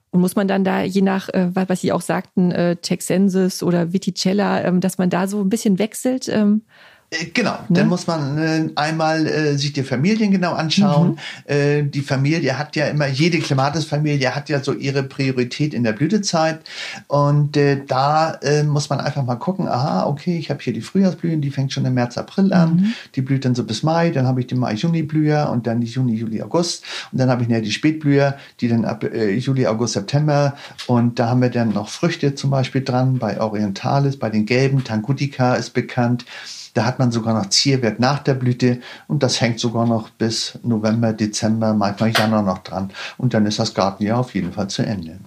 Und 0.09 0.21
muss 0.21 0.35
man 0.35 0.47
dann 0.47 0.63
da, 0.63 0.81
je 0.81 1.03
nach, 1.03 1.29
was 1.31 1.81
Sie 1.81 1.91
auch 1.91 2.01
sagten, 2.01 2.51
Texensis 2.81 3.61
oder 3.61 3.93
Viticella, 3.93 4.63
ähm, 4.63 4.81
dass 4.81 4.97
man 4.97 5.11
da 5.11 5.27
so 5.27 5.39
ein 5.39 5.49
bisschen 5.49 5.77
wechselt? 5.77 6.27
Ähm, 6.27 6.63
äh, 6.63 6.98
genau, 7.33 7.53
ne? 7.69 7.79
dann 7.79 7.87
muss 7.87 8.05
man 8.05 8.37
äh, 8.37 8.69
einmal 8.75 9.25
äh, 9.25 9.57
sich 9.57 9.73
die 9.73 9.83
Familien 9.83 10.31
genau 10.31 10.53
anschauen. 10.53 11.17
Mhm. 11.47 11.53
Äh, 11.53 11.83
die 11.83 12.01
Familie 12.01 12.57
hat 12.59 12.75
ja 12.75 12.85
immer, 12.85 13.07
jede 13.07 13.39
Clematis-Familie 13.39 14.35
hat 14.35 14.49
ja 14.49 14.63
so 14.63 14.73
ihre 14.73 15.03
Priorität 15.03 15.73
in 15.73 15.83
der 15.83 15.93
Blütezeit. 15.93 16.59
Und 17.07 17.57
äh, 17.57 17.81
da 17.85 18.33
äh, 18.41 18.63
muss 18.63 18.89
man 18.89 18.99
einfach 18.99 19.23
mal 19.23 19.35
gucken, 19.35 19.67
aha, 19.67 20.05
okay, 20.05 20.37
ich 20.37 20.51
habe 20.51 20.61
hier 20.61 20.73
die 20.73 20.81
Frühjahrsblühen, 20.81 21.41
die 21.41 21.49
fängt 21.49 21.73
schon 21.73 21.85
im 21.85 21.95
März, 21.95 22.17
April 22.17 22.53
an. 22.53 22.75
Mhm. 22.75 22.93
Die 23.15 23.21
blüht 23.21 23.43
dann 23.43 23.55
so 23.55 23.63
bis 23.63 23.81
Mai, 23.81 24.11
dann 24.11 24.27
habe 24.27 24.41
ich 24.41 24.47
die 24.47 24.55
Mai-Juni-Blüher 24.55 25.49
und 25.51 25.65
dann 25.65 25.81
die 25.81 25.87
Juni, 25.87 26.13
Juli, 26.13 26.43
August. 26.43 26.83
Und 27.11 27.19
dann 27.19 27.29
habe 27.29 27.41
ich 27.41 27.47
näher 27.47 27.61
die 27.61 27.71
Spätblüher, 27.71 28.37
die 28.61 28.67
dann 28.67 28.85
ab 28.85 29.03
Juli, 29.03 29.65
August, 29.65 29.93
September. 29.93 30.55
Und 30.85 31.17
da 31.17 31.29
haben 31.29 31.41
wir 31.41 31.49
dann 31.49 31.73
noch 31.73 31.89
Früchte 31.89 32.35
zum 32.35 32.51
Beispiel 32.51 32.83
dran, 32.83 33.17
bei 33.17 33.41
Orientalis, 33.41 34.17
bei 34.17 34.29
den 34.29 34.45
gelben, 34.45 34.83
Tangutica 34.83 35.55
ist 35.55 35.71
bekannt. 35.71 36.25
Da 36.73 36.85
hat 36.85 36.99
man 36.99 37.11
sogar 37.11 37.33
noch 37.33 37.49
Zierwerk 37.49 37.99
nach 37.99 38.19
der 38.19 38.33
Blüte 38.35 38.79
und 39.07 39.23
das 39.23 39.41
hängt 39.41 39.59
sogar 39.59 39.85
noch 39.85 40.09
bis 40.09 40.59
November, 40.63 41.13
Dezember, 41.13 41.73
manchmal 41.73 42.11
Januar 42.11 42.43
noch 42.43 42.59
dran. 42.59 42.91
Und 43.17 43.33
dann 43.33 43.45
ist 43.45 43.59
das 43.59 43.73
Gartenjahr 43.73 44.19
auf 44.19 44.33
jeden 44.33 44.53
Fall 44.53 44.69
zu 44.69 44.83
Ende. 44.83 45.19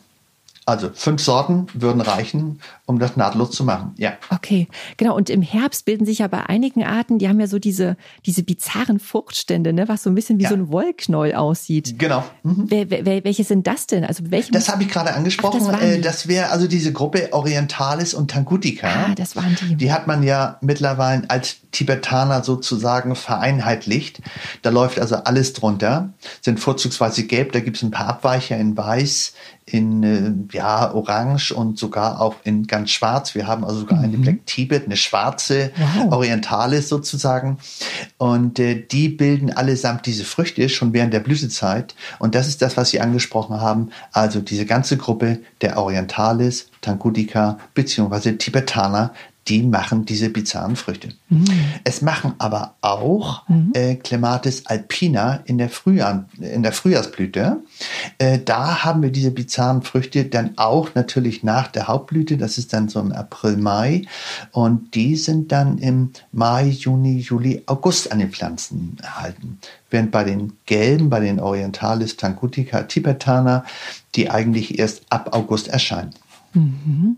Also 0.72 0.90
fünf 0.94 1.22
Sorten 1.22 1.66
würden 1.74 2.00
reichen, 2.00 2.61
um 2.87 2.98
das 2.98 3.14
nahtlos 3.14 3.50
zu 3.50 3.62
machen. 3.62 3.94
Ja. 3.98 4.14
Okay, 4.30 4.68
genau. 4.96 5.14
Und 5.14 5.28
im 5.28 5.42
Herbst 5.42 5.85
bilden 5.85 6.06
sich 6.06 6.20
ja 6.20 6.28
bei 6.28 6.46
einigen 6.46 6.82
Arten, 6.82 7.18
die 7.18 7.28
haben 7.28 7.38
ja 7.38 7.46
so 7.46 7.58
diese, 7.58 7.98
diese 8.24 8.42
bizarren 8.42 8.98
Fruchtstände, 8.98 9.74
ne, 9.74 9.87
was 9.87 10.02
so 10.02 10.08
ein 10.08 10.14
bisschen 10.14 10.38
wie 10.38 10.44
ja. 10.44 10.48
so 10.48 10.54
ein 10.54 10.70
Wollknäuel 10.70 11.35
aussieht. 11.35 11.98
Genau. 11.98 12.24
Mhm. 12.42 12.64
Wer, 12.68 12.90
wer, 12.90 13.22
welche 13.22 13.44
sind 13.44 13.66
das 13.66 13.87
denn? 13.87 14.02
Also 14.02 14.30
welche? 14.30 14.50
Das 14.50 14.70
habe 14.70 14.82
ich 14.82 14.88
gerade 14.88 15.12
angesprochen. 15.12 15.61
Ach, 15.66 15.72
das, 15.72 15.82
äh, 15.82 16.00
das 16.00 16.26
wäre 16.26 16.48
also 16.48 16.66
diese 16.66 16.94
Gruppe 16.94 17.28
Orientalis 17.32 18.14
und 18.14 18.30
Tangutica. 18.30 18.88
Ah, 18.88 19.14
das 19.14 19.37
waren 19.37 19.54
die. 19.61 19.76
Die 19.76 19.92
hat 19.92 20.06
man 20.06 20.22
ja 20.22 20.56
mittlerweile 20.62 21.28
als 21.28 21.56
Tibetaner 21.72 22.42
sozusagen 22.42 23.14
vereinheitlicht. 23.14 24.22
Da 24.62 24.70
läuft 24.70 24.98
also 24.98 25.16
alles 25.16 25.52
drunter. 25.52 26.14
Sind 26.40 26.61
vorzugsweise 26.61 27.24
gelb, 27.24 27.52
da 27.52 27.61
gibt 27.61 27.76
es 27.76 27.82
ein 27.82 27.90
paar 27.90 28.06
Abweicher 28.06 28.56
in 28.56 28.76
weiß, 28.76 29.35
in 29.64 30.03
äh, 30.03 30.57
ja 30.57 30.92
orange 30.92 31.53
und 31.53 31.79
sogar 31.79 32.20
auch 32.20 32.37
in 32.44 32.66
ganz 32.66 32.90
schwarz. 32.90 33.35
Wir 33.35 33.46
haben 33.46 33.64
also 33.64 33.81
sogar 33.81 33.98
mhm. 33.98 34.05
eine 34.05 34.18
Black 34.18 34.46
Tibet, 34.46 34.87
eine 34.87 34.96
schwarze 34.96 35.70
wow. 35.77 36.12
Orientalis 36.12 36.88
sozusagen. 36.88 37.59
Und 38.18 38.59
äh, 38.59 38.85
die 38.87 39.09
bilden 39.09 39.53
allesamt 39.53 40.07
diese 40.07 40.25
Früchte 40.25 40.68
schon 40.68 40.92
während 40.92 41.14
der 41.14 41.20
Blütezeit. 41.20 41.94
Und 42.18 42.35
das 42.35 42.48
ist 42.48 42.61
das, 42.61 42.77
was 42.77 42.90
Sie 42.90 43.01
angesprochen 43.01 43.61
haben. 43.61 43.90
Also 44.12 44.40
diese 44.40 44.66
ganze 44.66 44.96
Gruppe 44.96 45.38
der 45.61 45.79
Orientalis, 45.79 46.70
Tangutica 46.81 47.59
beziehungsweise 47.75 48.37
Tibetaner, 48.37 49.14
die 49.48 49.62
machen 49.62 50.05
diese 50.05 50.31
bizarren 50.31 50.76
Früchte. 50.76 51.09
Mhm. 51.28 51.44
Es 51.83 52.00
machen 52.00 52.35
aber 52.38 52.74
auch 52.81 53.48
mhm. 53.48 53.72
äh, 53.74 53.96
Clematis 53.96 54.66
alpina 54.66 55.40
in 55.44 55.59
der, 55.59 55.68
Frühjahr, 55.68 56.26
in 56.38 56.62
der 56.62 56.72
Frühjahrsblüte. 56.72 57.59
Äh, 58.18 58.38
da 58.38 58.85
haben 58.85 59.02
wir 59.02 59.11
diese 59.11 59.33
bizarren 59.33 59.83
Früchte 59.83 60.26
dann 60.26 60.52
auch 60.57 60.94
natürlich 60.94 61.42
nach 61.42 61.68
der 61.68 61.88
Hauptblüte. 61.88 62.37
Das 62.37 62.57
ist 62.57 62.72
dann 62.72 62.88
so 62.88 63.00
im 63.00 63.11
April, 63.11 63.57
Mai. 63.57 64.02
Und 64.52 64.94
die 64.94 65.16
sind 65.16 65.50
dann 65.50 65.78
im 65.78 66.12
Mai, 66.31 66.66
Juni, 66.66 67.18
Juli, 67.18 67.62
August 67.66 68.12
an 68.12 68.20
den 68.20 68.31
Pflanzen 68.31 68.96
erhalten. 69.02 69.59
Während 69.90 70.12
bei 70.12 70.22
den 70.22 70.52
gelben, 70.66 71.11
bei 71.11 71.18
den 71.18 71.40
Orientalis, 71.40 72.16
Tangutica, 72.16 72.85
Tibetana, 72.85 73.64
die 74.14 74.31
eigentlich 74.31 74.78
erst 74.78 75.02
ab 75.11 75.31
August 75.33 75.66
erscheinen. 75.66 76.14
Mhm. 76.55 77.16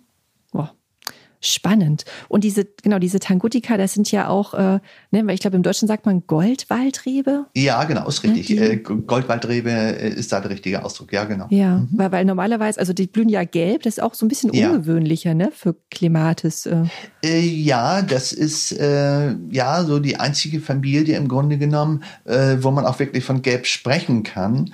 Spannend. 1.47 2.07
Und 2.29 2.43
diese, 2.43 2.67
genau, 2.83 2.99
diese 2.99 3.21
Tangutika, 3.21 3.77
das 3.77 3.93
sind 3.93 4.11
ja 4.11 4.29
auch, 4.29 4.55
äh, 4.55 4.81
ne, 5.11 5.27
weil 5.27 5.35
ich 5.35 5.41
glaube, 5.41 5.57
im 5.57 5.63
Deutschen 5.63 5.87
sagt 5.87 6.07
man 6.07 6.27
Goldwaldrebe. 6.27 7.47
Ja, 7.55 7.85
genau, 7.85 8.09
ist 8.09 8.23
richtig. 8.25 8.51
Äh, 8.59 8.77
Goldwaldrebe 8.79 9.71
äh, 9.71 10.09
ist 10.09 10.33
da 10.33 10.41
der 10.41 10.51
richtige 10.51 10.83
Ausdruck, 10.83 11.13
ja, 11.13 11.25
genau. 11.25 11.47
Ja, 11.51 11.79
mhm. 11.79 11.89
weil, 11.93 12.13
weil 12.13 12.25
normalerweise, 12.25 12.81
also 12.81 12.95
die 12.95 13.07
blühen 13.07 13.29
ja 13.29 13.45
gelb, 13.45 13.83
das 13.83 13.99
ist 13.99 14.03
auch 14.03 14.15
so 14.15 14.25
ein 14.25 14.29
bisschen 14.29 14.55
ja. 14.55 14.71
ungewöhnlicher, 14.71 15.35
ne, 15.35 15.51
für 15.55 15.77
Klimatis. 15.91 16.65
Äh. 16.65 16.85
Äh, 17.23 17.41
ja, 17.41 18.01
das 18.01 18.33
ist 18.33 18.73
äh, 18.73 19.35
ja 19.51 19.85
so 19.85 19.99
die 19.99 20.17
einzige 20.17 20.61
Familie 20.61 21.17
im 21.19 21.29
Grunde 21.29 21.59
genommen, 21.59 22.03
wo 22.25 22.71
man 22.71 22.87
auch 22.87 22.99
wirklich 22.99 23.25
von 23.25 23.43
gelb 23.43 23.67
sprechen 23.67 24.23
kann. 24.23 24.73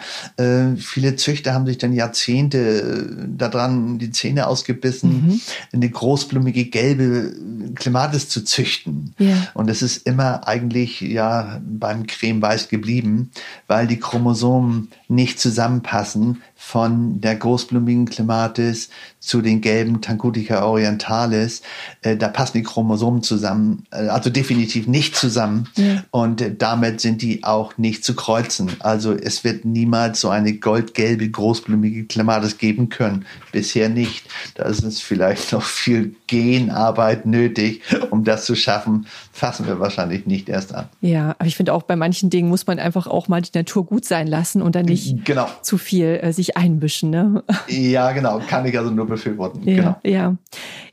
Viele 0.77 1.17
Züchter 1.17 1.55
haben 1.55 1.67
sich 1.67 1.79
dann 1.79 1.93
Jahrzehnte 1.93 3.27
daran 3.29 3.99
die 3.99 4.11
Zähne 4.11 4.47
ausgebissen, 4.47 5.27
mhm. 5.27 5.41
eine 5.73 5.89
großblumige 5.89 6.60
die 6.61 6.71
gelbe 6.71 7.35
Clematis 7.75 8.29
zu 8.29 8.45
züchten. 8.45 9.15
Ja. 9.19 9.49
Und 9.55 9.71
es 9.71 9.81
ist 9.81 10.07
immer 10.07 10.47
eigentlich 10.47 11.01
ja 11.01 11.61
beim 11.65 12.07
Creme 12.07 12.43
Weiß 12.43 12.69
geblieben, 12.69 13.31
weil 13.67 13.87
die 13.87 13.99
Chromosomen 13.99 14.91
nicht 15.09 15.41
zusammenpassen 15.41 16.43
von 16.63 17.23
der 17.23 17.37
großblumigen 17.37 18.05
Clematis 18.05 18.91
zu 19.19 19.41
den 19.41 19.63
gelben 19.63 20.03
Tangutica 20.03 20.63
orientalis. 20.63 21.63
Äh, 22.03 22.19
da 22.19 22.29
passen 22.29 22.59
die 22.59 22.63
Chromosomen 22.63 23.23
zusammen, 23.23 23.87
äh, 23.91 24.09
also 24.09 24.29
definitiv 24.29 24.87
nicht 24.87 25.17
zusammen. 25.17 25.69
Ja. 25.77 26.05
Und 26.11 26.43
äh, 26.43 26.55
damit 26.55 27.01
sind 27.01 27.23
die 27.23 27.45
auch 27.45 27.79
nicht 27.79 28.05
zu 28.05 28.15
kreuzen. 28.15 28.73
Also 28.81 29.15
es 29.15 29.43
wird 29.43 29.65
niemals 29.65 30.21
so 30.21 30.29
eine 30.29 30.53
goldgelbe 30.53 31.31
großblumige 31.31 32.05
Clematis 32.05 32.59
geben 32.59 32.91
können. 32.91 33.25
Bisher 33.53 33.89
nicht. 33.89 34.27
Da 34.55 34.65
ist 34.65 34.85
es 34.85 35.01
vielleicht 35.01 35.53
noch 35.53 35.63
viel 35.63 36.15
Genarbeit 36.27 37.25
nötig, 37.25 37.81
um 38.11 38.23
das 38.23 38.45
zu 38.45 38.55
schaffen. 38.55 39.07
Fassen 39.33 39.67
wir 39.67 39.81
wahrscheinlich 39.81 40.27
nicht 40.27 40.51
erst 40.51 40.75
an. 40.75 40.89
Ja, 41.01 41.35
aber 41.39 41.47
ich 41.47 41.57
finde 41.57 41.73
auch 41.73 41.85
bei 41.85 41.97
manchen 41.97 42.29
Dingen 42.29 42.51
muss 42.51 42.67
man 42.67 42.79
einfach 42.79 43.07
auch 43.07 43.29
mal 43.29 43.41
die 43.41 43.57
Natur 43.57 43.87
gut 43.87 44.05
sein 44.05 44.27
lassen 44.27 44.61
und 44.61 44.75
dann 44.75 44.85
nicht 44.85 45.25
genau. 45.25 45.49
zu 45.63 45.79
viel 45.79 46.21
äh, 46.23 46.33
sich 46.35 46.50
sich 46.51 46.57
einmischen. 46.57 47.11
Ne? 47.11 47.43
Ja, 47.69 48.13
genau. 48.13 48.41
Kann 48.47 48.67
ich 48.67 48.77
also 48.79 48.91
nur 48.91 49.07
befürworten. 49.07 49.63
Ja, 49.69 49.77
genau. 49.77 49.97
ja. 50.05 50.37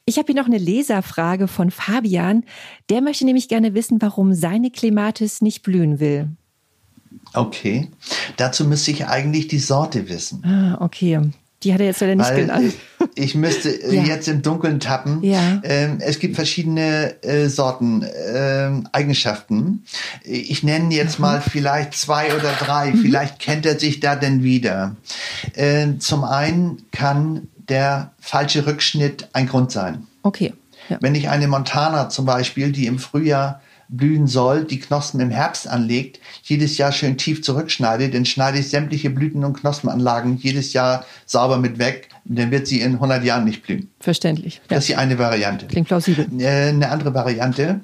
Ich 0.05 0.17
habe 0.17 0.31
hier 0.31 0.41
noch 0.41 0.47
eine 0.47 0.57
Leserfrage 0.57 1.47
von 1.47 1.71
Fabian. 1.71 2.43
Der 2.89 3.01
möchte 3.01 3.25
nämlich 3.25 3.49
gerne 3.49 3.73
wissen, 3.73 4.01
warum 4.01 4.33
seine 4.33 4.71
Klematis 4.71 5.41
nicht 5.41 5.63
blühen 5.63 5.99
will. 5.99 6.29
Okay. 7.33 7.89
Dazu 8.37 8.65
müsste 8.65 8.91
ich 8.91 9.05
eigentlich 9.05 9.47
die 9.47 9.59
Sorte 9.59 10.09
wissen. 10.09 10.43
Ah, 10.45 10.77
okay. 10.79 11.19
Die 11.63 11.73
hat 11.73 11.79
er 11.79 11.87
jetzt 11.87 12.01
leider 12.01 12.15
nicht 12.15 12.29
Weil 12.29 12.41
genannt. 12.41 12.73
Ich 13.15 13.33
müsste 13.33 13.69
äh, 13.69 13.95
ja. 13.95 14.03
jetzt 14.03 14.27
im 14.27 14.43
Dunkeln 14.43 14.79
tappen. 14.79 15.23
Ja. 15.23 15.59
Ähm, 15.63 15.97
es 15.99 16.19
gibt 16.19 16.35
verschiedene 16.35 17.23
äh, 17.23 17.47
Sorten, 17.47 18.03
äh, 18.03 18.69
Eigenschaften. 18.91 19.83
Ich 20.23 20.61
nenne 20.61 20.93
jetzt 20.93 21.17
mhm. 21.17 21.23
mal 21.23 21.41
vielleicht 21.41 21.95
zwei 21.95 22.35
oder 22.35 22.51
drei. 22.51 22.91
Mhm. 22.91 22.99
Vielleicht 22.99 23.39
kennt 23.39 23.65
er 23.65 23.79
sich 23.79 23.99
da 23.99 24.15
denn 24.15 24.43
wieder. 24.43 24.95
Äh, 25.55 25.97
zum 25.97 26.23
einen 26.23 26.83
kann 26.91 27.47
der 27.69 28.11
falsche 28.19 28.67
Rückschnitt 28.67 29.29
ein 29.33 29.47
Grund 29.47 29.71
sein. 29.71 30.05
Okay. 30.21 30.53
Ja. 30.89 30.97
Wenn 31.01 31.15
ich 31.15 31.29
eine 31.29 31.47
Montana 31.47 32.09
zum 32.09 32.25
Beispiel, 32.25 32.71
die 32.71 32.85
im 32.85 32.99
Frühjahr 32.99 33.61
blühen 33.89 34.27
soll, 34.27 34.65
die 34.65 34.79
Knospen 34.79 35.19
im 35.19 35.29
Herbst 35.29 35.67
anlegt, 35.67 36.19
jedes 36.43 36.77
Jahr 36.77 36.91
schön 36.91 37.17
tief 37.17 37.41
zurückschneidet, 37.41 38.13
dann 38.13 38.25
schneide 38.25 38.59
ich 38.59 38.69
sämtliche 38.69 39.09
Blüten- 39.09 39.43
und 39.43 39.53
Knospenanlagen 39.53 40.37
jedes 40.37 40.73
Jahr 40.73 41.05
sauber 41.25 41.57
mit 41.57 41.79
weg, 41.79 42.09
dann 42.25 42.51
wird 42.51 42.67
sie 42.67 42.81
in 42.81 42.93
100 42.93 43.23
Jahren 43.23 43.45
nicht 43.45 43.63
blühen. 43.63 43.89
Verständlich. 43.99 44.55
Ja. 44.55 44.61
Das 44.69 44.79
ist 44.79 44.89
die 44.89 44.95
eine 44.95 45.17
Variante. 45.17 45.67
Klingt 45.67 45.87
plausibel. 45.87 46.27
Äh, 46.39 46.69
eine 46.69 46.89
andere 46.89 47.13
Variante, 47.13 47.81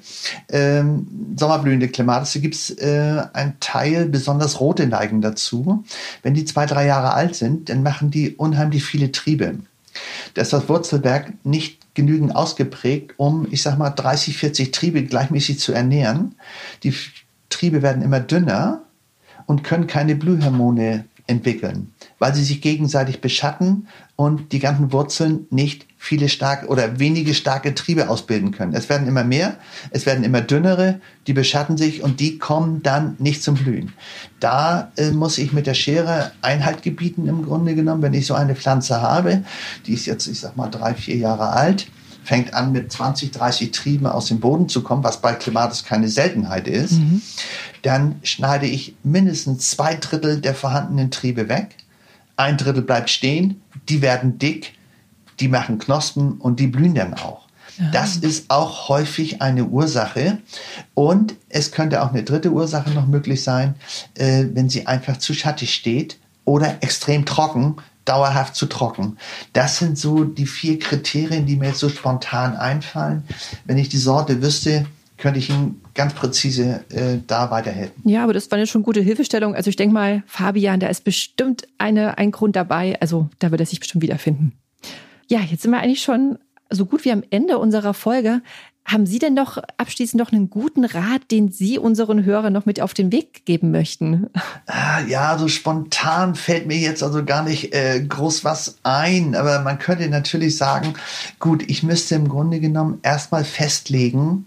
ähm, 0.50 1.06
sommerblühende 1.36 1.88
Clematis, 1.88 2.34
da 2.34 2.40
gibt's 2.40 2.70
äh, 2.70 3.22
ein 3.32 3.54
Teil, 3.60 4.06
besonders 4.06 4.60
rote 4.60 4.86
neigen 4.86 5.22
dazu. 5.22 5.84
Wenn 6.22 6.34
die 6.34 6.44
zwei, 6.44 6.66
drei 6.66 6.86
Jahre 6.86 7.14
alt 7.14 7.34
sind, 7.34 7.68
dann 7.68 7.82
machen 7.82 8.10
die 8.10 8.34
unheimlich 8.36 8.84
viele 8.84 9.12
Triebe. 9.12 9.58
Da 10.34 10.42
das 10.42 10.68
Wurzelwerk 10.68 11.32
nicht 11.44 11.94
genügend 11.94 12.34
ausgeprägt, 12.34 13.14
um, 13.16 13.46
ich 13.50 13.62
sag 13.62 13.78
mal, 13.78 13.90
30, 13.90 14.36
40 14.36 14.72
Triebe 14.72 15.04
gleichmäßig 15.04 15.58
zu 15.58 15.72
ernähren. 15.72 16.34
Die 16.82 16.94
Triebe 17.48 17.82
werden 17.82 18.02
immer 18.02 18.20
dünner 18.20 18.82
und 19.46 19.64
können 19.64 19.86
keine 19.86 20.16
Blühhormone 20.16 21.04
entwickeln, 21.26 21.93
weil 22.24 22.34
sie 22.34 22.42
sich 22.42 22.62
gegenseitig 22.62 23.20
beschatten 23.20 23.86
und 24.16 24.52
die 24.52 24.58
ganzen 24.58 24.92
Wurzeln 24.92 25.46
nicht 25.50 25.84
viele 25.98 26.30
starke 26.30 26.68
oder 26.68 26.98
wenige 26.98 27.34
starke 27.34 27.74
Triebe 27.74 28.08
ausbilden 28.08 28.50
können. 28.50 28.72
Es 28.72 28.88
werden 28.88 29.06
immer 29.06 29.24
mehr, 29.24 29.58
es 29.90 30.06
werden 30.06 30.24
immer 30.24 30.40
dünnere, 30.40 31.00
die 31.26 31.34
beschatten 31.34 31.76
sich 31.76 32.02
und 32.02 32.20
die 32.20 32.38
kommen 32.38 32.82
dann 32.82 33.16
nicht 33.18 33.42
zum 33.42 33.56
Blühen. 33.56 33.92
Da 34.40 34.90
äh, 34.96 35.10
muss 35.10 35.36
ich 35.36 35.52
mit 35.52 35.66
der 35.66 35.74
Schere 35.74 36.32
Einhalt 36.40 36.82
gebieten 36.82 37.28
im 37.28 37.44
Grunde 37.44 37.74
genommen, 37.74 38.00
wenn 38.00 38.14
ich 38.14 38.24
so 38.26 38.32
eine 38.32 38.56
Pflanze 38.56 39.02
habe, 39.02 39.44
die 39.86 39.92
ist 39.92 40.06
jetzt, 40.06 40.26
ich 40.26 40.40
sag 40.40 40.56
mal, 40.56 40.70
drei, 40.70 40.94
vier 40.94 41.16
Jahre 41.16 41.50
alt, 41.50 41.88
fängt 42.22 42.54
an 42.54 42.72
mit 42.72 42.90
20, 42.90 43.32
30 43.32 43.70
Trieben 43.70 44.06
aus 44.06 44.28
dem 44.28 44.40
Boden 44.40 44.70
zu 44.70 44.82
kommen, 44.82 45.04
was 45.04 45.20
bei 45.20 45.34
Klimatis 45.34 45.84
keine 45.84 46.08
Seltenheit 46.08 46.68
ist, 46.68 46.92
mhm. 46.92 47.20
dann 47.82 48.14
schneide 48.22 48.64
ich 48.64 48.94
mindestens 49.02 49.68
zwei 49.68 49.94
Drittel 49.96 50.40
der 50.40 50.54
vorhandenen 50.54 51.10
Triebe 51.10 51.50
weg. 51.50 51.76
Ein 52.36 52.56
Drittel 52.56 52.82
bleibt 52.82 53.10
stehen, 53.10 53.62
die 53.88 54.02
werden 54.02 54.38
dick, 54.38 54.74
die 55.40 55.48
machen 55.48 55.78
Knospen 55.78 56.38
und 56.38 56.60
die 56.60 56.66
blühen 56.66 56.94
dann 56.94 57.14
auch. 57.14 57.44
Ja. 57.78 57.90
Das 57.90 58.16
ist 58.16 58.50
auch 58.50 58.88
häufig 58.88 59.42
eine 59.42 59.64
Ursache. 59.64 60.38
Und 60.94 61.34
es 61.48 61.72
könnte 61.72 62.02
auch 62.02 62.10
eine 62.10 62.22
dritte 62.22 62.52
Ursache 62.52 62.90
noch 62.90 63.06
möglich 63.06 63.42
sein, 63.42 63.74
äh, 64.14 64.44
wenn 64.52 64.68
sie 64.68 64.86
einfach 64.86 65.16
zu 65.16 65.34
schattig 65.34 65.74
steht 65.74 66.18
oder 66.44 66.76
extrem 66.82 67.24
trocken, 67.24 67.76
dauerhaft 68.04 68.54
zu 68.54 68.66
trocken. 68.66 69.16
Das 69.52 69.78
sind 69.78 69.98
so 69.98 70.24
die 70.24 70.46
vier 70.46 70.78
Kriterien, 70.78 71.46
die 71.46 71.56
mir 71.56 71.68
jetzt 71.68 71.80
so 71.80 71.88
spontan 71.88 72.54
einfallen. 72.54 73.24
Wenn 73.64 73.78
ich 73.78 73.88
die 73.88 73.98
Sorte 73.98 74.42
wüsste, 74.42 74.86
könnte 75.24 75.38
ich 75.38 75.48
Ihnen 75.48 75.80
ganz 75.94 76.12
präzise 76.12 76.84
äh, 76.90 77.16
da 77.26 77.50
weiterhelfen. 77.50 77.94
Ja, 78.04 78.24
aber 78.24 78.34
das 78.34 78.50
war 78.50 78.58
eine 78.58 78.66
schon 78.66 78.82
gute 78.82 79.00
Hilfestellung. 79.00 79.54
Also 79.54 79.70
ich 79.70 79.76
denke 79.76 79.94
mal, 79.94 80.22
Fabian, 80.26 80.80
da 80.80 80.88
ist 80.88 81.02
bestimmt 81.02 81.66
eine, 81.78 82.18
ein 82.18 82.30
Grund 82.30 82.56
dabei. 82.56 83.00
Also 83.00 83.30
da 83.38 83.50
wird 83.50 83.58
er 83.62 83.66
sich 83.66 83.80
bestimmt 83.80 84.02
wiederfinden. 84.02 84.52
Ja, 85.26 85.40
jetzt 85.40 85.62
sind 85.62 85.70
wir 85.70 85.80
eigentlich 85.80 86.02
schon 86.02 86.38
so 86.68 86.84
gut 86.84 87.06
wie 87.06 87.10
am 87.10 87.22
Ende 87.30 87.56
unserer 87.56 87.94
Folge. 87.94 88.42
Haben 88.84 89.06
Sie 89.06 89.18
denn 89.18 89.32
noch 89.32 89.56
abschließend 89.78 90.20
noch 90.20 90.30
einen 90.30 90.50
guten 90.50 90.84
Rat, 90.84 91.30
den 91.30 91.50
Sie 91.50 91.78
unseren 91.78 92.26
Hörern 92.26 92.52
noch 92.52 92.66
mit 92.66 92.82
auf 92.82 92.92
den 92.92 93.10
Weg 93.10 93.46
geben 93.46 93.70
möchten? 93.70 94.26
Ah, 94.66 95.00
ja, 95.08 95.38
so 95.38 95.48
spontan 95.48 96.34
fällt 96.34 96.66
mir 96.66 96.76
jetzt 96.76 97.02
also 97.02 97.24
gar 97.24 97.44
nicht 97.44 97.74
äh, 97.74 98.04
groß 98.06 98.44
was 98.44 98.76
ein, 98.82 99.34
aber 99.34 99.60
man 99.60 99.78
könnte 99.78 100.06
natürlich 100.10 100.58
sagen, 100.58 100.92
gut, 101.38 101.62
ich 101.66 101.82
müsste 101.82 102.14
im 102.14 102.28
Grunde 102.28 102.60
genommen 102.60 102.98
erstmal 103.02 103.44
festlegen, 103.44 104.44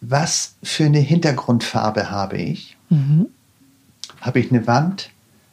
was 0.00 0.54
für 0.62 0.84
eine 0.84 0.98
Hintergrundfarbe 0.98 2.10
habe 2.10 2.36
ich. 2.36 2.76
Mhm. 2.90 3.26
Habe 4.20 4.40
ich 4.40 4.50
eine 4.50 4.66
Wand? 4.66 5.10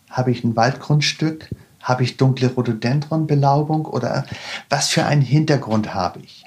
Habe 0.10 0.32
ich 0.32 0.44
ein 0.44 0.56
Waldgrundstück? 0.56 1.50
Habe 1.82 2.04
ich 2.04 2.18
dunkle 2.18 2.54
Rhododendronbelaubung 2.54 3.86
oder 3.86 4.26
was 4.70 4.90
für 4.90 5.06
einen 5.06 5.22
Hintergrund 5.22 5.94
habe 5.94 6.20
ich? 6.22 6.46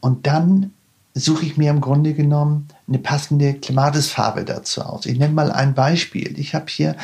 Und 0.00 0.26
dann 0.26 0.72
suche 1.14 1.44
ich 1.44 1.56
mir 1.56 1.70
im 1.70 1.80
Grunde 1.80 2.14
genommen 2.14 2.68
eine 2.86 2.98
passende 2.98 3.54
Klimatisfarbe 3.54 4.44
dazu 4.44 4.82
aus. 4.82 5.06
Ich 5.06 5.18
nenne 5.18 5.34
mal 5.34 5.50
ein 5.50 5.74
Beispiel. 5.74 6.38
Ich 6.38 6.54
habe 6.54 6.66
hier 6.68 6.96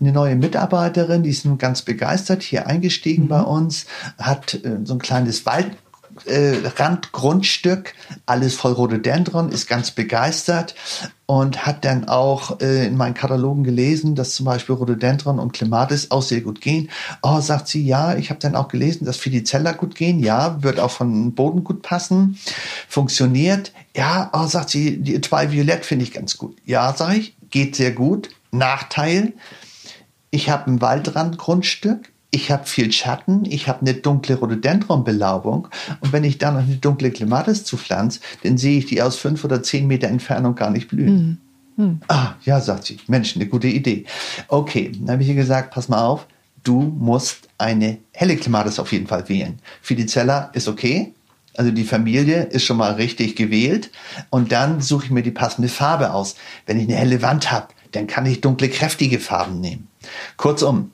eine 0.00 0.12
neue 0.12 0.36
Mitarbeiterin, 0.36 1.24
die 1.24 1.30
ist 1.30 1.44
nun 1.44 1.58
ganz 1.58 1.82
begeistert 1.82 2.42
hier 2.42 2.66
eingestiegen 2.68 3.24
mhm. 3.24 3.28
bei 3.28 3.40
uns, 3.40 3.86
hat 4.18 4.54
äh, 4.54 4.78
so 4.84 4.94
ein 4.94 5.00
kleines 5.00 5.44
Wald 5.44 5.76
äh, 6.26 6.56
Randgrundstück, 6.76 7.94
alles 8.26 8.54
voll 8.54 8.72
Rhododendron, 8.72 9.50
ist 9.50 9.68
ganz 9.68 9.90
begeistert 9.90 10.74
und 11.26 11.66
hat 11.66 11.84
dann 11.84 12.08
auch 12.08 12.60
äh, 12.60 12.86
in 12.86 12.96
meinen 12.96 13.14
Katalogen 13.14 13.64
gelesen, 13.64 14.14
dass 14.14 14.34
zum 14.34 14.46
Beispiel 14.46 14.74
Rhododendron 14.74 15.38
und 15.38 15.52
Clematis 15.52 16.10
auch 16.10 16.22
sehr 16.22 16.40
gut 16.40 16.60
gehen. 16.60 16.88
Oh, 17.22 17.40
sagt 17.40 17.68
sie, 17.68 17.84
ja, 17.84 18.16
ich 18.16 18.30
habe 18.30 18.40
dann 18.40 18.56
auch 18.56 18.68
gelesen, 18.68 19.04
dass 19.04 19.18
Fidicella 19.18 19.72
gut 19.72 19.94
gehen. 19.94 20.20
Ja, 20.20 20.62
wird 20.62 20.80
auch 20.80 20.90
von 20.90 21.34
Boden 21.34 21.64
gut 21.64 21.82
passen. 21.82 22.38
Funktioniert. 22.88 23.72
Ja, 23.96 24.30
oh, 24.32 24.46
sagt 24.46 24.70
sie, 24.70 24.98
die 25.02 25.20
zwei 25.20 25.52
Violett 25.52 25.84
finde 25.84 26.04
ich 26.04 26.12
ganz 26.12 26.38
gut. 26.38 26.56
Ja, 26.64 26.94
sage 26.94 27.16
ich, 27.16 27.36
geht 27.50 27.76
sehr 27.76 27.92
gut. 27.92 28.30
Nachteil, 28.50 29.34
ich 30.30 30.50
habe 30.50 30.70
ein 30.70 30.80
Waldrandgrundstück 30.80 32.10
ich 32.30 32.50
habe 32.50 32.66
viel 32.66 32.92
Schatten, 32.92 33.44
ich 33.46 33.68
habe 33.68 33.80
eine 33.80 33.94
dunkle 33.94 34.36
Rhododendron-Belaubung 34.36 35.68
und 36.00 36.12
wenn 36.12 36.24
ich 36.24 36.38
dann 36.38 36.54
noch 36.54 36.62
eine 36.62 36.76
dunkle 36.76 37.10
Clematis 37.10 37.64
zupflanze, 37.64 38.20
dann 38.42 38.58
sehe 38.58 38.78
ich 38.78 38.86
die 38.86 39.00
aus 39.00 39.16
fünf 39.16 39.44
oder 39.44 39.62
zehn 39.62 39.86
Meter 39.86 40.08
Entfernung 40.08 40.54
gar 40.54 40.70
nicht 40.70 40.88
blühen. 40.88 41.40
Mhm. 41.76 41.84
Mhm. 41.84 42.00
Ah, 42.08 42.34
ja, 42.44 42.60
sagt 42.60 42.84
sie. 42.84 42.98
Mensch, 43.06 43.36
eine 43.36 43.46
gute 43.46 43.68
Idee. 43.68 44.04
Okay, 44.48 44.92
dann 44.98 45.12
habe 45.12 45.22
ich 45.22 45.28
ihr 45.28 45.34
gesagt, 45.36 45.72
pass 45.72 45.88
mal 45.88 46.04
auf, 46.04 46.26
du 46.64 46.82
musst 46.82 47.48
eine 47.56 47.98
helle 48.12 48.36
Clematis 48.36 48.78
auf 48.78 48.92
jeden 48.92 49.06
Fall 49.06 49.28
wählen. 49.28 49.58
Fidicella 49.80 50.50
ist 50.52 50.68
okay, 50.68 51.14
also 51.56 51.70
die 51.70 51.84
Familie 51.84 52.44
ist 52.44 52.64
schon 52.64 52.76
mal 52.76 52.92
richtig 52.92 53.36
gewählt 53.36 53.90
und 54.30 54.52
dann 54.52 54.80
suche 54.80 55.06
ich 55.06 55.10
mir 55.10 55.22
die 55.22 55.30
passende 55.30 55.68
Farbe 55.68 56.12
aus. 56.12 56.36
Wenn 56.66 56.78
ich 56.78 56.84
eine 56.88 56.96
helle 56.96 57.22
Wand 57.22 57.50
habe, 57.50 57.68
dann 57.92 58.06
kann 58.06 58.26
ich 58.26 58.40
dunkle, 58.40 58.68
kräftige 58.68 59.18
Farben 59.18 59.60
nehmen. 59.60 59.88
Kurzum, 60.36 60.90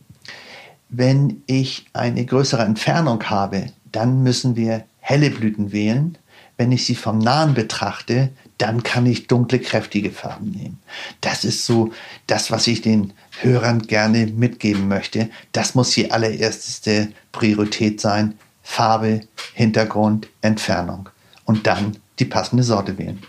wenn 0.97 1.43
ich 1.47 1.87
eine 1.93 2.25
größere 2.25 2.63
Entfernung 2.63 3.23
habe, 3.25 3.67
dann 3.93 4.23
müssen 4.23 4.57
wir 4.57 4.85
helle 5.01 5.31
Blüten 5.31 5.73
wählen. 5.73 6.19
Wenn 6.57 6.73
ich 6.73 6.87
sie 6.87 6.95
vom 6.95 7.19
Nahen 7.19 7.55
betrachte, 7.55 8.31
dann 8.59 8.83
kann 8.83 9.07
ich 9.07 9.27
dunkle, 9.27 9.59
kräftige 9.59 10.11
Farben 10.11 10.51
nehmen. 10.51 10.79
Das 11.21 11.45
ist 11.45 11.67
so 11.67 11.91
das, 12.29 12.51
was 12.51 12.67
ich 12.69 12.81
den 12.81 13.13
Hörern 13.41 13.81
gerne 13.83 14.27
mitgeben 14.27 14.87
möchte. 14.87 15.31
Das 15.53 15.75
muss 15.75 15.91
die 15.91 16.13
allererste 16.13 17.09
Priorität 17.33 18.01
sein. 18.01 18.35
Farbe, 18.63 19.23
Hintergrund, 19.55 20.29
Entfernung. 20.43 21.09
Und 21.45 21.67
dann 21.67 21.97
die 22.19 22.25
passende 22.25 22.63
Sorte 22.63 22.97
wählen. 22.99 23.21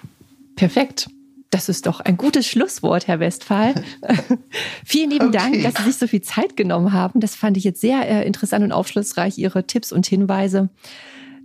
Perfekt. 0.55 1.07
Das 1.55 1.69
ist 1.69 1.85
doch 1.85 2.01
ein 2.01 2.17
gutes 2.17 2.45
Schlusswort, 2.47 3.07
Herr 3.07 3.21
Westphal. 3.21 3.75
Vielen 4.85 5.09
lieben 5.09 5.29
okay. 5.29 5.37
Dank, 5.37 5.63
dass 5.63 5.75
Sie 5.75 5.83
sich 5.83 5.95
so 5.95 6.05
viel 6.05 6.21
Zeit 6.21 6.57
genommen 6.57 6.91
haben. 6.91 7.21
Das 7.21 7.33
fand 7.33 7.55
ich 7.55 7.63
jetzt 7.63 7.79
sehr 7.79 8.05
äh, 8.09 8.27
interessant 8.27 8.65
und 8.65 8.73
aufschlussreich, 8.73 9.37
Ihre 9.37 9.65
Tipps 9.65 9.93
und 9.93 10.05
Hinweise. 10.05 10.67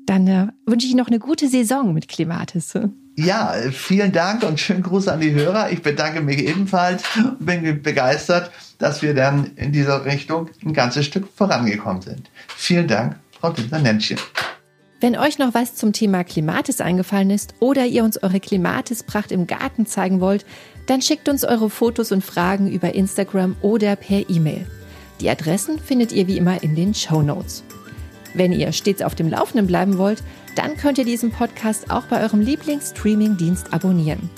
Dann 0.07 0.27
äh, 0.27 0.49
wünsche 0.67 0.87
ich 0.87 0.91
Ihnen 0.91 0.99
noch 0.99 1.07
eine 1.07 1.21
gute 1.21 1.47
Saison 1.47 1.95
mit 1.95 2.09
Klimatis. 2.09 2.75
Ja, 3.15 3.55
vielen 3.71 4.11
Dank 4.11 4.43
und 4.43 4.59
schönen 4.59 4.83
Gruß 4.83 5.07
an 5.07 5.21
die 5.21 5.31
Hörer. 5.31 5.71
Ich 5.71 5.81
bedanke 5.81 6.23
mich 6.23 6.39
ebenfalls 6.39 7.05
und 7.17 7.47
bin 7.47 7.81
begeistert, 7.81 8.51
dass 8.79 9.03
wir 9.03 9.15
dann 9.15 9.53
in 9.55 9.71
dieser 9.71 10.05
Richtung 10.07 10.51
ein 10.65 10.73
ganzes 10.73 11.07
Stück 11.07 11.29
vorangekommen 11.37 12.03
sind. 12.03 12.33
Vielen 12.57 12.89
Dank, 12.89 13.15
Frau 13.39 13.51
Dinter-Nentchen. 13.51 14.19
Wenn 15.01 15.17
euch 15.17 15.39
noch 15.39 15.55
was 15.55 15.75
zum 15.75 15.95
Thema 15.95 16.25
Klimatis 16.25 16.83
eingefallen 16.83 17.31
ist 17.31 17.55
oder 17.59 17.87
ihr 17.87 18.05
uns 18.05 18.23
eure 18.23 18.39
Klimatispracht 18.39 19.33
im 19.33 19.47
Garten 19.47 19.87
zeigen 19.87 20.21
wollt, 20.21 20.45
dann 20.85 21.01
schickt 21.01 21.31
uns 21.31 21.43
eure 21.43 21.71
Fotos 21.71 22.13
und 22.13 22.23
Fragen 22.23 22.71
über 22.71 22.95
Instagram 22.95 23.57
oder 23.63 23.97
per 23.97 24.29
E-Mail. 24.29 24.67
Die 25.21 25.31
Adressen 25.31 25.79
findet 25.79 26.13
ihr 26.13 26.27
wie 26.27 26.37
immer 26.37 26.63
in 26.63 26.75
den 26.75 26.93
Show 26.93 27.23
Notes. 27.23 27.65
Wenn 28.35 28.53
ihr 28.53 28.73
stets 28.73 29.01
auf 29.01 29.15
dem 29.15 29.29
Laufenden 29.29 29.67
bleiben 29.67 29.97
wollt, 29.97 30.23
dann 30.55 30.77
könnt 30.77 30.99
ihr 30.99 31.05
diesen 31.05 31.31
Podcast 31.31 31.91
auch 31.91 32.05
bei 32.05 32.23
eurem 32.23 32.43
Lieblingsstreaming-Dienst 32.43 33.73
abonnieren. 33.73 34.29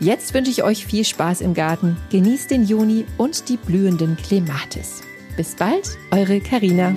Jetzt 0.00 0.34
wünsche 0.34 0.50
ich 0.50 0.64
euch 0.64 0.86
viel 0.86 1.04
Spaß 1.04 1.40
im 1.40 1.54
Garten, 1.54 1.96
genießt 2.10 2.50
den 2.50 2.64
Juni 2.64 3.04
und 3.16 3.48
die 3.48 3.58
blühenden 3.58 4.16
Klimatis. 4.16 5.02
Bis 5.36 5.54
bald, 5.54 5.88
eure 6.10 6.40
Karina. 6.40 6.94